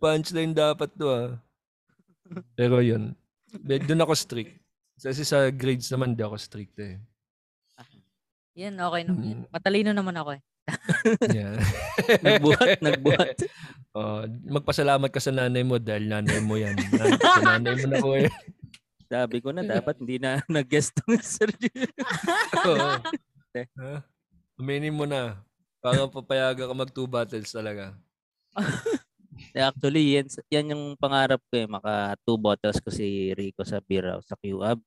Punchline 0.00 0.56
dapat 0.56 0.88
to 0.96 1.12
ah. 1.12 1.36
Pero 2.56 2.80
yun. 2.80 3.12
Doon 3.52 4.00
ako 4.00 4.16
strict. 4.16 4.56
Kasi 4.96 5.28
sa 5.28 5.52
grades 5.52 5.92
naman 5.92 6.16
di 6.16 6.24
ako 6.24 6.40
strict 6.40 6.80
eh. 6.80 6.96
Yan, 8.58 8.74
okay 8.78 9.02
naman. 9.06 9.22
Mm. 9.22 9.30
yan. 9.30 9.40
Matalino 9.52 9.90
naman 9.94 10.16
ako 10.18 10.30
eh. 10.38 10.42
Yeah. 11.30 11.58
nagbuhat, 12.26 12.78
nagbuhat. 12.82 13.36
Oh, 13.94 14.22
magpasalamat 14.26 15.10
ka 15.10 15.18
sa 15.22 15.34
nanay 15.34 15.66
mo 15.66 15.78
dahil 15.82 16.06
nanay 16.06 16.38
mo 16.42 16.54
yan. 16.58 16.78
Nan- 16.78 17.18
sa 17.18 17.42
nanay 17.42 17.74
mo 17.74 17.86
na 17.90 17.98
ko 17.98 18.10
eh. 18.18 18.30
Sabi 19.10 19.42
ko 19.42 19.50
na 19.50 19.66
dapat 19.66 19.98
hindi 19.98 20.22
na 20.22 20.38
nag-guest 20.46 20.94
tong 20.94 21.18
Sir 21.18 21.50
Jun. 21.58 21.90
Oo. 22.66 22.90
Ha? 23.50 24.06
Aminin 24.62 24.94
mo 24.94 25.10
na. 25.10 25.42
Para 25.82 26.06
papayagan 26.06 26.70
ka 26.70 26.74
mag 26.78 26.94
two 26.94 27.10
battles 27.10 27.50
talaga. 27.50 27.98
Actually, 29.50 30.14
yan, 30.14 30.30
yan 30.46 30.70
yung 30.70 30.84
pangarap 30.94 31.42
ko 31.50 31.58
eh. 31.58 31.66
Maka 31.66 32.14
two 32.22 32.38
bottles 32.38 32.78
ko 32.78 32.94
si 32.94 33.34
Rico 33.34 33.66
sa 33.66 33.82
beer 33.82 34.06
house 34.06 34.30
sa 34.30 34.38
QAB. 34.38 34.78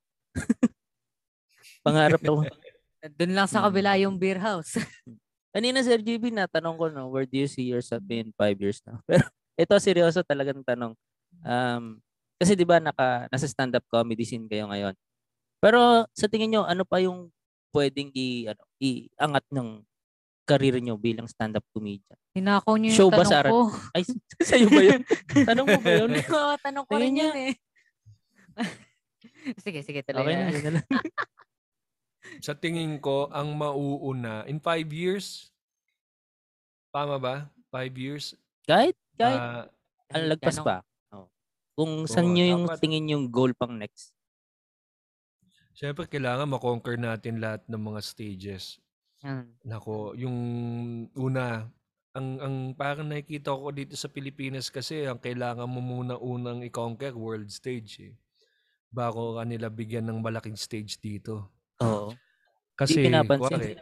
pangarap 1.84 2.24
ko. 2.24 2.40
Doon 3.04 3.36
lang 3.36 3.44
sa 3.44 3.60
Mm. 3.60 3.64
kabila 3.68 3.92
yung 4.00 4.16
beer 4.16 4.40
house. 4.40 4.80
Kanina 5.54 5.84
Sir 5.84 6.00
GB, 6.00 6.32
natanong 6.32 6.74
ko 6.74 6.84
no, 6.88 7.12
where 7.12 7.28
do 7.28 7.36
you 7.36 7.46
see 7.46 7.68
yourself 7.68 8.02
in 8.08 8.32
five 8.34 8.56
years 8.56 8.80
now? 8.82 8.98
Pero 9.08 9.28
ito 9.54 9.74
seryoso 9.76 10.24
talagang 10.24 10.64
tanong. 10.64 10.96
Um, 11.44 12.00
kasi 12.34 12.56
di 12.56 12.64
ba 12.64 12.80
naka, 12.80 13.28
nasa 13.28 13.46
stand-up 13.46 13.84
comedy 13.86 14.24
scene 14.26 14.48
kayo 14.48 14.66
ngayon. 14.66 14.96
Pero 15.60 16.08
sa 16.10 16.26
tingin 16.26 16.50
nyo, 16.50 16.62
ano 16.66 16.82
pa 16.82 16.98
yung 16.98 17.30
pwedeng 17.70 18.10
i, 18.12 18.48
ano, 18.48 18.62
iangat 18.80 19.44
ng 19.52 19.68
career 20.44 20.76
nyo 20.82 20.98
bilang 20.98 21.28
stand-up 21.30 21.62
comedian? 21.70 22.18
Hinakaw 22.34 22.74
niyo 22.76 22.90
yung 22.90 22.98
Show 22.98 23.10
ba 23.12 23.22
tanong 23.22 23.30
sa 23.30 23.46
ko. 23.46 23.58
Ay, 23.94 24.02
sa'yo 24.50 24.66
ba 24.68 24.82
yun? 24.82 25.00
Tanong 25.46 25.66
mo 25.70 25.78
ba 25.78 25.92
yun? 25.94 26.10
Oo, 26.18 26.54
tanong 26.58 26.84
ko 26.84 26.92
rin 26.98 27.12
niya. 27.14 27.30
yun 27.30 27.36
eh. 27.38 27.54
sige, 29.62 29.80
sige, 29.82 30.00
tuloy 30.02 30.24
Okay 30.24 30.34
na. 30.34 30.50
yun 30.50 30.62
na 30.66 30.72
lang. 30.80 30.86
Sa 32.40 32.56
tingin 32.56 32.98
ko, 33.00 33.28
ang 33.30 33.52
mauuna, 33.56 34.44
in 34.48 34.58
five 34.60 34.88
years, 34.92 35.52
tama 36.94 37.16
ba? 37.20 37.34
Five 37.68 37.94
years? 37.98 38.34
Kahit, 38.64 38.96
kahit, 39.18 39.40
Ah, 39.40 39.64
ang 40.14 40.24
lagpas 40.30 40.56
Tanong. 40.56 40.66
pa. 40.66 40.76
Oh. 41.12 41.28
Kung 41.74 42.06
saan 42.06 42.32
nyo 42.34 42.44
yung 42.46 42.64
dapat- 42.64 42.80
tingin 42.80 43.12
yung 43.12 43.24
goal 43.28 43.52
pang 43.52 43.74
next. 43.76 44.14
Siyempre, 45.74 46.06
kailangan 46.06 46.46
makonquer 46.46 46.94
natin 46.96 47.42
lahat 47.42 47.66
ng 47.66 47.82
mga 47.82 48.00
stages. 48.02 48.78
Yan. 49.24 49.58
Nako, 49.64 50.14
yung 50.14 50.38
una, 51.16 51.66
ang 52.14 52.28
ang 52.38 52.56
parang 52.78 53.08
nakikita 53.10 53.50
ko 53.56 53.72
dito 53.74 53.94
sa 53.98 54.06
Pilipinas 54.12 54.70
kasi 54.70 55.02
ang 55.08 55.18
kailangan 55.18 55.66
mo 55.66 55.80
muna 55.82 56.14
unang 56.20 56.62
i-conquer 56.62 57.14
world 57.16 57.50
stage 57.50 57.92
eh. 58.10 58.14
Bago 58.92 59.38
ka 59.38 59.44
nila 59.46 59.70
bigyan 59.72 60.06
ng 60.10 60.20
malaking 60.22 60.58
stage 60.58 60.98
dito. 61.02 61.53
Oo. 61.82 62.14
Kasi 62.74 63.06
pinapansin. 63.06 63.58
kuwari, 63.58 63.72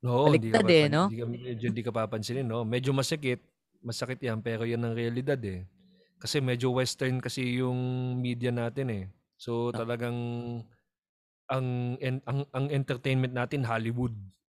ka 0.00 0.08
Baliktad 0.28 0.68
eh, 0.68 0.86
no? 0.88 1.02
Hindi 1.08 1.18
ka, 1.20 1.26
medyo 1.28 1.66
hindi 1.68 1.82
ka 1.84 1.92
papansinin, 1.92 2.46
no? 2.48 2.64
Medyo 2.64 2.90
masakit, 2.92 3.40
masakit 3.80 4.20
yan, 4.20 4.40
pero 4.40 4.64
yan 4.64 4.80
ang 4.84 4.96
realidad 4.96 5.40
eh. 5.44 5.64
Kasi 6.20 6.40
medyo 6.40 6.72
western 6.72 7.20
kasi 7.20 7.60
yung 7.60 7.76
media 8.20 8.52
natin 8.52 8.88
eh. 8.92 9.04
So 9.40 9.72
Ah. 9.72 9.84
talagang 9.84 10.16
ang, 11.50 11.66
en- 11.98 12.24
ang 12.28 12.46
ang 12.52 12.66
entertainment 12.70 13.32
natin 13.34 13.64
Hollywood. 13.66 14.12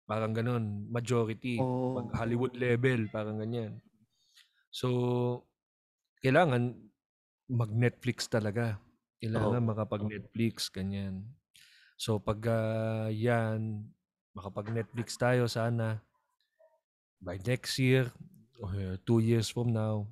Parang 0.05 0.35
ganun, 0.35 0.91
majority. 0.91 1.57
Oh. 1.63 1.97
Mag 2.03 2.11
Hollywood 2.19 2.55
level, 2.59 3.07
parang 3.09 3.39
ganyan. 3.39 3.79
So 4.71 4.89
kailangan 6.23 6.79
mag-Netflix 7.51 8.31
talaga. 8.31 8.79
Kailangan 9.23 9.63
Oo. 9.63 9.69
makapag-Netflix, 9.75 10.71
ganyan. 10.71 11.27
So 12.03 12.19
pag 12.19 12.43
ah, 12.51 13.07
yan, 13.15 13.87
makapag-Netflix 14.35 15.15
tayo 15.15 15.47
sana 15.47 16.03
by 17.23 17.39
next 17.47 17.79
year 17.79 18.11
or 18.59 18.99
two 19.07 19.23
years 19.23 19.47
from 19.47 19.71
now. 19.71 20.11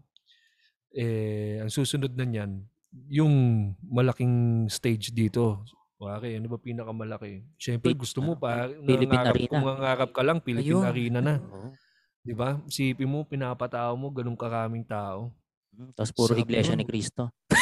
eh, 0.94 1.58
ang 1.58 1.70
susunod 1.70 2.14
na 2.14 2.22
niyan, 2.22 2.62
yung 3.10 3.34
malaking 3.82 4.66
stage 4.70 5.10
dito. 5.10 5.66
Wari, 5.98 6.38
ano 6.38 6.46
ba 6.50 6.58
pinakamalaki? 6.62 7.42
Siyempre 7.58 7.90
gusto 7.94 8.22
mo 8.22 8.38
ano, 8.38 8.42
pa, 8.42 8.70
Philippine 8.70 9.10
nangarap, 9.26 9.34
Arena. 9.34 9.50
kung 9.50 9.66
mangarap 9.66 10.10
ka 10.14 10.22
lang, 10.22 10.38
Philippine 10.42 10.78
Ayun. 10.78 10.86
Arena 10.86 11.18
na. 11.22 11.34
Oo. 11.42 11.74
Di 12.22 12.34
ba? 12.34 12.58
Sipin 12.70 13.10
mo, 13.10 13.26
pinapatao 13.26 13.98
mo, 13.98 14.14
ganun 14.14 14.38
karaming 14.38 14.86
tao. 14.86 15.34
Mm, 15.74 15.90
Tapos 15.94 16.10
puro 16.14 16.34
Sarap 16.38 16.46
iglesia 16.46 16.74
nun. 16.74 16.82
ni 16.82 16.86
Cristo. 16.86 17.30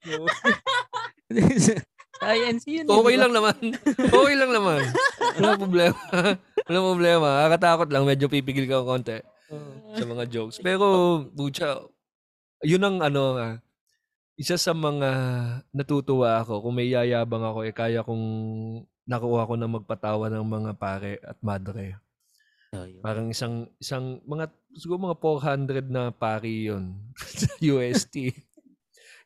Science 2.18 2.66
yun. 2.66 2.86
Okay 2.90 3.16
lang 3.16 3.30
naman. 3.30 3.58
Okay 3.98 4.36
lang 4.36 4.52
naman. 4.52 4.82
Wala 5.38 5.54
problema. 5.60 6.02
Wala 6.66 6.80
problema. 6.82 7.28
Kakatakot 7.46 7.90
lang. 7.94 8.04
Medyo 8.10 8.26
pipigil 8.26 8.66
ka 8.66 8.82
ng 8.82 8.90
konti 8.90 9.18
sa 9.94 10.06
mga 10.06 10.26
jokes. 10.28 10.58
Pero, 10.60 11.22
bucha, 11.32 11.78
yun 12.66 12.84
ang 12.84 12.98
ano 13.06 13.38
nga, 13.38 13.50
isa 14.38 14.58
sa 14.58 14.74
mga 14.74 15.10
natutuwa 15.74 16.42
ako, 16.42 16.62
kung 16.66 16.78
may 16.78 16.90
yayabang 16.94 17.42
ako, 17.42 17.66
eh 17.66 17.74
kaya 17.74 18.06
kong 18.06 18.26
nakuha 19.08 19.48
ko 19.48 19.54
na 19.56 19.70
magpatawa 19.72 20.28
ng 20.30 20.46
mga 20.46 20.72
pare 20.78 21.18
at 21.24 21.40
madre. 21.40 21.98
Oh, 22.76 22.84
yun. 22.84 23.00
Parang 23.00 23.32
isang, 23.32 23.72
isang, 23.80 24.20
mga, 24.28 24.52
siguro 24.76 25.10
mga 25.10 25.18
400 25.24 25.88
na 25.88 26.12
pari 26.12 26.68
yun 26.68 27.00
sa 27.40 27.48
UST. 27.64 28.36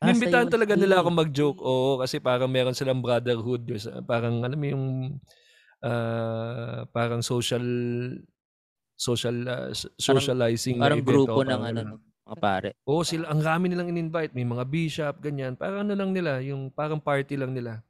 Ah, 0.01 0.09
Inimbitahan 0.09 0.49
talaga 0.49 0.73
UST. 0.73 0.81
nila 0.81 0.95
ako 0.97 1.09
mag-joke. 1.13 1.59
Oo, 1.61 2.01
kasi 2.01 2.17
parang 2.17 2.49
meron 2.49 2.73
silang 2.73 3.05
brotherhood. 3.05 3.69
Parang, 4.03 4.41
alam 4.41 4.57
mo 4.57 4.65
yung, 4.65 4.85
ah, 5.85 6.89
parang 6.89 7.21
social, 7.21 7.61
social, 8.97 9.35
ah, 9.45 9.69
s- 9.69 9.89
socializing 9.97 10.77
Parang 10.77 11.01
event, 11.01 11.09
grupo 11.09 11.41
ng 11.41 11.47
parang 11.47 11.61
ano, 11.63 11.81
mga 12.25 12.37
pare. 12.37 12.69
Oo, 12.85 13.01
sila, 13.03 13.29
ang 13.29 13.41
rami 13.41 13.69
nilang 13.69 13.89
in-invite. 13.89 14.33
May 14.33 14.45
mga 14.45 14.63
bishop, 14.65 15.15
ganyan. 15.19 15.53
Parang 15.53 15.85
ano 15.85 15.93
lang 15.93 16.11
nila, 16.13 16.41
yung 16.41 16.69
parang 16.69 17.01
party 17.01 17.37
lang 17.37 17.53
nila. 17.53 17.81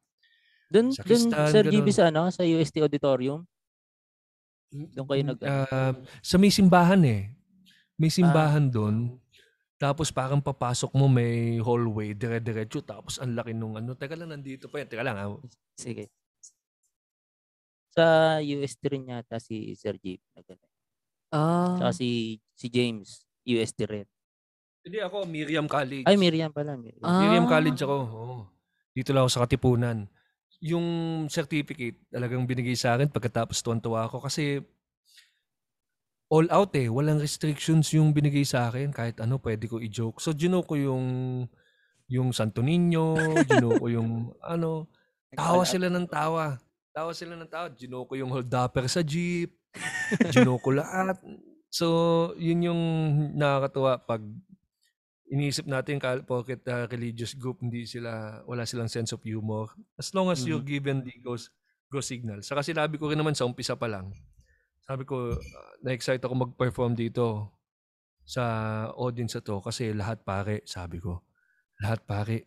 Doon, 0.71 0.91
Sa 0.91 1.03
doon 1.03 1.23
Sir 1.51 1.63
GB 1.67 1.83
ganun. 1.83 1.95
sa 1.95 2.03
ano, 2.07 2.21
sa 2.31 2.43
UST 2.43 2.79
Auditorium. 2.79 3.43
Doon 4.71 5.07
kayo 5.07 5.21
nag 5.27 5.39
Ah, 5.43 5.91
sa 6.23 6.39
may 6.39 6.47
simbahan 6.47 7.03
eh. 7.03 7.35
May 7.99 8.07
simbahan 8.07 8.71
doon. 8.71 9.19
Tapos 9.81 10.13
parang 10.13 10.37
papasok 10.37 10.93
mo 10.93 11.09
may 11.09 11.57
hallway, 11.57 12.13
dire-diretso. 12.13 12.85
Tapos 12.85 13.17
ang 13.17 13.33
laki 13.33 13.49
nung 13.51 13.73
ano. 13.73 13.97
Teka 13.97 14.13
lang, 14.13 14.29
nandito 14.29 14.69
pa 14.69 14.77
yan. 14.77 14.87
Teka 14.87 15.01
lang. 15.01 15.17
ah. 15.17 15.33
Sige. 15.73 16.05
Sa 17.91 18.37
UST 18.37 18.81
rin 18.87 19.09
yata 19.09 19.41
si 19.41 19.73
Sir. 19.73 19.97
Nag- 19.97 20.69
Ah. 21.33 21.79
Saka 21.79 21.95
si, 21.95 22.37
si 22.53 22.67
James, 22.69 23.25
UST 23.41 23.87
rin. 23.87 24.05
Hindi 24.83 24.99
ako, 24.99 25.25
Miriam 25.25 25.65
College. 25.65 26.05
Ay, 26.05 26.13
Miriam 26.13 26.51
pala. 26.51 26.77
Miriam. 26.77 27.01
Ah. 27.01 27.23
Miriam 27.23 27.47
College 27.47 27.81
ako. 27.81 27.97
Oo. 27.97 28.37
Dito 28.91 29.09
lang 29.09 29.25
ako 29.25 29.31
sa 29.31 29.43
Katipunan. 29.47 29.97
Yung 30.61 30.85
certificate 31.25 31.97
talagang 32.05 32.45
binigay 32.45 32.77
sa 32.77 32.93
akin 32.93 33.09
pagkatapos 33.09 33.63
tuwan-tuwa 33.63 34.05
ako 34.05 34.21
kasi 34.21 34.61
all 36.31 36.47
out 36.47 36.71
eh. 36.79 36.87
Walang 36.87 37.19
restrictions 37.19 37.91
yung 37.91 38.15
binigay 38.15 38.47
sa 38.47 38.71
akin. 38.71 38.95
Kahit 38.95 39.19
ano, 39.19 39.35
pwede 39.43 39.67
ko 39.67 39.83
i-joke. 39.83 40.23
So, 40.23 40.31
gino 40.31 40.63
ko 40.63 40.79
yung 40.79 41.05
yung 42.07 42.31
Santo 42.31 42.63
Niño, 42.63 43.15
gino 43.47 43.75
ko 43.75 43.85
yung 43.91 44.31
ano, 44.39 44.87
tawa 45.35 45.67
sila 45.67 45.91
ng 45.91 46.07
tawa. 46.07 46.55
Tawa 46.95 47.11
sila 47.11 47.35
ng 47.35 47.51
tawa. 47.51 47.67
Gino 47.75 48.07
ko 48.07 48.15
yung 48.15 48.31
hold 48.31 48.51
upper 48.51 48.87
sa 48.87 49.03
jeep. 49.03 49.51
Gino 50.31 50.55
ko 50.59 50.71
lahat. 50.71 51.19
So, 51.71 51.87
yun 52.35 52.67
yung 52.67 52.81
nakakatuwa 53.35 53.99
pag 54.03 54.23
iniisip 55.31 55.63
natin 55.63 56.03
porket 56.27 56.59
uh, 56.67 56.83
religious 56.91 57.31
group 57.39 57.63
hindi 57.63 57.87
sila 57.87 58.43
wala 58.43 58.67
silang 58.67 58.91
sense 58.91 59.15
of 59.15 59.23
humor 59.23 59.71
as 59.95 60.11
long 60.11 60.27
as 60.27 60.43
you're 60.43 60.59
given 60.59 60.99
the 61.07 61.15
go, 61.23 61.39
go 61.87 62.03
signal 62.03 62.43
saka 62.43 62.59
sinabi 62.59 62.99
ko 62.99 63.07
rin 63.07 63.15
naman 63.15 63.31
sa 63.31 63.47
umpisa 63.47 63.79
pa 63.79 63.87
lang 63.87 64.11
sabi 64.85 65.03
ko 65.05 65.35
uh, 65.35 65.73
na-excite 65.85 66.23
ako 66.23 66.49
mag-perform 66.49 66.93
dito 66.97 67.51
sa 68.25 68.43
audience 68.95 69.37
na 69.37 69.43
to 69.43 69.59
kasi 69.59 69.91
lahat 69.91 70.21
pare 70.21 70.61
sabi 70.63 71.01
ko 71.01 71.25
lahat 71.81 72.05
pare 72.05 72.37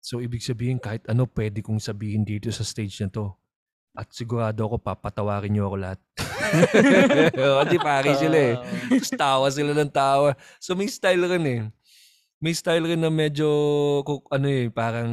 so 0.00 0.18
ibig 0.18 0.40
sabihin 0.40 0.80
kahit 0.80 1.04
ano 1.06 1.28
pwede 1.28 1.60
kong 1.60 1.78
sabihin 1.78 2.24
dito 2.24 2.48
sa 2.48 2.64
stage 2.64 3.04
na 3.04 3.12
to 3.12 3.36
at 3.94 4.08
sigurado 4.14 4.64
ako 4.64 4.80
papatawarin 4.80 5.52
niyo 5.52 5.68
ako 5.68 5.76
lahat 5.76 6.00
Hindi 7.62 7.78
pare 7.78 8.10
sila 8.18 8.38
eh 8.38 8.54
tapos 8.90 9.10
tawa 9.14 9.46
sila 9.48 9.72
ng 9.72 9.92
tawa. 9.92 10.34
So 10.58 10.74
may 10.74 10.90
style 10.90 11.24
rin 11.24 11.46
eh. 11.46 11.60
May 12.40 12.56
style 12.56 12.84
rin 12.88 13.00
na 13.00 13.12
medyo 13.12 13.48
ano 14.32 14.46
eh, 14.48 14.72
parang 14.72 15.10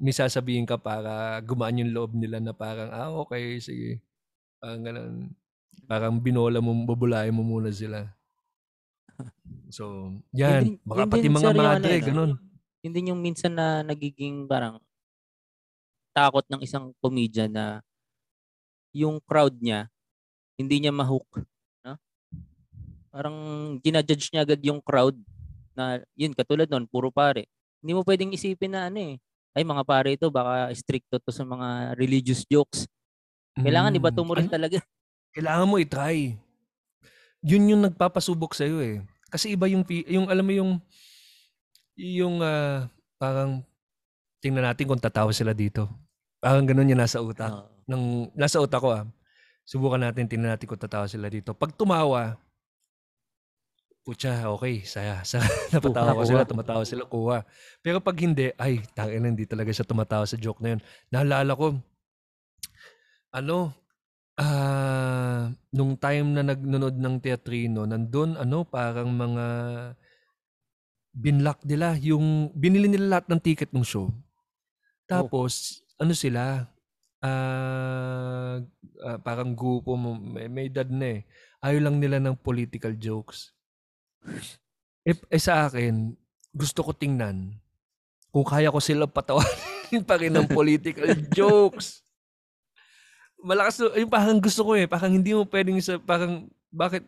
may 0.00 0.14
sasabihin 0.14 0.64
ka 0.64 0.80
para 0.80 1.40
gumaan 1.44 1.84
yung 1.84 1.92
loob 1.92 2.16
nila 2.16 2.40
na 2.40 2.56
parang, 2.56 2.88
ah 2.92 3.12
okay, 3.24 3.60
sige. 3.60 4.00
Parang 4.60 4.80
ganun. 4.84 5.14
Parang 5.84 6.16
binola 6.16 6.58
mo, 6.58 6.72
babulayin 6.84 7.34
mo 7.34 7.42
muna 7.42 7.68
sila. 7.68 8.08
So, 9.70 10.10
yan. 10.30 10.50
Yun 10.50 10.64
din- 10.64 10.80
Baka 10.82 11.02
pati 11.06 11.28
mga 11.28 11.50
ano 11.50 11.60
madre, 11.60 11.92
eh, 11.92 12.00
no? 12.00 12.06
ganun. 12.06 12.30
Yun 12.82 12.92
din 12.92 13.10
yung 13.10 13.20
minsan 13.20 13.52
na 13.52 13.80
nagiging 13.80 14.44
parang 14.44 14.78
takot 16.14 16.46
ng 16.46 16.62
isang 16.62 16.94
comedian 16.98 17.50
na 17.50 17.66
yung 18.94 19.18
crowd 19.20 19.54
niya, 19.58 19.90
hindi 20.54 20.78
niya 20.78 20.94
mahook. 20.94 21.42
No? 21.82 21.98
Parang 23.10 23.36
ginajudge 23.82 24.30
niya 24.30 24.46
agad 24.46 24.62
yung 24.62 24.78
crowd 24.78 25.18
na 25.74 25.98
yun, 26.14 26.30
katulad 26.30 26.70
nun, 26.70 26.86
puro 26.86 27.10
pare. 27.10 27.50
Hindi 27.82 27.92
mo 27.92 28.06
pwedeng 28.06 28.30
isipin 28.30 28.72
na 28.72 28.86
ano 28.86 28.98
eh, 29.02 29.18
ay 29.54 29.62
mga 29.62 29.82
pare 29.82 30.14
ito, 30.14 30.30
baka 30.30 30.70
stricto 30.72 31.18
to 31.18 31.30
sa 31.30 31.42
mga 31.42 31.98
religious 31.98 32.46
jokes. 32.46 32.86
Kailangan 33.54 33.90
Mm. 33.94 33.98
ibato 33.98 34.22
mo 34.22 34.34
rin 34.34 34.46
Ano- 34.46 34.54
talaga. 34.54 34.78
Kailangan 35.34 35.66
mo 35.66 35.82
i-try. 35.82 36.38
Yun 37.44 37.70
yung 37.74 37.82
nagpapasubok 37.84 38.54
sa 38.54 38.64
iyo 38.64 38.80
eh. 38.80 38.96
Kasi 39.28 39.52
iba 39.52 39.66
yung 39.66 39.82
yung 40.06 40.30
alam 40.30 40.46
mo 40.46 40.54
yung 40.54 40.72
yung 41.98 42.38
ah, 42.40 42.86
parang 43.18 43.66
tingnan 44.38 44.64
natin 44.64 44.86
kung 44.86 45.02
tatawa 45.02 45.34
sila 45.34 45.50
dito. 45.52 45.90
Parang 46.38 46.64
ganun 46.64 46.88
yung 46.88 47.02
nasa 47.02 47.18
utak. 47.18 47.50
Oo. 47.50 47.66
Nang 47.84 48.30
nasa 48.32 48.62
utak 48.62 48.80
ko 48.80 48.94
ah. 48.94 49.04
Subukan 49.66 50.00
natin 50.00 50.30
tingnan 50.30 50.54
natin 50.54 50.70
kung 50.70 50.80
tatawa 50.80 51.10
sila 51.10 51.26
dito. 51.26 51.56
Pag 51.56 51.74
tumawa, 51.74 52.36
putya, 54.04 54.52
okay, 54.52 54.84
saya. 54.84 55.24
Sa 55.24 55.40
napatawa 55.72 56.12
Kuha, 56.12 56.28
sila, 56.28 56.44
tumatawa 56.44 56.82
sila, 56.84 57.02
kuha. 57.08 57.38
Pero 57.80 58.04
pag 58.04 58.16
hindi, 58.20 58.52
ay, 58.60 58.84
tangin 58.92 59.24
hindi 59.24 59.48
talaga 59.48 59.72
siya 59.72 59.88
tumatawa 59.88 60.28
sa 60.28 60.36
joke 60.36 60.60
na 60.60 60.76
yun. 60.76 60.80
Naalala 61.08 61.56
ko, 61.56 61.80
ano, 63.32 63.72
ah, 64.38 65.50
nung 65.74 65.94
time 65.98 66.28
na 66.34 66.42
nagnonood 66.42 66.96
ng 66.98 67.16
teatrino, 67.22 67.86
nandun, 67.86 68.38
ano, 68.38 68.66
parang 68.66 69.10
mga 69.10 69.46
binlock 71.14 71.62
nila, 71.62 71.94
yung, 72.02 72.50
binili 72.54 72.90
nila 72.90 73.18
lahat 73.18 73.26
ng 73.30 73.40
ticket 73.42 73.70
ng 73.70 73.86
show. 73.86 74.10
Tapos, 75.06 75.82
ano 75.98 76.12
sila, 76.12 76.66
ah, 77.22 78.58
ah, 79.02 79.18
parang 79.22 79.54
grupo, 79.54 79.94
mo, 79.94 80.14
may, 80.18 80.50
may 80.50 80.66
edad 80.70 80.86
na 80.90 81.18
eh. 81.18 81.26
Ayaw 81.64 81.80
lang 81.90 81.96
nila 81.98 82.20
ng 82.20 82.36
political 82.36 82.92
jokes. 82.98 83.54
Eh, 85.04 85.16
eh 85.16 85.42
sa 85.42 85.68
akin, 85.68 86.12
gusto 86.54 86.80
ko 86.86 86.92
tingnan 86.94 87.56
kung 88.34 88.46
kaya 88.46 88.70
ko 88.70 88.82
sila 88.82 89.06
patawarin 89.06 90.02
pa 90.08 90.18
rin 90.18 90.34
ng 90.34 90.50
political 90.50 91.10
jokes. 91.38 92.03
Malakas, 93.44 93.76
yung 94.00 94.08
parang 94.08 94.40
gusto 94.40 94.64
ko 94.64 94.72
eh, 94.72 94.88
parang 94.88 95.12
hindi 95.12 95.36
mo 95.36 95.44
pwedeng 95.44 95.76
sa, 95.84 96.00
parang, 96.00 96.48
bakit, 96.72 97.04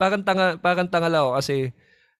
parang 0.00 0.24
tanga, 0.24 0.56
parang 0.56 0.88
tanga 0.88 1.12
lang 1.12 1.28
ako 1.28 1.32
kasi 1.36 1.56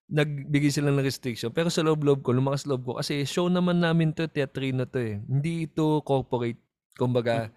nagbigay 0.05 0.69
sila 0.69 0.93
ng 0.93 1.01
restriction. 1.01 1.49
Pero 1.49 1.73
sa 1.73 1.81
loob-loob 1.81 2.21
ko, 2.21 2.29
lumakas 2.29 2.69
loob 2.69 2.85
ko, 2.85 2.91
kasi 3.01 3.25
show 3.25 3.49
naman 3.49 3.81
namin 3.81 4.13
to, 4.13 4.29
teatrino 4.29 4.85
to 4.85 5.01
eh. 5.01 5.17
Hindi 5.25 5.65
ito 5.65 6.05
corporate, 6.05 6.61
kumbaga, 6.93 7.49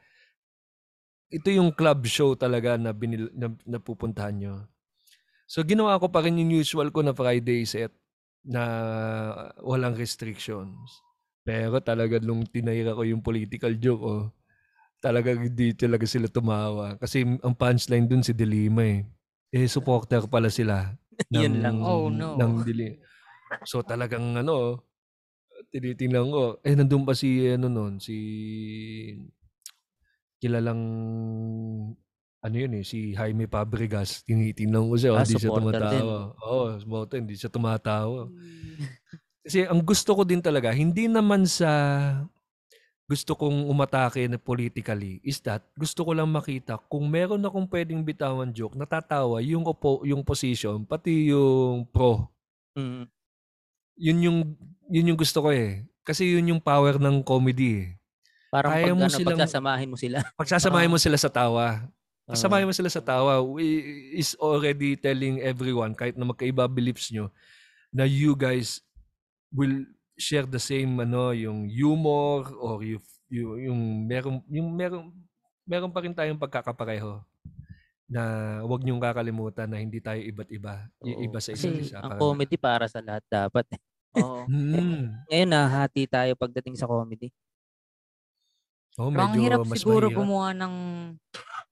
ito 1.33 1.49
yung 1.53 1.73
club 1.73 2.09
show 2.09 2.33
talaga 2.37 2.81
na, 2.81 2.97
binil, 2.97 3.29
na, 3.37 3.53
na 3.69 3.77
pupuntahan 3.77 4.37
nyo. 4.37 4.55
So 5.49 5.61
ginawa 5.61 6.01
ko 6.01 6.09
pa 6.09 6.25
rin 6.25 6.41
yung 6.41 6.53
usual 6.65 6.89
ko 6.89 7.05
na 7.05 7.13
Friday 7.13 7.69
set 7.69 7.93
na 8.41 8.63
walang 9.61 9.93
restrictions. 9.97 10.77
Pero 11.45 11.77
talaga 11.85 12.17
nung 12.17 12.49
tinayra 12.49 12.97
ko 12.97 13.05
yung 13.05 13.21
political 13.21 13.77
joke, 13.77 14.01
oh, 14.01 14.25
talaga 15.03 15.35
hindi 15.35 15.75
talaga 15.75 16.07
sila 16.07 16.31
tumawa. 16.31 16.95
Kasi 16.97 17.27
ang 17.27 17.55
punchline 17.59 18.07
dun 18.07 18.23
si 18.23 18.31
Delima 18.31 18.87
eh. 18.87 19.03
Eh, 19.51 19.67
supporter 19.67 20.23
pala 20.31 20.49
sila. 20.49 20.95
Yun 21.35 21.59
lang. 21.61 21.83
Oh, 21.83 22.07
no. 22.09 22.39
Ng 22.39 22.63
Dili. 22.63 22.95
So 23.67 23.83
talagang 23.83 24.39
ano, 24.39 24.81
tinitingnan 25.75 26.31
ko. 26.31 26.63
Eh, 26.63 26.73
nandun 26.79 27.03
pa 27.05 27.13
si, 27.13 27.45
ano 27.51 27.67
nun, 27.69 27.99
si 28.01 28.17
kilalang 30.43 30.83
ano 32.43 32.57
yun 32.59 32.75
eh, 32.75 32.83
si 32.83 33.15
Jaime 33.15 33.47
Fabregas. 33.47 34.27
Tinitingnan 34.27 34.91
ko 34.91 34.97
siya, 34.99 35.13
Ah, 35.15 35.23
hindi 35.23 35.39
siya 35.39 35.51
supporter 35.55 35.83
din. 35.87 36.03
tumatawa. 36.03 36.19
Oo, 36.43 36.65
supporter, 36.83 37.17
hindi 37.23 37.35
siya 37.39 37.51
tumatawa. 37.55 38.21
Kasi 39.47 39.59
ang 39.67 39.83
gusto 39.87 40.11
ko 40.19 40.23
din 40.27 40.43
talaga, 40.43 40.75
hindi 40.75 41.07
naman 41.07 41.47
sa 41.47 41.71
gusto 43.13 43.37
kong 43.37 43.69
umatake 43.69 44.25
na 44.25 44.41
politically 44.41 45.21
is 45.21 45.37
that 45.45 45.61
gusto 45.77 46.01
ko 46.01 46.17
lang 46.17 46.33
makita 46.33 46.81
kung 46.89 47.13
meron 47.13 47.45
akong 47.45 47.69
pwedeng 47.69 48.01
bitawan 48.01 48.49
joke, 48.49 48.73
natatawa 48.73 49.37
yung 49.45 49.69
opo, 49.69 50.01
yung 50.09 50.25
position, 50.25 50.89
pati 50.89 51.29
yung 51.29 51.85
pro. 51.93 52.25
Mm. 52.73 53.05
Yun 54.01 54.19
yung 54.25 54.39
yun 54.89 55.09
yung 55.13 55.21
gusto 55.21 55.45
ko 55.45 55.53
eh. 55.53 55.85
Kasi 56.01 56.33
yun 56.33 56.57
yung 56.57 56.63
power 56.65 56.97
ng 56.97 57.21
comedy 57.21 57.85
eh. 57.85 57.89
Parang 58.49 58.73
Kaya 58.73 58.89
pag, 58.89 58.97
mo 58.97 59.05
ano, 59.05 59.13
silang- 59.13 59.31
pagsasamahin 59.37 59.89
mo 59.93 59.97
sila. 60.01 60.17
Pagsasamahin 60.41 60.89
Oo. 60.89 60.95
mo 60.97 60.99
sila 60.99 61.17
sa 61.21 61.29
tawa. 61.29 61.65
Oo. 61.85 62.33
Pagsasamahin 62.33 62.69
mo 62.69 62.75
sila 62.75 62.89
sa 62.89 63.03
tawa 63.05 63.45
we- 63.45 64.17
is 64.17 64.33
already 64.41 64.97
telling 64.97 65.37
everyone 65.45 65.93
kahit 65.93 66.17
na 66.17 66.25
magkaiba 66.25 66.65
beliefs 66.65 67.13
nyo 67.13 67.29
na 67.93 68.09
you 68.09 68.33
guys 68.33 68.81
will 69.53 69.85
share 70.23 70.47
the 70.47 70.63
same 70.63 70.95
ano 71.03 71.35
yung 71.35 71.67
humor 71.67 72.47
or 72.63 72.87
you, 72.87 73.03
you 73.27 73.59
yung 73.59 74.07
meron 74.07 74.39
yung 74.47 74.71
meron 74.71 75.11
meron 75.67 75.91
pa 75.91 76.07
rin 76.07 76.15
tayong 76.15 76.39
pagkakapareho 76.39 77.19
na 78.07 78.23
wag 78.63 78.85
niyong 78.85 79.03
kakalimutan 79.03 79.67
na 79.67 79.83
hindi 79.83 79.99
tayo 79.99 80.21
iba't 80.23 80.51
iba 80.53 80.87
Oo. 81.03 81.19
iba 81.27 81.39
sa 81.43 81.51
isa't 81.51 81.75
isa 81.75 81.99
ang 81.99 82.21
comedy 82.21 82.61
para 82.61 82.85
sa 82.87 83.01
lahat 83.01 83.25
dapat. 83.27 83.67
Oo. 84.21 84.45
Hmm. 84.45 85.17
Ngayon 85.33 85.51
nahati 85.51 86.05
tayo 86.05 86.37
pagdating 86.37 86.77
sa 86.77 86.85
comedy. 86.85 87.33
Oh, 89.01 89.09
Pero 89.09 89.25
ang 89.25 89.33
medyo 89.33 89.43
hirap 89.49 89.59
mas 89.65 89.81
siguro 89.81 90.13
mahirap. 90.13 90.19
gumawa 90.21 90.49
ng 90.53 90.75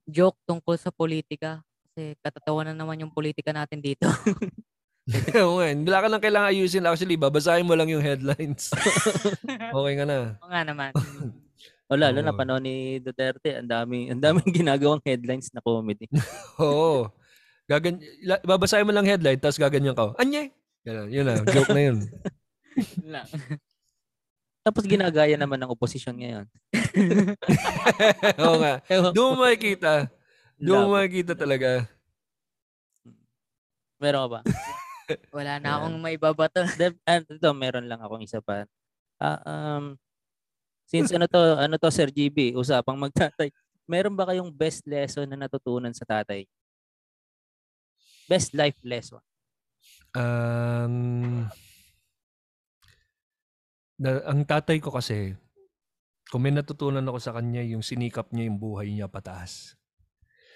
joke 0.09 0.41
tungkol 0.49 0.81
sa 0.81 0.89
politika. 0.89 1.61
Kasi 1.85 2.17
katatawanan 2.25 2.73
naman 2.73 3.05
yung 3.05 3.13
politika 3.13 3.53
natin 3.53 3.85
dito. 3.85 4.09
Oo 5.43 5.59
nga, 5.59 5.67
wala 5.75 6.03
ka 6.03 6.09
nang 6.09 6.23
kailangan 6.23 6.51
ayusin. 6.55 6.87
Actually, 6.87 7.19
babasahin 7.19 7.67
mo 7.67 7.75
lang 7.75 7.91
yung 7.91 8.05
headlines. 8.05 8.71
okay 9.77 9.95
ka 9.99 10.05
na. 10.07 10.39
Oo 10.39 10.51
nga 10.51 10.63
naman. 10.63 10.91
O 11.91 11.99
lalo 11.99 12.23
na 12.23 12.31
Oo. 12.31 12.39
panahon 12.39 12.63
ni 12.63 13.03
Duterte, 13.03 13.59
ang 13.59 13.67
dami 13.67 14.07
ang 14.15 14.23
daming 14.23 14.51
ginagawang 14.63 15.03
headlines 15.03 15.51
na 15.51 15.59
comedy. 15.59 16.07
Oo. 16.63 17.11
Gagan 17.67 17.99
babasahin 18.47 18.87
mo 18.87 18.95
lang 18.95 19.07
headline 19.07 19.39
tapos 19.39 19.59
gaganyan 19.59 19.95
ka. 19.95 20.15
Anye. 20.19 20.55
Ganun, 20.87 21.11
yun 21.11 21.27
na, 21.27 21.43
joke 21.45 21.75
na 21.75 21.83
yun. 21.91 21.99
Lang. 23.05 23.27
Tapos 24.65 24.85
ginagaya 24.87 25.37
naman 25.37 25.61
ng 25.61 25.73
oposisyon 25.73 26.17
ngayon. 26.17 26.47
Oo 28.41 28.57
nga. 28.63 28.81
Doon 29.13 29.35
makikita. 29.39 30.09
Doon 30.57 30.89
makikita 30.95 31.37
talaga. 31.37 31.85
Meron 34.01 34.25
ka 34.25 34.29
ba? 34.31 34.41
Wala 35.31 35.59
na 35.59 35.79
akong 35.79 35.97
maibabato. 35.99 36.61
De- 36.81 37.01
ah, 37.07 37.23
ito, 37.23 37.51
meron 37.55 37.87
lang 37.87 38.01
akong 38.03 38.23
isa 38.23 38.43
pa. 38.43 38.67
Ah, 39.21 39.41
um, 39.47 39.95
since 40.89 41.13
ano 41.15 41.29
to, 41.31 41.39
ano 41.39 41.75
to 41.77 41.91
Sir 41.93 42.11
GB, 42.11 42.57
usapang 42.57 42.99
magtatay. 42.99 43.53
Meron 43.91 44.15
ba 44.15 44.27
kayong 44.31 44.51
best 44.55 44.87
lesson 44.87 45.27
na 45.27 45.47
natutunan 45.47 45.93
sa 45.95 46.07
tatay? 46.07 46.47
Best 48.31 48.55
life 48.55 48.79
lesson. 48.87 49.23
Ang 50.15 50.95
na, 54.01 54.25
ang 54.25 54.41
tatay 54.49 54.81
ko 54.81 54.89
kasi, 54.89 55.37
kung 56.33 56.41
may 56.41 56.55
natutunan 56.55 57.05
ako 57.05 57.19
sa 57.21 57.37
kanya, 57.37 57.61
yung 57.61 57.85
sinikap 57.85 58.33
niya 58.33 58.49
yung 58.49 58.57
buhay 58.57 58.89
niya 58.89 59.13
pataas. 59.13 59.77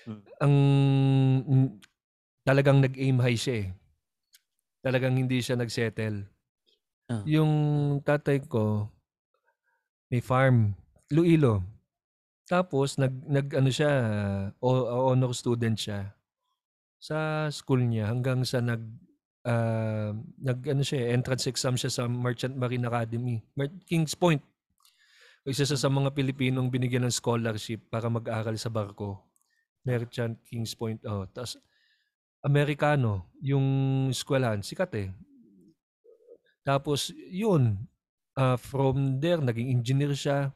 Hmm. 0.08 0.22
Ang 0.40 0.54
talagang 2.46 2.80
nag-aim 2.80 3.20
high 3.20 3.36
siya 3.36 3.54
eh. 3.60 3.68
Talagang 4.84 5.16
hindi 5.16 5.40
siya 5.40 5.56
nagsettle. 5.56 6.28
Ah. 7.08 7.24
Yung 7.24 7.52
tatay 8.04 8.44
ko, 8.44 8.92
may 10.12 10.20
farm, 10.20 10.76
Iloilo. 11.08 11.64
Tapos 12.44 13.00
nag 13.00 13.24
nag 13.24 13.48
ano 13.56 13.72
siya, 13.72 13.90
o- 14.60 15.08
honor 15.08 15.32
student 15.32 15.80
siya 15.80 16.12
sa 17.00 17.48
school 17.48 17.84
niya 17.84 18.12
hanggang 18.12 18.44
sa 18.44 18.60
nag 18.60 18.84
ah, 19.48 20.12
nag 20.40 20.60
ano 20.68 20.84
siya, 20.84 21.08
eh, 21.08 21.16
entrance 21.16 21.48
exam 21.48 21.80
siya 21.80 21.88
sa 21.88 22.04
Merchant 22.04 22.52
Marine 22.52 22.84
Academy, 22.84 23.40
Kings 23.88 24.12
Point. 24.12 24.44
Isa 25.44 25.68
sa 25.68 25.92
mga 25.92 26.16
Pilipinong 26.16 26.72
binigyan 26.72 27.04
ng 27.04 27.12
scholarship 27.12 27.92
para 27.92 28.08
mag-aral 28.08 28.56
sa 28.56 28.72
barko. 28.72 29.20
Merchant 29.84 30.40
Kings 30.48 30.72
Point. 30.72 31.04
Oh, 31.04 31.28
tapos 31.28 31.60
Amerikano, 32.44 33.32
yung 33.40 33.64
eskwelahan, 34.12 34.60
sikat 34.60 34.92
eh. 35.00 35.08
Tapos 36.60 37.08
yun, 37.16 37.76
ah, 38.36 38.56
from 38.56 39.20
there 39.20 39.40
naging 39.40 39.72
engineer 39.72 40.12
siya. 40.12 40.52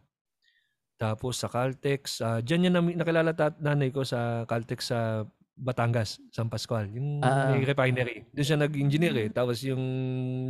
Tapos 0.98 1.38
sa 1.38 1.48
Caltex, 1.48 2.18
diyan 2.42 2.60
niya 2.60 2.72
nami- 2.74 2.98
nakilala 2.98 3.30
tat 3.32 3.54
nanay 3.62 3.94
ko 3.94 4.02
sa 4.02 4.42
Caltex 4.44 4.90
sa 4.90 5.22
Batangas, 5.58 6.22
San 6.30 6.46
Pascual, 6.46 6.86
yung 6.94 7.18
may 7.18 7.66
refinery. 7.66 8.22
Doon 8.30 8.46
siya 8.46 8.58
nag-engineer 8.58 9.14
eh. 9.26 9.28
Tapos 9.30 9.58
yung 9.66 9.82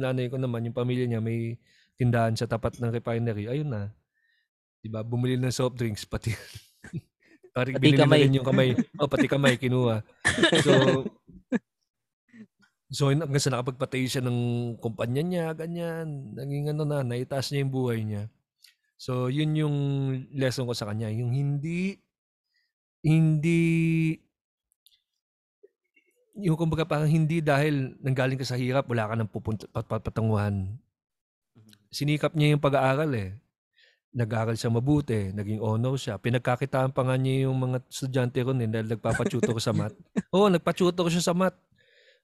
nanay 0.01 0.28
ko 0.28 0.36
naman, 0.36 0.68
yung 0.68 0.76
pamilya 0.76 1.09
niya 1.09 1.20
may 1.20 1.57
tindahan 1.97 2.36
sa 2.36 2.45
tapat 2.45 2.76
ng 2.76 2.93
refinery. 2.93 3.49
Ayun 3.49 3.72
na. 3.72 3.82
'Di 4.80 4.89
ba? 4.89 5.01
Bumili 5.03 5.41
ng 5.41 5.53
soft 5.53 5.76
drinks 5.76 6.05
pati. 6.05 6.32
Pati 7.57 7.74
Pati 7.74 7.80
binili 7.82 7.99
na 7.99 8.05
kamay. 8.07 8.20
rin 8.22 8.36
yung 8.39 8.47
kamay. 8.47 8.68
Oh, 9.01 9.09
pati 9.11 9.26
kamay 9.26 9.59
kinuha. 9.59 10.05
So 10.62 10.72
So 12.89 13.12
hanggang 13.12 13.36
sa 13.36 13.53
nakapagpatay 13.53 14.09
siya 14.09 14.24
ng 14.24 14.39
kumpanya 14.80 15.20
niya, 15.20 15.47
ganyan. 15.53 16.32
Naging 16.32 16.72
ano 16.72 16.89
na, 16.89 17.05
naitaas 17.05 17.53
niya 17.53 17.68
yung 17.68 17.74
buhay 17.74 18.01
niya. 18.01 18.32
So 18.97 19.28
yun 19.28 19.53
yung 19.53 19.76
lesson 20.32 20.64
ko 20.64 20.72
sa 20.72 20.89
kanya. 20.89 21.12
Yung 21.12 21.28
hindi, 21.28 22.01
hindi, 23.05 24.16
yung 26.41 26.57
kumbaga 26.57 26.89
parang 26.89 27.12
hindi 27.12 27.45
dahil 27.45 28.01
nanggaling 28.01 28.41
ka 28.41 28.49
sa 28.49 28.57
hirap, 28.57 28.89
wala 28.89 29.05
ka 29.05 29.14
nang 29.20 29.30
pupunta, 29.30 29.68
patunguhan. 29.68 30.80
Sinikap 31.93 32.32
niya 32.32 32.57
yung 32.57 32.64
pag-aaral 32.64 33.12
eh. 33.12 33.36
Nag-aaral 34.16 34.57
siya 34.57 34.72
mabuti, 34.72 35.28
naging 35.36 35.61
honor 35.61 36.01
siya. 36.01 36.16
Pinagkakitaan 36.16 36.97
pa 36.97 37.05
nga 37.05 37.20
niya 37.20 37.53
yung 37.53 37.61
mga 37.61 37.84
estudyante 37.84 38.41
ron 38.41 38.64
eh, 38.64 38.68
dahil 38.72 38.97
nagpapatutor 38.97 39.61
sa 39.61 39.76
math. 39.76 39.93
Oo, 40.34 40.49
nagpatutor 40.49 41.12
siya 41.12 41.20
sa 41.20 41.36
math. 41.36 41.68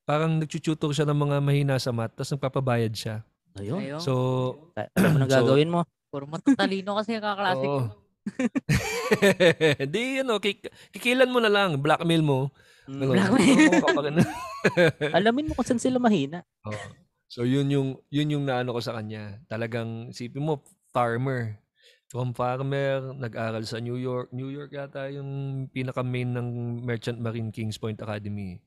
Parang 0.05 0.37
nagtututor 0.37 0.93
siya 0.93 1.09
ng 1.09 1.17
mga 1.17 1.37
mahina 1.41 1.75
sa 1.81 1.93
math, 1.93 2.13
tapos 2.13 2.37
nagpapabayad 2.37 2.93
siya. 2.93 3.25
Ayun. 3.57 4.01
So, 4.01 4.13
Alam 4.77 5.11
mo 5.13 5.19
na 5.25 5.27
So- 5.29 5.33
gagawin 5.41 5.73
mo. 5.73 5.81
Puro 6.15 6.31
matatalino 6.31 6.95
kasi 6.95 7.19
yung 7.19 7.27
kaklase 7.27 7.65
ko. 7.67 7.81
Di, 9.93 10.23
ano, 10.23 10.39
kik- 10.39 10.71
kikilan 10.95 11.27
mo 11.27 11.43
na 11.43 11.51
lang, 11.51 11.83
blackmail 11.83 12.23
mo. 12.23 12.55
Mm. 12.87 13.01
Ano, 13.01 13.13
Blackmail. 13.17 14.17
Alamin 15.19 15.49
mo 15.51 15.53
kung 15.57 15.67
saan 15.67 15.81
sila 15.83 15.99
mahina. 15.99 16.45
Oo. 16.69 16.87
So 17.27 17.43
yun 17.43 17.67
yung 17.67 17.99
yun 18.15 18.31
yung 18.31 18.45
naano 18.47 18.77
ko 18.77 18.81
sa 18.85 18.95
kanya. 18.95 19.43
Talagang 19.51 20.15
sipin 20.15 20.45
mo 20.45 20.63
farmer. 20.95 21.59
From 22.07 22.31
farmer, 22.31 23.11
nag-aral 23.17 23.67
sa 23.67 23.83
New 23.83 23.99
York. 23.99 24.31
New 24.31 24.53
York 24.53 24.71
yata 24.71 25.11
yung 25.11 25.65
pinaka-main 25.73 26.31
ng 26.31 26.49
Merchant 26.87 27.19
Marine 27.19 27.51
Kings 27.51 27.81
Point 27.81 27.99
Academy. 27.99 28.63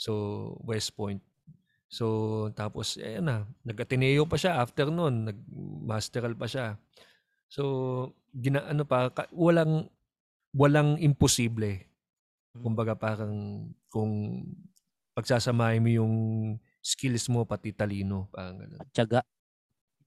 So 0.00 0.12
West 0.64 0.96
Point. 0.96 1.20
So 1.92 2.06
tapos 2.56 2.96
eh 3.00 3.20
na, 3.20 3.44
nag-Ateneo 3.68 4.24
pa 4.24 4.40
siya 4.40 4.62
after 4.64 4.88
noon, 4.88 5.28
nag-masteral 5.28 6.32
pa 6.38 6.48
siya. 6.48 6.80
So 7.50 7.64
gina 8.34 8.64
ano 8.68 8.84
pa 8.88 9.12
walang 9.34 9.90
walang 10.56 10.98
imposible. 11.02 11.86
Kumbaga 12.62 12.94
parang 12.98 13.68
kung 13.92 14.44
pagsasamahin 15.16 15.82
mo 15.84 15.90
yung 15.90 16.14
skills 16.84 17.28
mo 17.32 17.44
pati 17.48 17.72
talino, 17.76 18.28
parang 18.32 18.58
ganun. 18.62 18.80
At 18.80 18.88
tiyaga. 18.94 19.20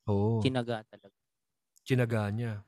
Oo, 0.08 0.44
Tinaga 0.44 0.84
talaga. 0.90 1.14
tsinaga 1.86 2.32
niya. 2.32 2.64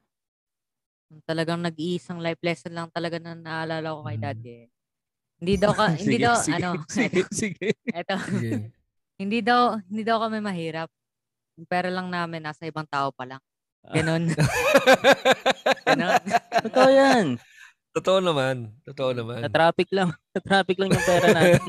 Talagang 1.29 1.61
nag-iisang 1.61 2.17
life 2.21 2.41
lesson 2.41 2.73
lang 2.73 2.89
talaga 2.89 3.17
na 3.21 3.37
naalala 3.37 3.93
ko 3.93 4.01
kay 4.09 4.17
Mm. 4.17 4.21
daddy. 4.21 4.69
Hindi 5.45 5.61
daw 5.61 5.77
ka, 5.77 5.85
hindi 6.01 6.17
Sige, 6.17 6.25
daw, 6.25 6.35
sige, 6.41 6.57
ano, 6.57 6.69
sige, 6.89 7.21
sige. 7.45 7.67
eto, 7.93 8.17
Sige. 8.17 8.73
hindi 9.21 9.39
daw, 9.45 9.77
hindi 9.85 10.01
daw 10.01 10.17
kami 10.25 10.41
mahirap. 10.41 10.89
Yung 11.61 11.69
pera 11.69 11.93
lang 11.93 12.09
namin, 12.09 12.41
nasa 12.41 12.65
ibang 12.65 12.89
tao 12.89 13.13
pa 13.13 13.29
lang. 13.29 13.41
Ganon. 13.93 14.33
Ganon. 15.85 16.17
Totoo 16.65 16.89
yan. 16.89 17.37
Totoo 17.93 18.17
naman. 18.25 18.73
Totoo 18.81 19.13
naman. 19.13 19.45
Sa 19.45 19.53
traffic 19.53 19.89
lang. 19.93 20.09
Sa 20.33 20.41
traffic 20.41 20.81
lang 20.81 20.89
yung 20.89 21.05
pera 21.05 21.27
natin. 21.29 21.61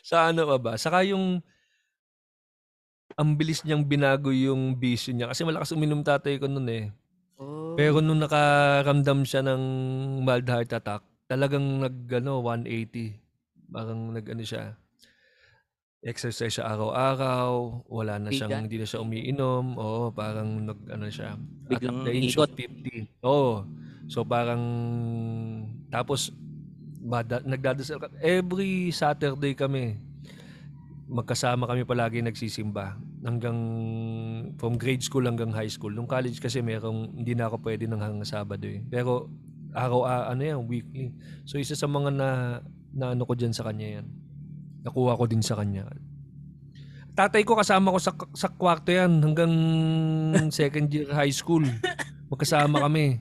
sa 0.00 0.32
ano 0.32 0.48
pa 0.48 0.56
ba? 0.56 0.72
Saka 0.80 1.04
yung 1.04 1.44
ang 3.12 3.36
bilis 3.36 3.60
niyang 3.68 3.84
binago 3.84 4.32
yung 4.32 4.72
bisyo 4.80 5.12
niya. 5.12 5.28
Kasi 5.28 5.44
malakas 5.44 5.76
uminom 5.76 6.00
tatay 6.00 6.40
ko 6.40 6.48
noon 6.48 6.68
eh. 6.72 6.84
Oh. 7.36 7.76
Pero 7.76 8.00
nung 8.00 8.24
nakaramdam 8.24 9.28
siya 9.28 9.44
ng 9.44 9.62
mild 10.24 10.48
heart 10.48 10.72
attack, 10.72 11.04
talagang 11.28 11.84
nag 11.84 11.96
ano 12.10 12.40
180. 12.42 13.20
Parang 13.68 14.10
nag 14.10 14.24
ano 14.24 14.42
siya. 14.42 14.74
Exercise 15.98 16.54
siya 16.54 16.70
araw-araw, 16.70 17.82
wala 17.84 18.16
na 18.16 18.30
siyang 18.30 18.48
Biga. 18.48 18.62
hindi 18.62 18.78
na 18.78 18.86
siya 18.86 19.02
umiinom. 19.02 19.64
Oo, 19.76 20.08
parang 20.10 20.64
nag 20.64 20.80
ano 20.88 21.06
siya. 21.06 21.34
At 21.34 21.68
Biglang 21.68 22.06
the 22.06 22.12
age 22.14 22.32
ikot. 22.32 22.48
of 22.48 22.56
50. 22.56 23.22
Oo. 23.22 23.66
So 24.08 24.24
parang 24.24 24.62
tapos 25.88 26.32
mada, 26.98 27.42
nagdadasal 27.42 27.98
ka- 27.98 28.14
every 28.18 28.88
Saturday 28.88 29.52
kami. 29.52 29.98
Magkasama 31.08 31.64
kami 31.64 31.82
palagi 31.82 32.20
nagsisimba 32.20 32.94
hanggang 33.24 33.56
from 34.54 34.76
grade 34.76 35.02
school 35.02 35.24
hanggang 35.24 35.50
high 35.50 35.68
school. 35.68 35.90
Nung 35.90 36.06
college 36.06 36.38
kasi 36.38 36.60
merong 36.60 37.16
hindi 37.16 37.32
na 37.34 37.50
ako 37.50 37.58
pwede 37.64 37.84
nang 37.84 38.00
hanggang 38.00 38.28
Sabado 38.28 38.64
eh. 38.64 38.80
Pero 38.86 39.26
araw 39.78 40.00
ah, 40.02 40.24
ano 40.28 40.42
yan, 40.42 40.58
weekly. 40.66 41.14
So 41.44 41.56
isa 41.56 41.72
sa 41.72 41.86
mga 41.86 42.10
na, 42.10 42.28
na 42.90 43.14
ano 43.14 43.22
ko 43.22 43.32
diyan 43.32 43.54
sa 43.54 43.62
kanya 43.62 44.00
yan. 44.00 44.06
Nakuha 44.82 45.14
ko 45.14 45.24
din 45.24 45.40
sa 45.40 45.54
kanya. 45.54 45.86
Tatay 47.14 47.42
ko 47.42 47.58
kasama 47.58 47.90
ko 47.90 47.98
sa 47.98 48.14
sa 48.32 48.46
kwarto 48.46 48.90
yan 48.90 49.18
hanggang 49.18 49.52
second 50.54 50.86
year 50.88 51.10
high 51.10 51.34
school. 51.34 51.62
Magkasama 52.30 52.78
kami. 52.82 53.18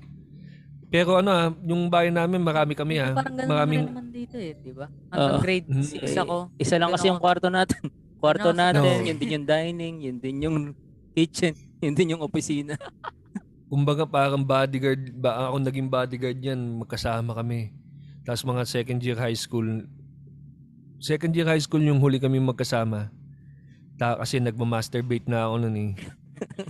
Pero 0.88 1.20
ano 1.20 1.30
ah, 1.30 1.49
yung 1.66 1.89
bahay 1.89 2.14
namin 2.14 2.39
marami 2.39 2.72
kami 2.72 3.01
ah. 3.01 3.12
Maraming 3.43 3.91
naman 3.91 4.08
dito 4.08 4.38
eh, 4.39 4.55
di 4.55 4.72
ba? 4.72 4.88
Hanggang 5.12 5.41
grade 5.43 5.68
Mm. 5.68 5.84
6 5.84 6.24
ako. 6.24 6.38
Isa 6.55 6.76
lang 6.78 6.93
kasi 6.93 7.10
yung 7.10 7.20
kwarto 7.20 7.49
natin. 7.49 7.91
Kwarto 8.18 8.49
natin, 8.49 8.82
No. 8.82 9.05
yun 9.05 9.18
din 9.20 9.30
yung 9.38 9.45
dining, 9.45 9.95
yun 10.01 10.18
din 10.18 10.38
yung 10.41 10.58
kitchen, 11.14 11.53
yun 11.86 11.93
din 11.93 12.14
yung 12.16 12.24
opisina. 12.24 12.74
Kumbaga 13.68 14.07
parang 14.07 14.47
bodyguard, 14.47 15.11
ba 15.11 15.51
ako 15.51 15.59
naging 15.59 15.91
bodyguard 15.91 16.39
yan, 16.39 16.80
magkasama 16.80 17.36
kami. 17.36 17.76
Tapos 18.24 18.43
mga 18.47 18.63
second 18.63 18.99
year 19.03 19.20
high 19.20 19.36
school, 19.36 19.84
second 21.03 21.36
year 21.36 21.47
high 21.47 21.59
school 21.59 21.84
yung 21.84 21.99
huli 21.99 22.20
kami 22.20 22.39
magkasama. 22.39 23.11
Ta 23.99 24.15
kasi 24.15 24.39
nagma-masturbate 24.39 25.28
na 25.28 25.47
ako 25.47 25.55
noon 25.68 25.78
eh. 25.80 25.91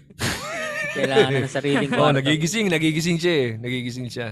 Kailangan 0.98 1.30
na 1.30 1.40
ng 1.46 1.54
sariling 1.54 1.92
kwarto. 1.94 2.18
nagigising, 2.18 2.68
nagigising 2.74 3.18
siya 3.22 3.34
eh. 3.34 3.50
Nagigising 3.62 4.10
siya. 4.10 4.28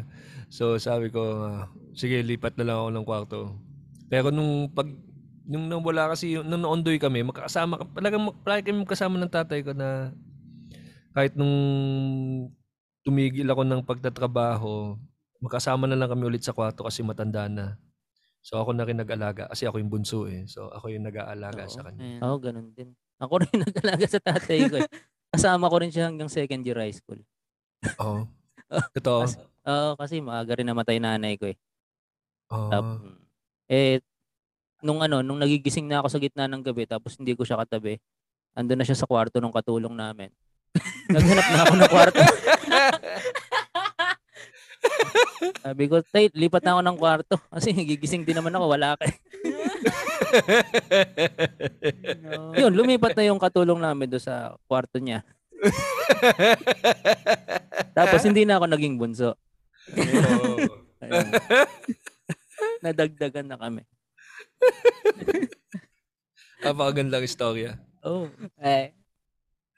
So 0.50 0.82
sabi 0.82 1.14
ko, 1.14 1.22
ah, 1.46 1.70
sige, 1.94 2.22
lipat 2.26 2.58
na 2.58 2.66
lang 2.66 2.78
ako 2.82 2.90
ng 2.90 3.06
kwarto. 3.06 3.40
Pero 4.10 4.34
nung 4.34 4.70
pag 4.74 4.90
nung 5.46 5.70
nawala 5.70 6.14
kasi 6.18 6.42
nung 6.42 6.66
naondoy 6.66 6.98
kami, 6.98 7.22
magkasama 7.22 7.78
talagang 7.94 8.34
palagi 8.42 8.74
kami 8.74 8.82
magkasama 8.82 9.22
ng 9.22 9.34
tatay 9.34 9.62
ko 9.62 9.78
na 9.78 10.10
kahit 11.16 11.34
nung 11.34 11.56
tumigil 13.02 13.48
ako 13.48 13.64
ng 13.64 13.82
pagtatrabaho, 13.82 14.98
magkasama 15.40 15.86
na 15.86 15.96
lang 15.96 16.10
kami 16.10 16.26
ulit 16.26 16.42
sa 16.42 16.52
kwarto 16.52 16.84
kasi 16.84 17.02
matanda 17.02 17.48
na. 17.48 17.78
So 18.42 18.58
ako 18.58 18.74
na 18.74 18.84
rin 18.84 18.98
nag-alaga 18.98 19.48
kasi 19.48 19.66
ako 19.66 19.80
yung 19.80 19.90
bunso 19.90 20.28
eh. 20.28 20.46
So 20.46 20.70
ako 20.70 20.92
yung 20.92 21.06
nag-aalaga 21.06 21.66
sa 21.66 21.82
kanya. 21.82 22.02
Ayan. 22.02 22.22
Oo, 22.22 22.38
ganun 22.38 22.70
din. 22.72 22.94
Ako 23.18 23.34
rin 23.42 23.56
nag-alaga 23.56 24.06
sa 24.06 24.20
tatay 24.20 24.60
ko. 24.68 24.76
eh. 24.78 24.90
Kasama 25.32 25.66
ko 25.66 25.76
rin 25.80 25.90
siya 25.90 26.08
hanggang 26.08 26.30
second 26.30 26.62
year 26.62 26.78
high 26.78 26.94
school. 26.94 27.18
Oo. 28.00 28.28
Totoo. 28.96 29.26
Kasi- 29.26 29.42
Oo, 29.66 29.98
kasi 29.98 30.22
maaga 30.22 30.54
rin 30.54 30.68
namatay 30.68 31.02
nanay 31.02 31.42
ko 31.42 31.50
eh. 31.50 31.58
Oo. 32.52 32.70
Tap- 32.70 33.02
eh, 33.66 33.98
nung 34.86 35.02
ano, 35.02 35.26
nung 35.26 35.42
nagigising 35.42 35.90
na 35.90 35.98
ako 35.98 36.08
sa 36.08 36.22
gitna 36.22 36.46
ng 36.46 36.62
gabi 36.62 36.86
tapos 36.86 37.18
hindi 37.18 37.34
ko 37.34 37.42
siya 37.42 37.58
katabi, 37.58 37.98
andun 38.54 38.78
na 38.78 38.86
siya 38.86 38.94
sa 38.94 39.10
kwarto 39.10 39.42
ng 39.42 39.50
katulong 39.50 39.98
namin. 39.98 40.30
Naghanap 41.06 41.46
na 41.46 41.60
ako 41.62 41.74
ng 41.76 41.90
kwarto. 41.90 42.22
Sabi 45.66 45.84
ko, 45.90 46.02
tay, 46.06 46.30
lipat 46.34 46.62
na 46.62 46.78
ako 46.78 46.82
ng 46.82 46.98
kwarto. 46.98 47.36
Kasi 47.50 47.74
gigising 47.74 48.26
din 48.26 48.38
naman 48.38 48.54
ako, 48.54 48.66
wala 48.70 48.98
ka. 48.98 49.06
eh." 49.06 49.16
Yun, 52.62 52.74
lumipat 52.74 53.14
na 53.16 53.24
yung 53.26 53.40
katulong 53.40 53.80
namin 53.80 54.10
do 54.10 54.20
sa 54.20 54.58
kwarto 54.66 55.00
niya. 55.00 55.22
Tapos 57.94 58.22
hindi 58.22 58.44
na 58.46 58.58
ako 58.60 58.66
naging 58.70 58.98
bunso. 59.00 59.34
Ayun. 61.02 61.26
Nadagdagan 62.82 63.48
na 63.50 63.58
kami. 63.58 63.82
Napakagandang 66.62 67.26
istorya. 67.26 67.78
Oh, 68.06 68.30
Eh, 68.62 68.94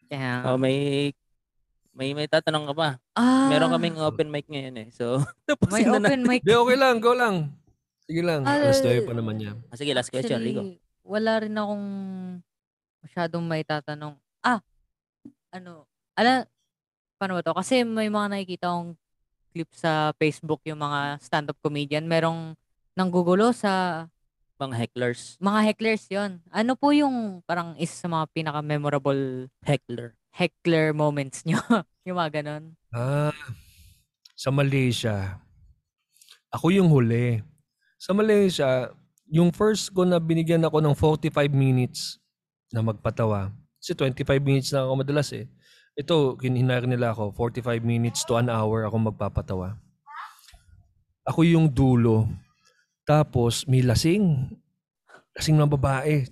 kaya, 0.08 0.44
oh 0.46 0.58
may 0.58 1.12
may 1.92 2.14
may 2.14 2.26
tatanong 2.26 2.70
ka 2.70 2.74
pa. 2.74 2.90
ah, 3.14 3.50
Meron 3.50 3.74
kaming 3.74 3.98
open 3.98 4.30
mic 4.30 4.46
ngayon 4.46 4.76
eh. 4.78 4.88
So, 4.92 5.20
may 5.74 5.82
na 5.82 5.98
na. 5.98 6.08
open 6.08 6.22
mic. 6.24 6.42
Di, 6.42 6.54
okay 6.54 6.78
lang. 6.78 6.98
Go 6.98 7.12
lang. 7.12 7.50
Sige 8.06 8.22
lang. 8.22 8.46
Ah, 8.46 8.62
Last 8.62 8.80
story 8.80 9.02
pa 9.02 9.12
naman 9.12 9.36
yan. 9.36 9.58
Ah, 9.68 9.76
sige, 9.76 9.92
last 9.92 10.08
question, 10.08 10.40
Rico. 10.40 10.62
Wala 11.02 11.42
rin 11.42 11.52
akong 11.52 11.86
masyadong 13.02 13.44
may 13.44 13.64
tatanong. 13.64 14.14
Ah, 14.40 14.62
ano, 15.50 15.84
ala, 16.14 16.46
paano 17.18 17.36
ba 17.36 17.42
to? 17.42 17.52
Kasi 17.52 17.82
may 17.82 18.08
mga 18.08 18.28
nakikita 18.30 18.70
akong 18.70 18.94
clip 19.50 19.70
sa 19.74 20.14
Facebook 20.16 20.62
yung 20.64 20.78
mga 20.78 21.18
stand-up 21.18 21.58
comedian. 21.60 22.06
Merong 22.06 22.54
nanggugulo 22.94 23.50
sa 23.52 24.06
Mga 24.58 24.76
hecklers. 24.76 25.22
mga 25.38 25.60
hecklers 25.64 26.04
yon. 26.10 26.42
Ano 26.50 26.74
po 26.74 26.90
yung 26.90 27.46
parang 27.46 27.78
isa 27.78 27.94
sa 27.94 28.10
mga 28.10 28.26
pinaka-memorable 28.34 29.54
Heckler. 29.62 30.18
heckler 30.34 30.98
moments 30.98 31.46
nyo? 31.46 31.62
yung 32.10 32.18
mga 32.18 32.42
ganon. 32.42 32.74
Ah, 32.90 33.34
sa 34.34 34.50
Malaysia. 34.50 35.38
Ako 36.50 36.74
yung 36.74 36.90
huli. 36.90 37.46
Sa 38.02 38.18
Malaysia, 38.18 38.90
yung 39.30 39.54
first 39.54 39.94
ko 39.94 40.06
na 40.06 40.18
binigyan 40.18 40.66
ako 40.66 40.82
ng 40.82 40.96
45 40.98 41.34
minutes 41.54 42.18
na 42.74 42.82
magpatawa. 42.82 43.54
Kasi 43.78 43.94
25 43.94 44.42
minutes 44.42 44.70
na 44.74 44.90
ako 44.90 45.06
madalas 45.06 45.30
eh. 45.38 45.46
Ito, 45.94 46.38
kinhinari 46.38 46.86
nila 46.86 47.14
ako, 47.14 47.34
45 47.34 47.82
minutes 47.82 48.26
to 48.26 48.38
an 48.38 48.50
hour 48.50 48.86
ako 48.86 49.14
magpapatawa. 49.14 49.78
Ako 51.26 51.46
yung 51.46 51.68
dulo. 51.68 52.26
Tapos, 53.08 53.64
may 53.72 53.80
lasing. 53.80 54.52
Lasing 55.32 55.56
na 55.56 55.64
babae. 55.64 56.28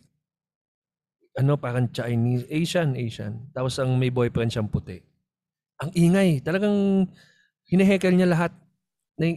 Ano, 1.40 1.56
parang 1.56 1.88
Chinese, 1.88 2.44
Asian, 2.52 3.00
Asian. 3.00 3.48
Tapos 3.56 3.80
ang 3.80 3.96
may 3.96 4.12
boyfriend 4.12 4.52
siyang 4.52 4.68
puti. 4.68 5.00
Ang 5.80 5.92
ingay. 5.96 6.44
Talagang 6.44 7.08
hinehekel 7.72 8.12
niya 8.12 8.28
lahat. 8.28 8.52
Na, 9.16 9.32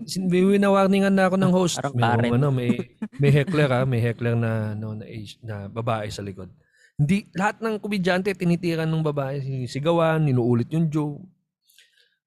winawarningan 0.56 1.12
na 1.12 1.28
ako 1.28 1.36
ng 1.36 1.52
host. 1.52 1.76
Parang 1.76 1.92
Merong 1.92 2.24
Karen. 2.24 2.40
ano, 2.40 2.48
may, 2.48 2.72
may 3.20 3.32
heckler 3.32 3.68
ha. 3.68 3.84
May 3.84 4.00
heckler 4.00 4.32
na, 4.32 4.72
no, 4.72 4.96
na, 4.96 5.04
na 5.44 5.68
babae 5.68 6.08
sa 6.08 6.24
likod. 6.24 6.48
Hindi, 6.96 7.28
lahat 7.36 7.60
ng 7.60 7.84
komedyante 7.84 8.32
tinitiran 8.32 8.88
ng 8.88 9.04
babae. 9.04 9.68
Sigawan, 9.68 10.24
ninuulit 10.24 10.72
yung 10.72 10.88
joke. 10.88 11.20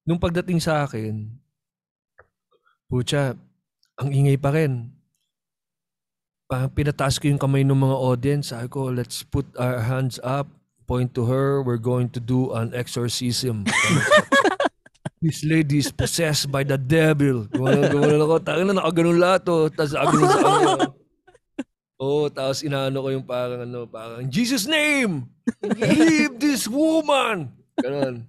Nung 0.06 0.22
pagdating 0.22 0.62
sa 0.62 0.86
akin, 0.86 1.30
pucha, 2.90 3.38
ang 4.02 4.10
ingay 4.10 4.36
pa 4.42 4.50
rin. 4.50 4.90
Pinataas 6.50 7.22
ko 7.22 7.30
yung 7.30 7.40
kamay 7.40 7.62
ng 7.62 7.78
mga 7.78 7.98
audience. 8.02 8.52
Sabi 8.52 8.68
ko, 8.68 8.90
let's 8.90 9.22
put 9.22 9.46
our 9.56 9.86
hands 9.86 10.18
up, 10.26 10.50
point 10.90 11.14
to 11.14 11.30
her, 11.30 11.62
we're 11.62 11.80
going 11.80 12.10
to 12.10 12.20
do 12.20 12.52
an 12.58 12.74
exorcism. 12.74 13.64
This 15.22 15.46
lady 15.46 15.78
is 15.78 15.94
possessed 15.94 16.50
by 16.50 16.66
the 16.66 16.82
devil. 16.82 17.46
Gumanon 17.46 18.26
ako. 18.26 18.42
Tangin 18.42 18.74
na, 18.74 18.82
nakaganon 18.82 19.22
lahat 19.22 19.46
oh. 19.54 19.70
Tapos 19.70 19.94
aganon 19.94 20.26
sa 20.26 20.42
kanya. 20.42 20.74
Oo, 22.02 22.26
oh, 22.26 22.28
tapos 22.34 22.66
inaano 22.66 23.06
ko 23.06 23.08
yung 23.14 23.28
parang 23.30 23.62
ano, 23.62 23.86
parang, 23.86 24.26
Jesus 24.26 24.66
name! 24.66 25.30
Leave 25.62 26.42
this 26.42 26.66
woman! 26.66 27.54
Ganon. 27.78 28.26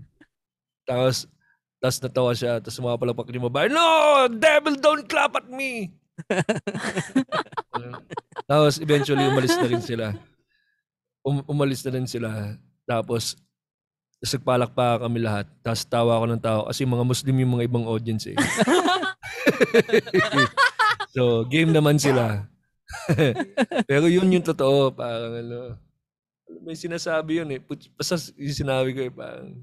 Tapos, 0.84 1.31
tapos 1.82 1.98
natawa 1.98 2.30
siya, 2.30 2.62
tapos 2.62 2.78
mapalapak 2.78 3.26
yung 3.34 3.50
babae, 3.50 3.66
No! 3.66 4.30
Devil, 4.30 4.78
don't 4.78 5.02
clap 5.10 5.34
at 5.34 5.50
me! 5.50 5.90
tapos 8.50 8.78
eventually 8.78 9.26
umalis 9.26 9.58
na 9.58 9.66
rin 9.66 9.82
sila. 9.82 10.14
Um- 11.26 11.42
umalis 11.50 11.82
na 11.82 11.90
rin 11.98 12.06
sila. 12.06 12.54
Tapos, 12.86 13.34
tapos 14.22 14.32
nagpalakpakan 14.38 15.10
kami 15.10 15.18
lahat. 15.26 15.50
Tapos 15.66 15.82
tawa 15.82 16.22
ako 16.22 16.26
ng 16.30 16.42
tao 16.42 16.60
kasi 16.70 16.86
mga 16.86 17.02
Muslim 17.02 17.34
yung 17.42 17.52
mga 17.58 17.66
ibang 17.66 17.86
audience 17.90 18.30
eh. 18.30 18.38
so, 21.18 21.42
game 21.50 21.74
naman 21.74 21.98
sila. 21.98 22.46
Pero 23.90 24.06
yun 24.06 24.30
yung 24.30 24.46
totoo. 24.46 24.94
Parang 24.94 25.34
ano, 25.34 25.74
may 26.62 26.78
sinasabi 26.78 27.42
yun 27.42 27.50
eh. 27.50 27.60
Basta 27.98 28.14
yung 28.38 28.54
sinabi 28.54 28.94
ko 28.94 29.00
eh, 29.02 29.10
parang, 29.10 29.58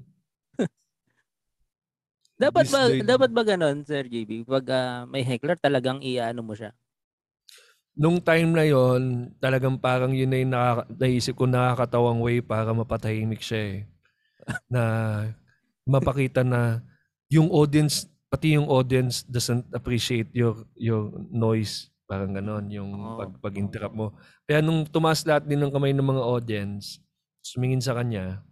Dapat 2.40 2.66
ba 2.72 2.80
day- 2.88 3.04
dapat 3.04 3.30
ba 3.36 3.42
ganon, 3.44 3.84
Sir 3.84 4.04
JB? 4.08 4.30
Pag 4.48 4.64
ah, 4.72 5.04
may 5.12 5.22
heckler, 5.28 5.58
talagang 5.60 6.00
iano 6.00 6.40
mo 6.40 6.54
siya. 6.56 6.72
nung 7.94 8.22
time 8.22 8.50
na 8.54 8.64
yon 8.64 9.34
talagang 9.42 9.76
parang 9.76 10.14
yun 10.14 10.30
na 10.30 10.38
yung 10.40 10.52
nakaka- 10.54 10.88
naisip 10.96 11.34
ko 11.36 11.44
nakakatawang 11.44 12.20
way 12.22 12.38
para 12.40 12.70
mapatahimik 12.72 13.42
siya 13.44 13.60
eh. 13.60 13.78
na 14.72 14.82
mapakita 15.84 16.42
na 16.46 16.80
yung 17.30 17.50
audience 17.50 18.06
pati 18.30 18.54
yung 18.54 18.70
audience 18.70 19.26
doesn't 19.26 19.66
appreciate 19.74 20.30
your 20.32 20.62
your 20.78 21.10
noise. 21.30 21.90
Parang 22.06 22.34
ganon, 22.34 22.66
yung 22.70 22.90
Oo. 22.94 23.18
pag, 23.22 23.30
pag-interrupt 23.38 23.94
mo. 23.94 24.06
Kaya 24.42 24.58
nung 24.58 24.82
tumaas 24.82 25.22
lahat 25.22 25.46
din 25.46 25.62
ng 25.62 25.70
kamay 25.70 25.94
ng 25.94 26.02
mga 26.02 26.22
audience, 26.26 26.98
sumingin 27.38 27.78
sa 27.78 27.94
kanya, 27.94 28.42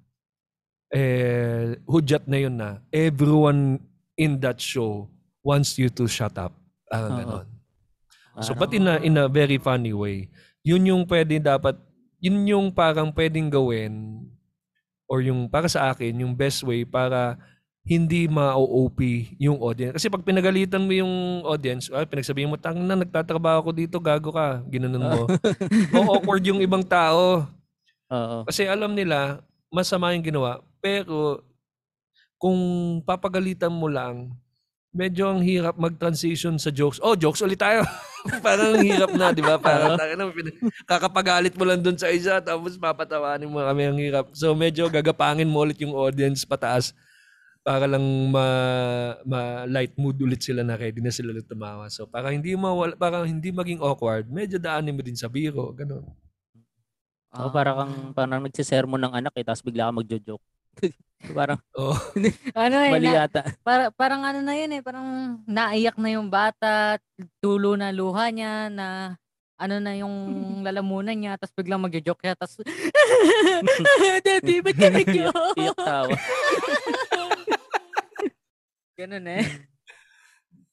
eh, 0.88 1.76
hudyat 1.84 2.24
na 2.24 2.38
yun 2.40 2.54
na 2.56 2.80
everyone 2.88 3.80
in 4.16 4.40
that 4.40 4.56
show 4.58 5.06
wants 5.44 5.76
you 5.76 5.92
to 5.92 6.08
shut 6.08 6.34
up. 6.40 6.52
Parang 6.88 7.12
Oo. 7.12 7.20
ganon. 7.20 7.48
So, 8.38 8.54
but 8.54 8.70
in 8.70 8.86
a, 8.86 9.02
in 9.02 9.18
a 9.18 9.26
very 9.26 9.58
funny 9.58 9.90
way, 9.90 10.30
yun 10.62 10.86
yung 10.86 11.02
pwede 11.10 11.42
dapat, 11.42 11.74
yun 12.22 12.38
yung 12.46 12.66
parang 12.70 13.10
pwedeng 13.10 13.50
gawin 13.50 14.22
or 15.10 15.18
yung 15.18 15.50
para 15.50 15.66
sa 15.66 15.90
akin, 15.90 16.22
yung 16.22 16.38
best 16.38 16.62
way 16.62 16.86
para 16.86 17.34
hindi 17.88 18.28
ma-OP 18.28 19.00
yung 19.40 19.56
audience. 19.64 19.96
Kasi 19.96 20.12
pag 20.12 20.20
pinagalitan 20.20 20.84
mo 20.84 20.92
yung 20.92 21.40
audience, 21.48 21.88
ay, 21.88 22.04
pinagsabihin 22.04 22.52
mo, 22.52 22.60
tang 22.60 22.76
na, 22.76 23.00
nagtatrabaho 23.00 23.64
ako 23.64 23.70
dito, 23.72 23.96
gago 23.96 24.28
ka. 24.28 24.60
Ginanon 24.68 25.08
mo. 25.08 25.24
o 25.96 26.20
awkward 26.20 26.44
yung 26.44 26.60
ibang 26.60 26.84
tao. 26.84 27.48
Oo. 28.12 28.44
Kasi 28.44 28.68
alam 28.68 28.92
nila, 28.92 29.40
masama 29.72 30.12
yung 30.12 30.20
ginawa. 30.20 30.60
Pero, 30.78 31.42
kung 32.38 32.58
papagalitan 33.02 33.74
mo 33.74 33.90
lang, 33.90 34.30
medyo 34.94 35.28
ang 35.28 35.44
hirap 35.44 35.76
mag-transition 35.76 36.56
sa 36.56 36.72
jokes. 36.72 36.98
Oh, 37.04 37.14
jokes 37.14 37.44
ulit 37.44 37.60
tayo. 37.60 37.84
Parang 38.46 38.74
ang 38.74 38.84
hirap 38.84 39.10
na, 39.14 39.30
di 39.30 39.44
ba? 39.44 39.60
Parang 39.60 39.94
pin- 40.34 40.54
kakapagalit 40.88 41.54
mo 41.54 41.64
lang 41.68 41.84
dun 41.84 41.98
sa 41.98 42.08
isa, 42.08 42.40
tapos 42.40 42.74
papatawanin 42.80 43.50
mo 43.50 43.62
kami 43.62 43.82
ang 43.84 43.98
hirap. 44.00 44.26
So, 44.34 44.56
medyo 44.56 44.88
gagapangin 44.88 45.50
mo 45.50 45.62
ulit 45.62 45.78
yung 45.78 45.94
audience 45.94 46.42
pataas 46.42 46.96
para 47.62 47.84
lang 47.84 48.02
ma, 48.32 48.46
ma 49.28 49.68
light 49.68 49.92
mood 50.00 50.16
ulit 50.24 50.40
sila 50.40 50.64
na 50.64 50.78
ready 50.78 51.04
na 51.04 51.12
sila 51.12 51.36
ulit 51.36 51.44
tumawa. 51.44 51.86
So, 51.92 52.08
para 52.08 52.32
hindi 52.32 52.56
mawala, 52.56 52.96
para 52.96 53.20
hindi 53.28 53.52
maging 53.52 53.84
awkward, 53.84 54.26
medyo 54.32 54.56
daanin 54.56 54.96
mo 54.96 55.04
din 55.04 55.18
sa 55.18 55.28
biro, 55.28 55.68
ganun. 55.76 56.08
Oo, 57.36 57.52
para 57.52 57.76
kang 57.76 58.16
parang 58.16 58.40
nagsisermon 58.40 59.04
ng 59.04 59.14
anak 59.20 59.36
eh, 59.36 59.44
tapos 59.44 59.60
bigla 59.60 59.92
ka 59.92 60.00
magjo-joke. 60.00 60.46
parang 61.38 61.58
Oh. 61.74 61.94
ano 62.54 62.76
eh, 62.78 62.92
mali 62.94 63.08
na, 63.10 63.26
yata. 63.26 63.42
para, 63.66 63.90
parang 63.90 64.22
ano 64.22 64.38
na 64.40 64.54
yun 64.54 64.70
eh, 64.78 64.82
parang 64.82 65.38
naiyak 65.44 65.98
na 65.98 66.10
yung 66.14 66.30
bata, 66.30 66.96
tulo 67.42 67.74
na 67.74 67.90
luha 67.90 68.30
niya, 68.30 68.70
na 68.70 69.18
ano 69.58 69.82
na 69.82 69.98
yung 69.98 70.14
lalamunan 70.66 71.14
niya, 71.18 71.34
tapos 71.34 71.54
biglang 71.58 71.82
magjo-joke 71.82 72.22
siya, 72.22 72.34
tapos, 72.38 72.62
Daddy, 74.24 74.62
ba't 74.62 74.76
ka 74.78 74.88
nag-joke? 74.94 75.58
Iyak 75.58 75.78
tawa. 75.78 76.14
Ganun 78.98 79.26
eh. 79.30 79.44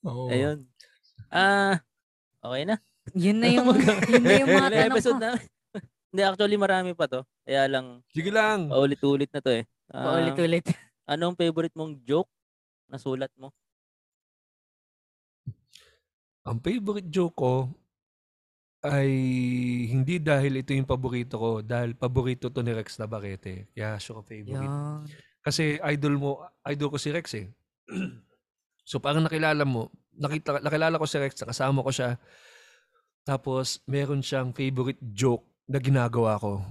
Oo. 0.06 0.30
Ayun. 0.30 0.66
Ah, 1.30 1.82
okay 2.41 2.66
na. 2.66 2.76
Yun 3.14 3.38
na 3.38 3.47
yung, 3.53 3.70
yun 4.10 4.24
na 4.26 4.34
yung 4.41 4.49
mga 4.49 4.70
tanong 4.74 4.89
episode 4.89 5.18
ko. 5.18 5.22
na. 5.22 5.30
Hindi, 6.10 6.22
actually 6.26 6.58
marami 6.58 6.91
pa 6.97 7.06
to. 7.06 7.22
Kaya 7.45 7.70
lang, 7.70 8.01
Sige 8.10 8.34
lang. 8.34 8.66
paulit-ulit 8.72 9.30
na 9.30 9.41
to 9.45 9.51
eh. 9.53 9.66
Ah, 9.94 10.10
Paulit-ulit. 10.10 10.66
Anong 11.06 11.38
favorite 11.38 11.76
mong 11.78 12.02
joke 12.02 12.30
na 12.90 12.98
sulat 12.98 13.30
mo? 13.38 13.54
Ang 16.46 16.62
favorite 16.62 17.10
joke 17.10 17.38
ko 17.38 17.56
ay 18.86 19.10
hindi 19.90 20.22
dahil 20.22 20.62
ito 20.62 20.70
yung 20.78 20.86
paborito 20.86 21.42
ko, 21.42 21.50
dahil 21.66 21.98
paborito 21.98 22.54
to 22.54 22.62
ni 22.62 22.70
Rex 22.70 23.02
Navarrete. 23.02 23.74
Kaya 23.74 23.98
siya 23.98 24.14
ko 24.14 24.22
favorite. 24.22 24.70
Yan. 24.70 25.10
Kasi 25.42 25.82
idol 25.82 26.16
mo, 26.22 26.30
idol 26.70 26.94
ko 26.94 26.98
si 27.02 27.10
Rex 27.10 27.26
eh. 27.38 27.50
so 28.90 29.02
parang 29.02 29.26
nakilala 29.26 29.66
mo, 29.66 29.90
nakita, 30.14 30.62
nakilala 30.62 31.02
ko 31.02 31.06
si 31.10 31.18
Rex, 31.18 31.42
kasama 31.42 31.82
ko 31.82 31.90
siya. 31.90 32.22
Tapos 33.26 33.82
meron 33.90 34.22
siyang 34.22 34.54
favorite 34.54 35.02
joke 35.02 35.50
na 35.66 35.82
ginagawa 35.82 36.38
ko. 36.38 36.62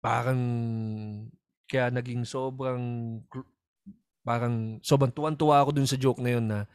Parang 0.00 0.40
kaya 1.66 1.90
naging 1.90 2.22
sobrang 2.22 2.82
parang 4.26 4.82
sobrang 4.82 5.14
tuwan-tuwa 5.14 5.62
ako 5.62 5.70
dun 5.74 5.86
sa 5.86 5.98
joke 5.98 6.18
na 6.18 6.30
yun 6.34 6.46
na 6.46 6.66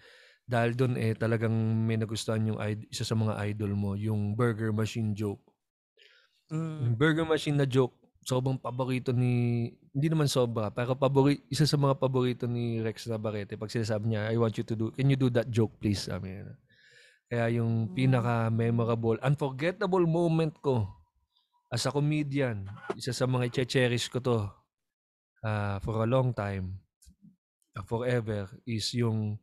dahil 0.52 0.76
dun 0.76 0.94
eh 1.00 1.16
talagang 1.16 1.54
may 1.88 1.96
nagustuhan 1.96 2.44
yung 2.44 2.60
id- 2.60 2.88
isa 2.92 3.08
sa 3.08 3.16
mga 3.16 3.39
idol 3.52 3.72
mo, 3.72 3.96
yung 3.96 4.36
burger 4.36 4.76
machine 4.76 5.16
joke. 5.16 5.39
Yung 6.84 7.00
burger 7.00 7.24
machine 7.24 7.56
na 7.56 7.64
joke, 7.64 7.96
sobrang 8.28 8.60
paborito 8.60 9.16
ni, 9.16 9.68
hindi 9.96 10.08
naman 10.12 10.28
sobra, 10.28 10.68
pero 10.68 10.92
pabori, 11.00 11.39
isa 11.48 11.64
sa 11.64 11.80
mga 11.80 11.96
paborito 11.96 12.52
ni 12.52 12.84
Rex 12.84 13.08
Navarrete, 13.08 13.56
pag 13.56 13.72
sinasabi 13.72 14.12
niya, 14.12 14.28
I 14.28 14.36
want 14.36 14.60
you 14.60 14.68
to 14.68 14.76
do, 14.76 14.92
can 14.92 15.08
you 15.08 15.16
do 15.16 15.32
that 15.32 15.48
joke 15.48 15.72
please? 15.80 16.04
Sabi 16.12 16.36
niya. 16.36 16.52
Kaya 17.32 17.64
yung 17.64 17.96
pinaka-memorable, 17.96 19.24
unforgettable 19.24 20.04
moment 20.04 20.52
ko 20.60 20.84
as 21.72 21.88
a 21.88 21.92
comedian, 21.96 22.68
isa 23.00 23.16
sa 23.16 23.24
mga 23.24 23.48
che-cherish 23.48 24.12
ko 24.12 24.20
to 24.20 24.52
ah, 25.46 25.78
for 25.82 26.02
a 26.02 26.10
long 26.10 26.34
time, 26.34 26.82
ah, 27.78 27.86
forever, 27.86 28.50
is 28.66 28.94
yung 28.94 29.38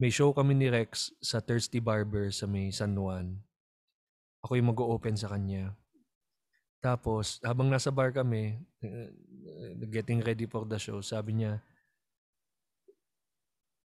may 0.00 0.10
show 0.10 0.34
kami 0.34 0.58
ni 0.58 0.68
Rex 0.68 1.14
sa 1.22 1.38
Thirsty 1.38 1.78
Barber 1.78 2.28
sa 2.34 2.44
may 2.50 2.68
San 2.74 2.96
Juan. 2.98 3.38
Ako 4.44 4.58
yung 4.58 4.70
mag-open 4.74 5.16
sa 5.16 5.30
kanya. 5.32 5.72
Tapos, 6.84 7.40
habang 7.40 7.72
nasa 7.72 7.88
bar 7.88 8.12
kami, 8.12 8.60
uh, 8.84 9.08
getting 9.88 10.20
ready 10.20 10.44
for 10.44 10.68
the 10.68 10.76
show, 10.76 11.00
sabi 11.00 11.40
niya, 11.40 11.64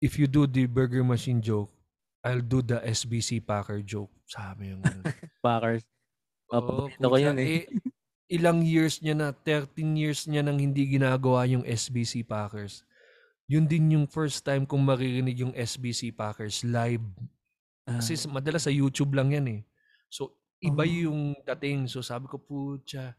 if 0.01 0.17
you 0.17 0.25
do 0.25 0.49
the 0.49 0.65
burger 0.65 1.05
machine 1.05 1.45
joke, 1.45 1.69
I'll 2.25 2.41
do 2.43 2.65
the 2.65 2.81
SBC 2.81 3.45
Packer 3.45 3.85
joke. 3.85 4.11
Sabi 4.25 4.73
yung. 4.73 4.83
Packers. 5.45 5.85
Oo, 6.51 6.89
Paborito 6.91 7.07
ko 7.07 7.17
yun 7.19 7.39
eh. 7.39 7.67
Ilang 8.27 8.67
years 8.67 8.99
niya 8.99 9.15
na, 9.15 9.29
13 9.31 9.71
years 9.95 10.27
niya 10.27 10.43
nang 10.43 10.59
hindi 10.59 10.83
ginagawa 10.89 11.47
yung 11.47 11.63
SBC 11.63 12.27
Packers. 12.27 12.83
Yun 13.47 13.71
din 13.71 13.95
yung 13.95 14.07
first 14.11 14.43
time 14.43 14.67
kong 14.67 14.83
maririnig 14.83 15.39
yung 15.39 15.55
SBC 15.55 16.11
Packers 16.11 16.67
live. 16.67 17.07
Ah, 17.87 18.03
Kasi 18.03 18.19
sa- 18.19 18.27
madalas 18.27 18.67
sa 18.67 18.75
YouTube 18.75 19.15
lang 19.15 19.31
yan 19.31 19.47
eh. 19.47 19.61
So, 20.11 20.35
iba 20.59 20.83
Oh. 20.83 20.91
yung 20.91 21.21
dating. 21.47 21.87
So, 21.87 22.03
sabi 22.03 22.27
ko, 22.27 22.35
putya, 22.35 23.15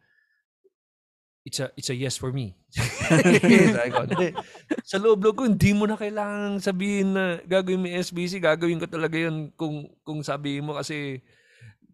it's 1.47 1.63
a, 1.63 1.71
it's 1.79 1.87
a 1.87 1.95
yes 1.95 2.19
for 2.19 2.35
me. 2.35 2.51
"Hindi." 3.07 4.35
sa 4.83 4.99
loob-loob 4.99 5.35
ko, 5.39 5.43
hindi 5.47 5.71
mo 5.71 5.87
na 5.87 5.95
kailangan 5.95 6.59
sabihin 6.59 7.15
na 7.15 7.39
gagawin 7.47 7.79
mo 7.79 7.87
SBC, 7.87 8.43
gagawin 8.43 8.83
ko 8.83 8.87
talaga 8.91 9.15
yun 9.15 9.55
kung, 9.55 9.87
kung 10.03 10.19
sabihin 10.19 10.67
mo 10.67 10.75
kasi 10.75 11.23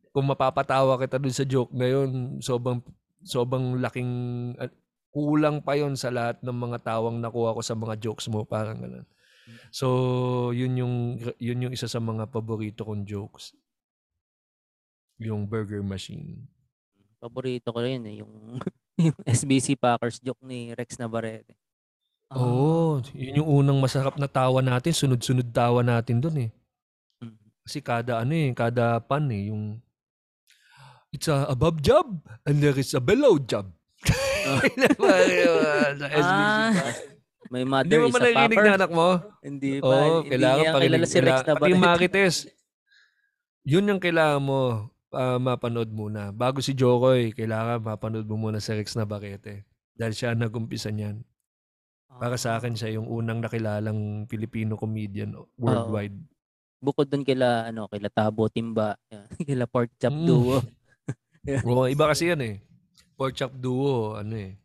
kung 0.10 0.26
mapapatawa 0.26 0.98
kita 0.98 1.22
dun 1.22 1.34
sa 1.34 1.46
joke 1.46 1.70
na 1.70 1.86
yun, 1.86 2.42
sobrang, 2.42 2.82
sobrang 3.24 3.80
laking, 3.80 4.12
ah, 4.60 4.72
kulang 5.14 5.62
pa 5.62 5.78
yon 5.78 5.94
sa 5.94 6.10
lahat 6.10 6.42
ng 6.42 6.58
mga 6.58 6.78
tawang 6.84 7.22
nakuha 7.22 7.54
ko 7.54 7.62
sa 7.62 7.78
mga 7.78 8.00
jokes 8.02 8.28
mo, 8.32 8.44
parang 8.44 8.80
ganun. 8.82 9.08
So, 9.70 9.88
yun 10.56 10.74
yung, 10.80 10.96
yun 11.38 11.64
yung 11.68 11.74
isa 11.76 11.92
sa 11.92 12.00
mga 12.00 12.32
paborito 12.32 12.88
kong 12.88 13.04
jokes. 13.04 13.52
Yung 15.20 15.46
burger 15.46 15.84
machine. 15.84 16.48
paborito 17.20 17.72
ko 17.72 17.80
rin 17.80 18.04
eh, 18.08 18.20
yung, 18.20 18.60
yung 19.06 19.18
SBC 19.24 19.80
Packers 19.80 20.20
joke 20.20 20.44
ni 20.44 20.76
Rex 20.76 21.00
Navarrete. 21.00 21.56
Ah. 22.34 22.42
Oo, 22.42 23.04
yun 23.14 23.44
yung 23.44 23.50
unang 23.62 23.80
masarap 23.80 24.18
na 24.18 24.26
tawa 24.26 24.64
natin, 24.64 24.92
sunod-sunod 24.96 25.54
tawa 25.54 25.86
natin 25.86 26.18
dun 26.18 26.50
eh. 26.50 26.52
Mm. 27.22 27.38
Kasi 27.64 27.80
kada 27.80 28.24
ano 28.24 28.34
eh, 28.34 28.50
kada 28.56 28.98
pan 29.04 29.28
eh, 29.30 29.54
yung 29.54 29.83
it's 31.14 31.30
a 31.30 31.46
above 31.48 31.80
job 31.80 32.10
and 32.44 32.58
there 32.58 32.74
is 32.74 32.92
a 32.92 33.00
below 33.00 33.38
job. 33.38 33.70
Oh. 34.44 34.60
Ah. 36.14 36.74
May 37.48 37.64
Hindi 37.64 37.70
mother 37.70 37.98
mo 38.02 38.08
is 38.10 38.14
ba 38.14 38.20
a 38.20 38.24
narinig 38.26 38.58
Packer. 38.58 38.66
na 38.66 38.76
anak 38.76 38.92
mo? 38.92 39.08
Hindi 39.40 39.72
pa. 39.78 39.86
Oo, 39.86 40.16
hindi 40.18 40.30
kailangan 40.32 40.58
niya 40.60 40.74
kilala 40.82 41.06
si 41.06 41.18
Rex 41.20 41.24
kailangan- 41.38 41.46
Pati 41.54 41.70
Navarrete. 41.70 41.80
Marites. 41.80 42.36
Yun 43.64 43.88
yung 43.88 44.02
kailangan 44.02 44.42
mo 44.42 44.60
ah, 45.12 45.38
mapanood 45.38 45.88
muna. 45.88 46.34
Bago 46.34 46.60
si 46.60 46.74
Jokoy, 46.74 47.32
kailangan 47.32 47.80
mapanood 47.80 48.26
mo 48.26 48.36
muna 48.40 48.58
si 48.58 48.74
Rex 48.74 48.98
Navarrete. 48.98 49.64
Dahil 49.94 50.12
siya 50.12 50.34
nag-umpisa 50.34 50.90
niyan. 50.90 51.22
Para 52.10 52.36
sa 52.36 52.58
akin, 52.58 52.74
siya 52.74 52.94
yung 52.94 53.06
unang 53.06 53.40
nakilalang 53.40 54.26
Filipino 54.26 54.74
comedian 54.74 55.32
worldwide. 55.56 56.18
Bukod 56.78 57.08
dun 57.08 57.22
kila, 57.22 57.70
ano, 57.70 57.86
kila 57.88 58.10
Tabo 58.10 58.50
Timba, 58.50 58.98
kila 59.40 59.66
Pork 59.66 59.94
Chop 59.96 60.12
Mm. 60.12 60.26
Duo. 60.26 60.58
Oo, 61.44 61.86
iba 61.92 62.06
kasi 62.08 62.32
yan 62.32 62.42
eh. 62.44 62.56
Pork 63.20 63.36
Chop 63.36 63.54
Duo, 63.60 64.16
ano 64.16 64.36
eh. 64.36 64.56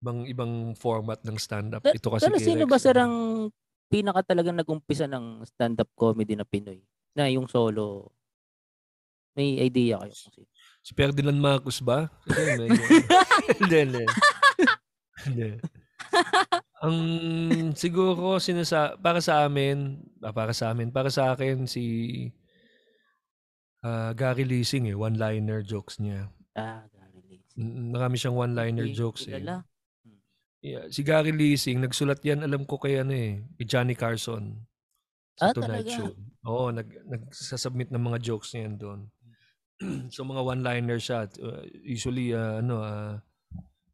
Ibang, 0.00 0.18
ibang 0.30 0.52
format 0.78 1.20
ng 1.26 1.36
stand-up. 1.36 1.82
Ta- 1.84 1.92
Ito 1.92 2.08
kasi 2.14 2.24
Pero 2.30 2.38
sino 2.38 2.64
ba 2.64 2.78
sir 2.78 2.96
ang 2.96 3.48
pinaka 3.90 4.22
talagang 4.22 4.56
nag-umpisa 4.56 5.10
ng 5.10 5.42
stand-up 5.44 5.90
comedy 5.98 6.38
na 6.38 6.46
Pinoy? 6.46 6.80
Na 7.12 7.28
yung 7.28 7.50
solo. 7.50 8.14
May 9.34 9.58
idea 9.62 9.98
kayo 10.02 10.14
sino? 10.14 10.46
Si 10.82 10.92
Ferdinand 10.96 11.36
Marcos 11.36 11.84
ba? 11.84 12.08
Hindi, 13.60 13.76
hindi. 13.84 14.04
Hindi. 15.26 15.48
Ang 16.78 16.96
siguro 17.74 18.38
sinasa 18.38 18.94
para 18.96 19.18
sa 19.18 19.44
amin, 19.44 19.98
ah, 20.22 20.30
para 20.30 20.54
sa 20.54 20.70
amin, 20.70 20.94
para 20.94 21.10
sa 21.10 21.34
akin 21.34 21.66
si 21.66 21.84
ah, 23.84 24.10
Gary 24.14 24.44
Leasing 24.46 24.88
eh, 24.90 24.96
one-liner 24.96 25.62
jokes 25.62 25.98
niya. 26.02 26.30
Ah, 26.54 26.82
Gary 26.90 27.20
Leasing. 27.28 27.58
Mm, 27.58 27.94
Marami 27.94 28.14
siyang 28.18 28.36
one-liner 28.38 28.86
Hindi 28.86 28.98
jokes 28.98 29.26
eh. 29.28 29.38
kilala. 29.38 29.62
Yeah, 30.58 30.90
si 30.90 31.06
Gary 31.06 31.30
Leasing, 31.30 31.78
nagsulat 31.78 32.18
yan, 32.26 32.42
alam 32.42 32.66
ko 32.66 32.82
kay 32.82 32.98
ano 32.98 33.14
eh, 33.14 33.46
kay 33.54 33.66
Johnny 33.66 33.94
Carson 33.94 34.58
sa 35.38 35.50
Ah, 35.50 35.54
Tonight 35.54 35.86
talaga? 35.86 35.94
Show. 35.94 36.10
Oo, 36.50 36.74
nag, 36.74 36.88
nagsasubmit 37.06 37.94
ng 37.94 38.02
mga 38.02 38.18
jokes 38.18 38.50
niya 38.58 38.66
yan 38.66 38.74
doon. 38.74 39.00
so 40.14 40.26
mga 40.26 40.42
one-liner 40.42 40.98
siya. 40.98 41.30
Uh, 41.38 41.62
usually, 41.86 42.34
uh, 42.34 42.58
ano, 42.58 42.82
uh, 42.82 43.14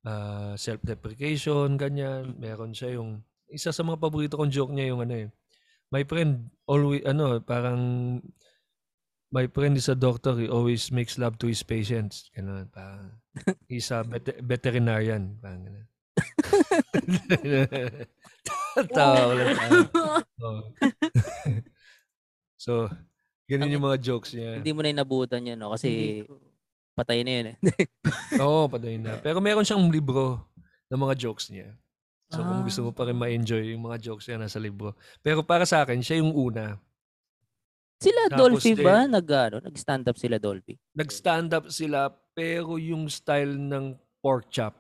uh, 0.09 0.57
self-deprecation, 0.57 1.77
ganyan. 1.77 2.33
Meron 2.41 2.73
siya 2.73 2.97
yung, 2.97 3.21
isa 3.53 3.69
sa 3.69 3.85
mga 3.85 4.01
paborito 4.01 4.41
kong 4.41 4.49
joke 4.49 4.73
niya 4.73 4.97
yung 4.97 5.05
ano 5.05 5.15
eh, 5.15 5.29
my 5.93 6.01
friend 6.09 6.49
always, 6.65 7.05
ano, 7.05 7.45
parang, 7.45 7.81
my 9.35 9.51
friend 9.51 9.75
is 9.75 9.91
a 9.91 9.99
doctor, 9.99 10.39
he 10.39 10.47
always 10.47 10.95
makes 10.95 11.19
love 11.19 11.35
to 11.43 11.51
his 11.51 11.67
patients. 11.67 12.31
Ganun, 12.31 12.71
parang, 12.71 13.19
he's 13.67 13.91
a 13.91 14.07
vet- 14.07 14.39
veterinarian. 14.39 15.35
Parang 15.43 15.67
ganun. 15.67 15.87
Tawa 18.95 19.19
ko 19.19 19.33
lang. 19.35 19.59
Oo. 20.39 20.63
so, 22.65 22.73
ganun 23.51 23.75
yung 23.75 23.83
mga 23.83 23.99
jokes 23.99 24.39
niya. 24.39 24.63
Hindi 24.63 24.71
mo 24.71 24.87
na 24.87 24.95
inabutan 24.95 25.43
yan, 25.43 25.59
no? 25.59 25.75
Kasi 25.75 26.23
patay 26.95 27.27
na 27.27 27.33
yun 27.35 27.47
eh. 27.51 27.57
Oo, 28.43 28.71
patay 28.71 29.03
na. 29.03 29.19
Pero 29.19 29.43
meron 29.43 29.67
siyang 29.67 29.83
libro 29.91 30.47
ng 30.87 31.01
mga 31.03 31.19
jokes 31.19 31.51
niya. 31.51 31.75
So 32.31 32.43
kung 32.43 32.67
gusto 32.67 32.83
mo 32.83 32.91
pa 32.91 33.07
rin 33.07 33.15
ma-enjoy 33.15 33.75
yung 33.75 33.87
mga 33.87 34.11
jokes 34.11 34.27
niya 34.27 34.43
nasa 34.43 34.59
libro. 34.59 34.99
Pero 35.23 35.47
para 35.47 35.63
sa 35.67 35.87
akin, 35.87 36.03
siya 36.03 36.19
yung 36.23 36.35
una. 36.35 36.79
Sila 37.97 38.21
Tapos 38.27 38.39
Dolphy 38.41 38.73
din- 38.73 38.85
ba? 38.85 38.97
Nag, 39.05 39.27
ano, 39.27 39.57
nag-stand 39.61 40.05
up 40.07 40.17
sila 40.17 40.37
Dolphy. 40.37 40.75
Nag-stand 40.93 41.51
up 41.53 41.67
sila, 41.69 42.07
pero 42.31 42.77
yung 42.77 43.07
style 43.07 43.55
ng 43.55 43.95
pork 44.19 44.49
chop. 44.49 44.75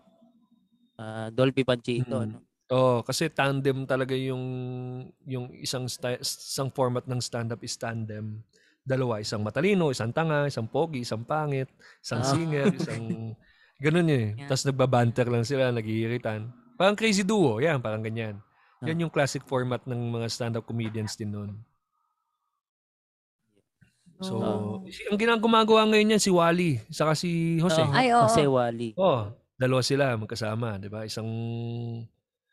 Ah, 0.95 1.29
Dolphy 1.29 1.63
Panchito, 1.63 2.15
Mm. 2.15 2.25
ano? 2.25 2.37
Oh, 2.67 3.05
kasi 3.05 3.29
tandem 3.29 3.85
talaga 3.85 4.17
yung 4.17 4.41
yung 5.23 5.53
isang 5.53 5.85
style, 5.85 6.17
isang 6.19 6.71
format 6.71 7.05
ng 7.05 7.21
stand-up 7.21 7.61
is 7.61 7.77
tandem. 7.77 8.41
Dalawa, 8.81 9.21
isang 9.21 9.41
matalino, 9.41 9.89
isang 9.89 10.11
tanga, 10.11 10.45
isang 10.45 10.65
pogi, 10.65 11.05
isang 11.05 11.23
pangit, 11.23 11.69
isang 12.01 12.21
Ah. 12.21 12.29
singer, 12.29 12.67
isang 12.73 13.05
ganun 13.85 14.09
eh. 14.09 14.33
Yeah. 14.35 14.49
Tapos 14.49 14.65
nagbabanter 14.65 15.29
lang 15.29 15.45
sila, 15.45 15.69
naghiiritan. 15.71 16.49
Parang 16.75 16.97
crazy 16.97 17.21
duo, 17.23 17.61
yan, 17.61 17.79
parang 17.79 18.01
ganyan. 18.01 18.41
Ah. 18.81 18.89
Yan 18.89 19.07
yung 19.07 19.13
classic 19.13 19.45
format 19.45 19.85
ng 19.85 20.01
mga 20.11 20.27
stand-up 20.27 20.65
comedians 20.65 21.15
din 21.15 21.31
noon. 21.31 21.53
So, 24.23 24.39
Oh. 24.39 24.79
ang 24.85 25.19
ginagumagawa 25.19 25.91
ngayon 25.91 26.15
yan 26.15 26.23
si 26.23 26.31
Wally, 26.31 26.79
saka 26.87 27.19
si 27.19 27.59
Jose. 27.59 27.83
Oo, 27.83 27.91
Ay, 27.91 28.15
oo. 28.15 28.23
Jose 28.27 28.45
Wally. 28.47 28.91
Oh, 28.95 29.27
dalawa 29.59 29.83
sila 29.83 30.15
magkasama, 30.15 30.79
'di 30.79 30.87
ba? 30.87 31.03
Isang 31.03 31.27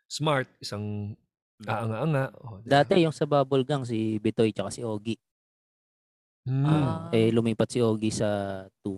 smart, 0.09 0.49
isang 0.57 1.13
aanga-anga. 1.61 2.33
Oh, 2.41 2.57
di 2.59 2.65
ba? 2.65 2.81
Dati 2.81 3.05
yung 3.05 3.13
sa 3.13 3.29
Bubble 3.29 3.61
Gang, 3.61 3.85
si 3.85 4.17
Bitoy 4.17 4.49
tsaka 4.49 4.73
si 4.73 4.81
Ogie. 4.81 5.21
Hmm. 6.41 6.65
Ah. 6.65 7.13
Eh, 7.13 7.29
lumipat 7.29 7.69
si 7.69 7.77
Ogie 7.79 8.09
sa 8.09 8.65
2. 8.81 8.97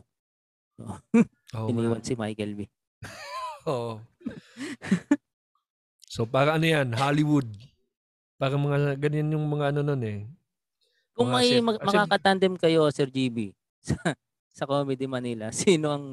Oo 1.59 1.67
nga. 1.67 1.69
Iniwan 1.69 1.99
si 1.99 2.15
Michael 2.15 2.55
B. 2.55 2.59
Oo. 3.67 3.99
so, 6.07 6.23
para 6.23 6.55
ano 6.55 6.63
yan? 6.63 6.95
Hollywood. 6.95 7.51
Para 8.39 8.55
mga, 8.55 8.95
ganyan 8.95 9.35
yung 9.35 9.45
mga 9.45 9.75
ano 9.75 9.83
nun 9.83 10.03
eh. 10.03 10.19
Kung 11.13 11.29
Mga 11.29 11.35
may 11.37 11.47
set- 11.47 11.65
mag- 11.65 11.81
makakatandem 11.81 12.53
kayo, 12.57 12.89
Sir 12.89 13.07
GB, 13.07 13.53
sa, 13.87 13.95
sa 14.49 14.63
Comedy 14.65 15.05
Manila, 15.05 15.53
sino 15.55 15.93
ang 15.93 16.05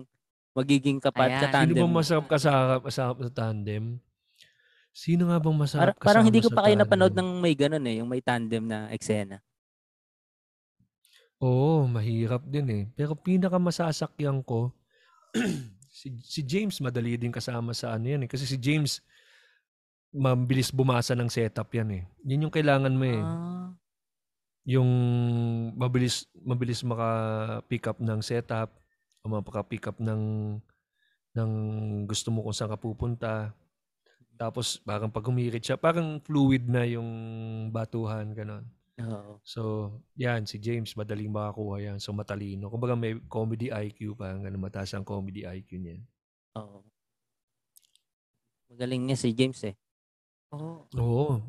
magiging 0.52 1.00
kapat 1.00 1.30
Ayan. 1.30 1.36
Sino 1.36 1.46
katandem? 1.48 1.82
bang 1.82 1.94
masarap 1.94 2.26
ka 2.28 2.36
sa, 2.36 2.52
masarap 2.78 3.16
sa 3.20 3.30
tandem? 3.32 3.84
Sino 4.90 5.30
nga 5.30 5.38
bang 5.38 5.56
masarap 5.56 5.94
Par- 5.96 6.04
parang 6.04 6.24
hindi 6.26 6.42
ko 6.42 6.50
kasama 6.50 6.58
pa 6.58 6.64
kayo 6.66 6.76
napanood 6.76 7.14
tandem? 7.14 7.28
ng 7.30 7.40
may 7.40 7.54
ganun 7.54 7.84
eh, 7.86 7.94
yung 8.02 8.10
may 8.10 8.20
tandem 8.20 8.64
na 8.66 8.90
eksena. 8.90 9.38
Oo, 11.40 11.88
mahirap 11.88 12.44
din 12.44 12.68
eh. 12.68 12.82
Pero 12.92 13.16
pinaka 13.16 13.56
masasakyan 13.56 14.44
ko, 14.44 14.68
si, 15.88 16.12
si 16.20 16.44
James 16.44 16.76
madali 16.84 17.16
din 17.16 17.32
kasama 17.32 17.72
sa 17.72 17.96
ano 17.96 18.12
yan 18.12 18.26
eh. 18.26 18.28
Kasi 18.28 18.44
si 18.44 18.60
James, 18.60 19.00
mabilis 20.12 20.68
bumasa 20.68 21.16
ng 21.16 21.30
setup 21.32 21.70
yan 21.72 21.90
eh. 21.96 22.02
Yun 22.26 22.50
yung 22.50 22.54
kailangan 22.54 22.92
mo 22.92 23.04
eh. 23.08 23.22
Ah. 23.22 23.72
Yung 24.68 24.90
mabilis, 25.76 26.28
mabilis 26.36 26.84
maka-pick 26.84 27.88
up 27.88 27.98
ng 28.00 28.20
setup, 28.20 28.76
o 29.24 29.28
maka-pick 29.28 29.88
up 29.88 29.96
ng, 30.00 30.56
ng 31.36 31.50
gusto 32.04 32.28
mo 32.32 32.44
kung 32.44 32.56
saan 32.56 32.72
ka 32.72 32.80
pupunta. 32.80 33.52
Tapos 34.40 34.80
parang 34.80 35.12
pag 35.12 35.28
humirit 35.28 35.60
siya, 35.60 35.76
parang 35.76 36.20
fluid 36.24 36.64
na 36.64 36.88
yung 36.88 37.08
batuhan, 37.68 38.32
ganon. 38.32 38.64
Oo. 39.00 39.40
So, 39.44 39.60
yan, 40.16 40.44
si 40.44 40.60
James, 40.60 40.92
madaling 40.92 41.32
makakuha 41.32 41.80
yan. 41.92 41.96
So, 42.00 42.12
matalino. 42.12 42.68
Kumbaga 42.68 42.96
may 42.96 43.16
comedy 43.28 43.72
IQ, 43.72 44.16
parang 44.16 44.44
ano, 44.44 44.56
mataas 44.60 44.92
ang 44.92 45.04
comedy 45.04 45.44
IQ 45.48 45.80
niya. 45.80 45.96
Oo. 46.56 46.84
Magaling 48.68 49.02
niya 49.08 49.16
si 49.16 49.32
James 49.32 49.60
eh. 49.64 49.76
Oo. 50.52 50.84
Oo. 51.00 51.40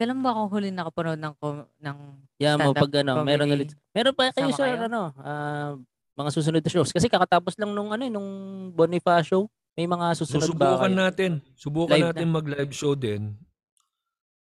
Kailan 0.00 0.18
ba 0.18 0.32
ako 0.32 0.40
huli 0.50 0.72
nakapanood 0.72 1.20
ng, 1.20 1.34
com- 1.36 1.68
ng 1.76 1.96
Yeah, 2.34 2.56
mo 2.56 2.72
Stand-up 2.72 2.82
pag 2.82 2.92
ano, 2.98 3.12
meron 3.20 3.44
comedy. 3.44 3.56
ulit. 3.60 3.70
Meron 3.90 4.14
pa 4.16 4.22
kayo 4.30 4.48
Sama 4.48 4.56
sir, 4.56 4.66
kayo? 4.66 4.88
ano, 4.88 5.00
ah, 5.20 5.70
mga 6.16 6.30
susunod 6.32 6.58
na 6.58 6.70
shows. 6.70 6.88
Kasi 6.88 7.06
kakatapos 7.06 7.52
lang 7.54 7.70
nung 7.70 7.92
ano, 7.92 8.00
eh, 8.00 8.08
nung 8.08 8.28
Bonifacio. 8.70 9.44
May 9.72 9.84
mga 9.84 10.06
So, 10.14 10.24
susunod 10.24 10.50
ba 10.50 10.72
subukan 10.74 10.80
kayo? 10.86 10.96
natin. 10.98 11.30
Subukan 11.52 11.94
Live 11.94 12.06
natin 12.10 12.26
mag-live 12.30 12.72
show 12.72 12.92
din. 12.94 13.36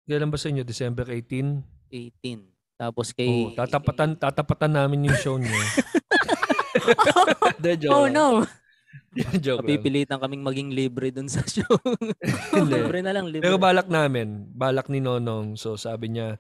Kailan 0.06 0.30
ba 0.30 0.38
sa 0.38 0.48
inyo? 0.48 0.62
December 0.62 1.04
18? 1.04 1.66
18. 1.90 2.54
Tapos 2.78 3.10
Oh, 3.10 3.16
kay... 3.16 3.58
tatapatan, 3.58 4.14
tatapatan 4.14 4.72
namin 4.72 5.10
yung 5.10 5.18
show 5.18 5.36
niyo. 5.36 5.52
De, 7.58 7.74
joke 7.76 7.90
Oh 7.92 8.06
lang. 8.06 8.14
no! 8.14 8.26
joke 9.44 9.60
lang. 9.60 9.68
Mapipilitan 9.68 10.18
kaming 10.18 10.44
maging 10.44 10.70
libre 10.72 11.10
dun 11.10 11.28
sa 11.28 11.42
show. 11.44 11.68
Libre 12.70 13.02
na 13.02 13.12
lang, 13.12 13.26
libre. 13.26 13.42
Pero 13.42 13.58
balak 13.58 13.88
namin, 13.88 14.48
balak 14.52 14.88
ni 14.88 15.00
Nonong. 15.00 15.56
So 15.56 15.76
sabi 15.76 16.10
niya, 16.10 16.38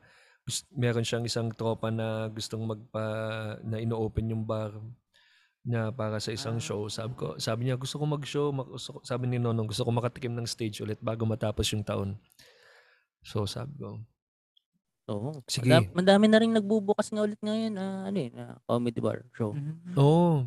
meron 0.71 1.03
siyang 1.03 1.25
isang 1.25 1.49
tropa 1.49 1.89
na 1.89 2.27
gustong 2.27 2.63
magpa 2.63 3.05
na 3.61 3.77
ino-open 3.77 4.31
yung 4.31 4.43
bar 4.43 4.71
na 5.61 5.91
para 5.91 6.17
sa 6.17 6.31
isang 6.31 6.55
Ah. 6.55 6.63
show. 6.63 6.87
Sabi 6.87 7.13
ko, 7.13 7.35
sabi 7.35 7.67
niya 7.67 7.75
gusto 7.75 7.99
ko 7.99 8.07
mag-show, 8.07 8.51
mag- 8.51 8.71
gusto 8.71 8.95
ko- 8.95 9.03
sabi 9.03 9.27
ni 9.27 9.35
Nonong 9.35 9.67
gusto 9.67 9.83
ko 9.83 9.91
makatikim 9.91 10.31
ng 10.31 10.47
stage 10.47 10.79
ulit 10.79 10.99
bago 10.99 11.27
matapos 11.27 11.67
yung 11.71 11.83
taon. 11.83 12.15
So 13.21 13.43
sabi 13.43 13.75
ko, 13.75 13.99
Oo. 15.07 15.39
Sige. 15.47 15.71
Madami, 15.71 15.87
madami 15.95 16.25
na 16.27 16.37
rin 16.37 16.51
nagbubukas 16.51 17.07
nga 17.15 17.23
ulit 17.23 17.39
ngayon, 17.39 17.79
ah, 17.79 18.11
ano 18.11 18.17
eh, 18.19 18.27
na 18.27 18.59
comedy 18.67 18.99
bar 18.99 19.23
show. 19.31 19.55
Mhm. 19.55 19.95
Oo. 19.95 20.43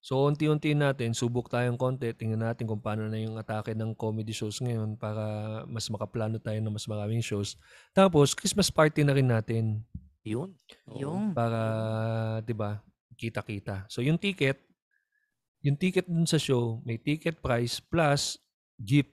So, 0.00 0.24
unti-unti 0.24 0.72
natin, 0.72 1.12
subok 1.12 1.52
tayong 1.52 1.76
konti. 1.76 2.08
Tingnan 2.16 2.40
natin 2.40 2.64
kung 2.64 2.80
paano 2.80 3.04
na 3.04 3.20
yung 3.20 3.36
atake 3.36 3.76
ng 3.76 3.92
comedy 3.92 4.32
shows 4.32 4.56
ngayon 4.64 4.96
para 4.96 5.20
mas 5.68 5.84
makaplano 5.92 6.40
tayo 6.40 6.56
ng 6.56 6.72
mas 6.72 6.88
maraming 6.88 7.20
shows. 7.20 7.60
Tapos, 7.92 8.32
Christmas 8.32 8.72
party 8.72 9.04
na 9.04 9.12
rin 9.12 9.28
natin 9.28 9.84
Yun. 10.24 10.52
Oo. 10.88 11.00
Yung. 11.00 11.22
para, 11.36 11.60
di 12.44 12.56
ba, 12.56 12.80
kita-kita. 13.16 13.84
So, 13.92 14.00
yung 14.00 14.16
ticket, 14.16 14.60
yung 15.60 15.76
ticket 15.76 16.08
dun 16.08 16.24
sa 16.24 16.40
show, 16.40 16.80
may 16.84 16.96
ticket 16.96 17.40
price 17.44 17.80
plus 17.80 18.40
gift. 18.80 19.12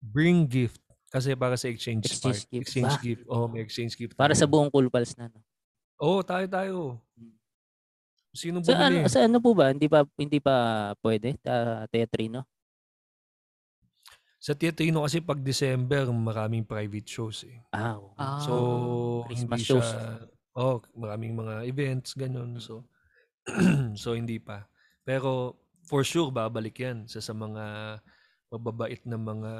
Bring 0.00 0.44
gift. 0.44 0.80
Kasi 1.10 1.34
para 1.34 1.56
sa 1.56 1.66
exchange, 1.66 2.06
Exchange 2.06 2.44
part- 2.44 2.50
gift 2.52 2.62
exchange 2.62 2.94
ba? 2.94 3.02
gift. 3.02 3.22
Oh, 3.26 3.48
may 3.48 3.60
exchange 3.64 3.96
gift. 3.96 4.14
Para 4.14 4.36
sa 4.36 4.44
tayo. 4.44 4.52
buong 4.52 4.70
Cool 4.70 4.92
Pals 4.92 5.16
na. 5.16 5.26
No? 5.32 5.40
Oo, 6.00 6.20
tayo 6.22 6.46
tayo. 6.46 6.76
Sino 8.30 8.62
Sa 8.62 8.78
ano, 8.78 9.02
bumili? 9.02 9.10
sa 9.10 9.20
ano 9.26 9.38
po 9.42 9.50
ba? 9.52 9.74
Hindi 9.74 9.90
pa 9.90 10.06
hindi 10.14 10.38
pa 10.38 10.54
pwede 11.02 11.34
ta 11.42 11.86
teatrino? 11.90 12.46
Sa 14.40 14.56
Teatrino 14.56 15.04
kasi 15.04 15.20
pag 15.20 15.36
December, 15.36 16.08
maraming 16.08 16.64
private 16.64 17.04
shows 17.04 17.44
eh. 17.44 17.60
Ah, 17.76 18.00
oo. 18.00 18.16
Ah. 18.16 18.40
So, 18.40 18.54
Christmas 19.28 19.60
hindi 19.60 19.68
shows. 19.68 19.84
siya, 19.84 20.16
oh, 20.56 20.80
maraming 20.96 21.36
mga 21.36 21.68
events, 21.68 22.16
ganun. 22.16 22.56
So, 22.56 22.88
so 24.00 24.16
hindi 24.16 24.40
pa. 24.40 24.64
Pero, 25.04 25.60
for 25.84 26.08
sure, 26.08 26.32
babalik 26.32 26.80
yan 26.80 27.04
sa, 27.04 27.20
sa 27.20 27.36
mga 27.36 28.00
mababait 28.48 29.04
na 29.04 29.20
mga 29.20 29.52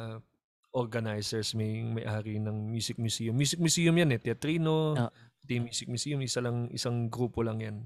organizers, 0.73 1.53
may 1.53 1.85
may-ari 1.85 2.41
ng 2.41 2.73
music 2.73 2.97
museum. 2.97 3.37
Music 3.37 3.61
museum 3.61 3.93
yan 3.93 4.17
eh, 4.17 4.21
Teatrino, 4.23 4.97
Ah. 4.97 5.13
Team 5.45 5.69
Music 5.69 5.93
Museum, 5.93 6.25
isa 6.25 6.41
lang, 6.41 6.73
isang 6.73 7.13
grupo 7.13 7.45
lang 7.45 7.61
yan. 7.61 7.77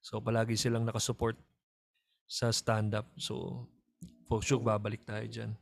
So, 0.00 0.22
palagi 0.22 0.54
silang 0.54 0.86
nakasupport 0.86 1.36
sa 2.28 2.52
stand-up. 2.52 3.08
So, 3.16 3.66
for 4.28 4.44
sure, 4.44 4.60
babalik 4.60 5.02
tayo 5.08 5.24
dyan. 5.24 5.52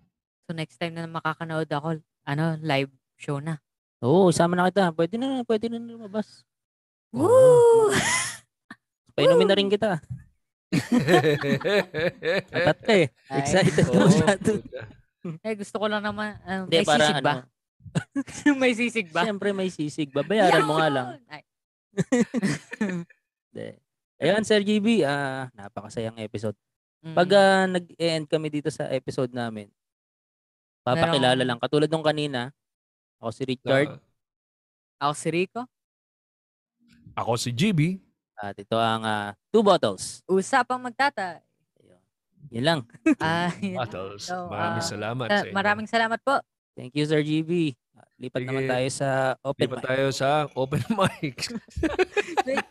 So 0.47 0.55
next 0.55 0.78
time 0.78 0.95
na 0.95 1.11
makakanood 1.11 1.66
ako, 1.70 1.99
ano, 2.22 2.45
live 2.62 2.91
show 3.18 3.43
na. 3.43 3.59
Oo, 3.99 4.30
isama 4.30 4.55
na 4.55 4.70
kita. 4.70 4.95
Pwede 4.95 5.18
na, 5.18 5.43
pwede 5.43 5.66
na 5.66 5.82
lumabas. 5.82 6.47
Woo! 7.11 7.91
Painumin 9.16 9.49
na 9.51 9.57
rin 9.59 9.66
kita. 9.66 9.99
Atat 12.57 12.78
ka 12.82 12.93
eh. 12.95 13.09
Excited 13.30 13.74
ka 13.74 13.91
Oo. 13.91 14.07
masyado. 14.07 14.51
Eh, 15.43 15.55
gusto 15.59 15.76
ko 15.82 15.87
lang 15.91 16.07
naman, 16.07 16.39
ano, 16.47 16.70
Hindi, 16.70 16.78
may 16.78 16.87
para 16.87 17.03
sisig 17.03 17.24
ba? 17.24 17.32
ano. 17.34 17.43
may 18.62 18.72
sisig 18.74 19.09
ba? 19.11 19.22
Siyempre 19.26 19.51
may 19.51 19.70
sisig. 19.72 20.14
Babayaran 20.14 20.62
mo 20.62 20.78
nga 20.78 20.89
lang. 20.93 21.07
Ay, 21.26 21.43
Hindi. 23.51 23.68
Ayan, 24.17 24.43
Sir 24.43 24.61
GB, 24.61 25.05
ah, 25.05 25.53
napakasayang 25.53 26.17
episode. 26.19 26.57
mm. 27.05 27.12
Pag 27.12 27.29
ah, 27.33 27.64
nag-end 27.67 28.25
kami 28.25 28.49
dito 28.49 28.73
sa 28.73 28.89
episode 28.89 29.29
namin, 29.29 29.69
papakilala 30.81 31.37
lang. 31.39 31.61
Katulad 31.61 31.85
nung 31.87 32.01
kanina, 32.01 32.49
ako 33.19 33.31
si 33.31 33.43
Richard 33.45 34.01
ako 34.97 35.12
si 35.12 35.29
Rico, 35.29 35.61
Ako 37.12 37.37
si 37.37 37.53
GB. 37.53 38.01
at 38.35 38.57
ito 38.57 38.77
ang 38.77 39.05
ah, 39.05 39.37
Two 39.49 39.61
Bottles. 39.61 40.25
usapang 40.25 40.81
magtata. 40.81 41.45
Ayun. 41.77 42.01
Yun 42.49 42.64
lang. 42.64 42.81
Ah, 43.21 43.53
yun. 43.59 43.77
Battles. 43.77 44.25
So, 44.25 44.49
Maraming 44.49 44.81
ah, 44.81 44.89
salamat 44.89 45.27
Ah, 45.29 45.37
sa 45.37 45.45
inyo. 45.45 45.53
maraming 45.53 45.89
salamat 45.89 46.21
po. 46.21 46.41
Thank 46.73 46.97
you, 46.97 47.05
Sir 47.05 47.21
GB. 47.21 47.77
Lipat 48.16 48.40
Sige. 48.40 48.49
naman 48.49 48.64
tayo 48.64 48.88
sa 48.88 49.09
open 49.40 49.62
Lipat 49.62 49.76
mic. 49.76 49.86
tayo 49.86 50.07
sa 50.11 50.28
open 50.53 50.82
mic. 50.99 51.36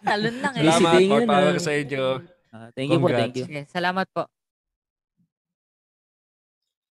Talon 0.01 0.36
lang 0.41 0.53
eh. 0.57 0.61
Busy 0.61 0.73
Salamat. 0.76 0.93
day 0.95 1.05
More 1.05 1.21
ngayon, 1.21 1.30
power 1.30 1.53
ah. 1.53 1.61
sa 1.61 1.71
inyo. 1.71 2.05
Ah, 2.49 2.67
thank 2.71 2.89
you 2.89 2.97
po, 2.97 3.07
thank 3.09 3.36
you. 3.36 3.45
Sige, 3.45 3.61
salamat 3.67 4.07
po. 4.09 4.23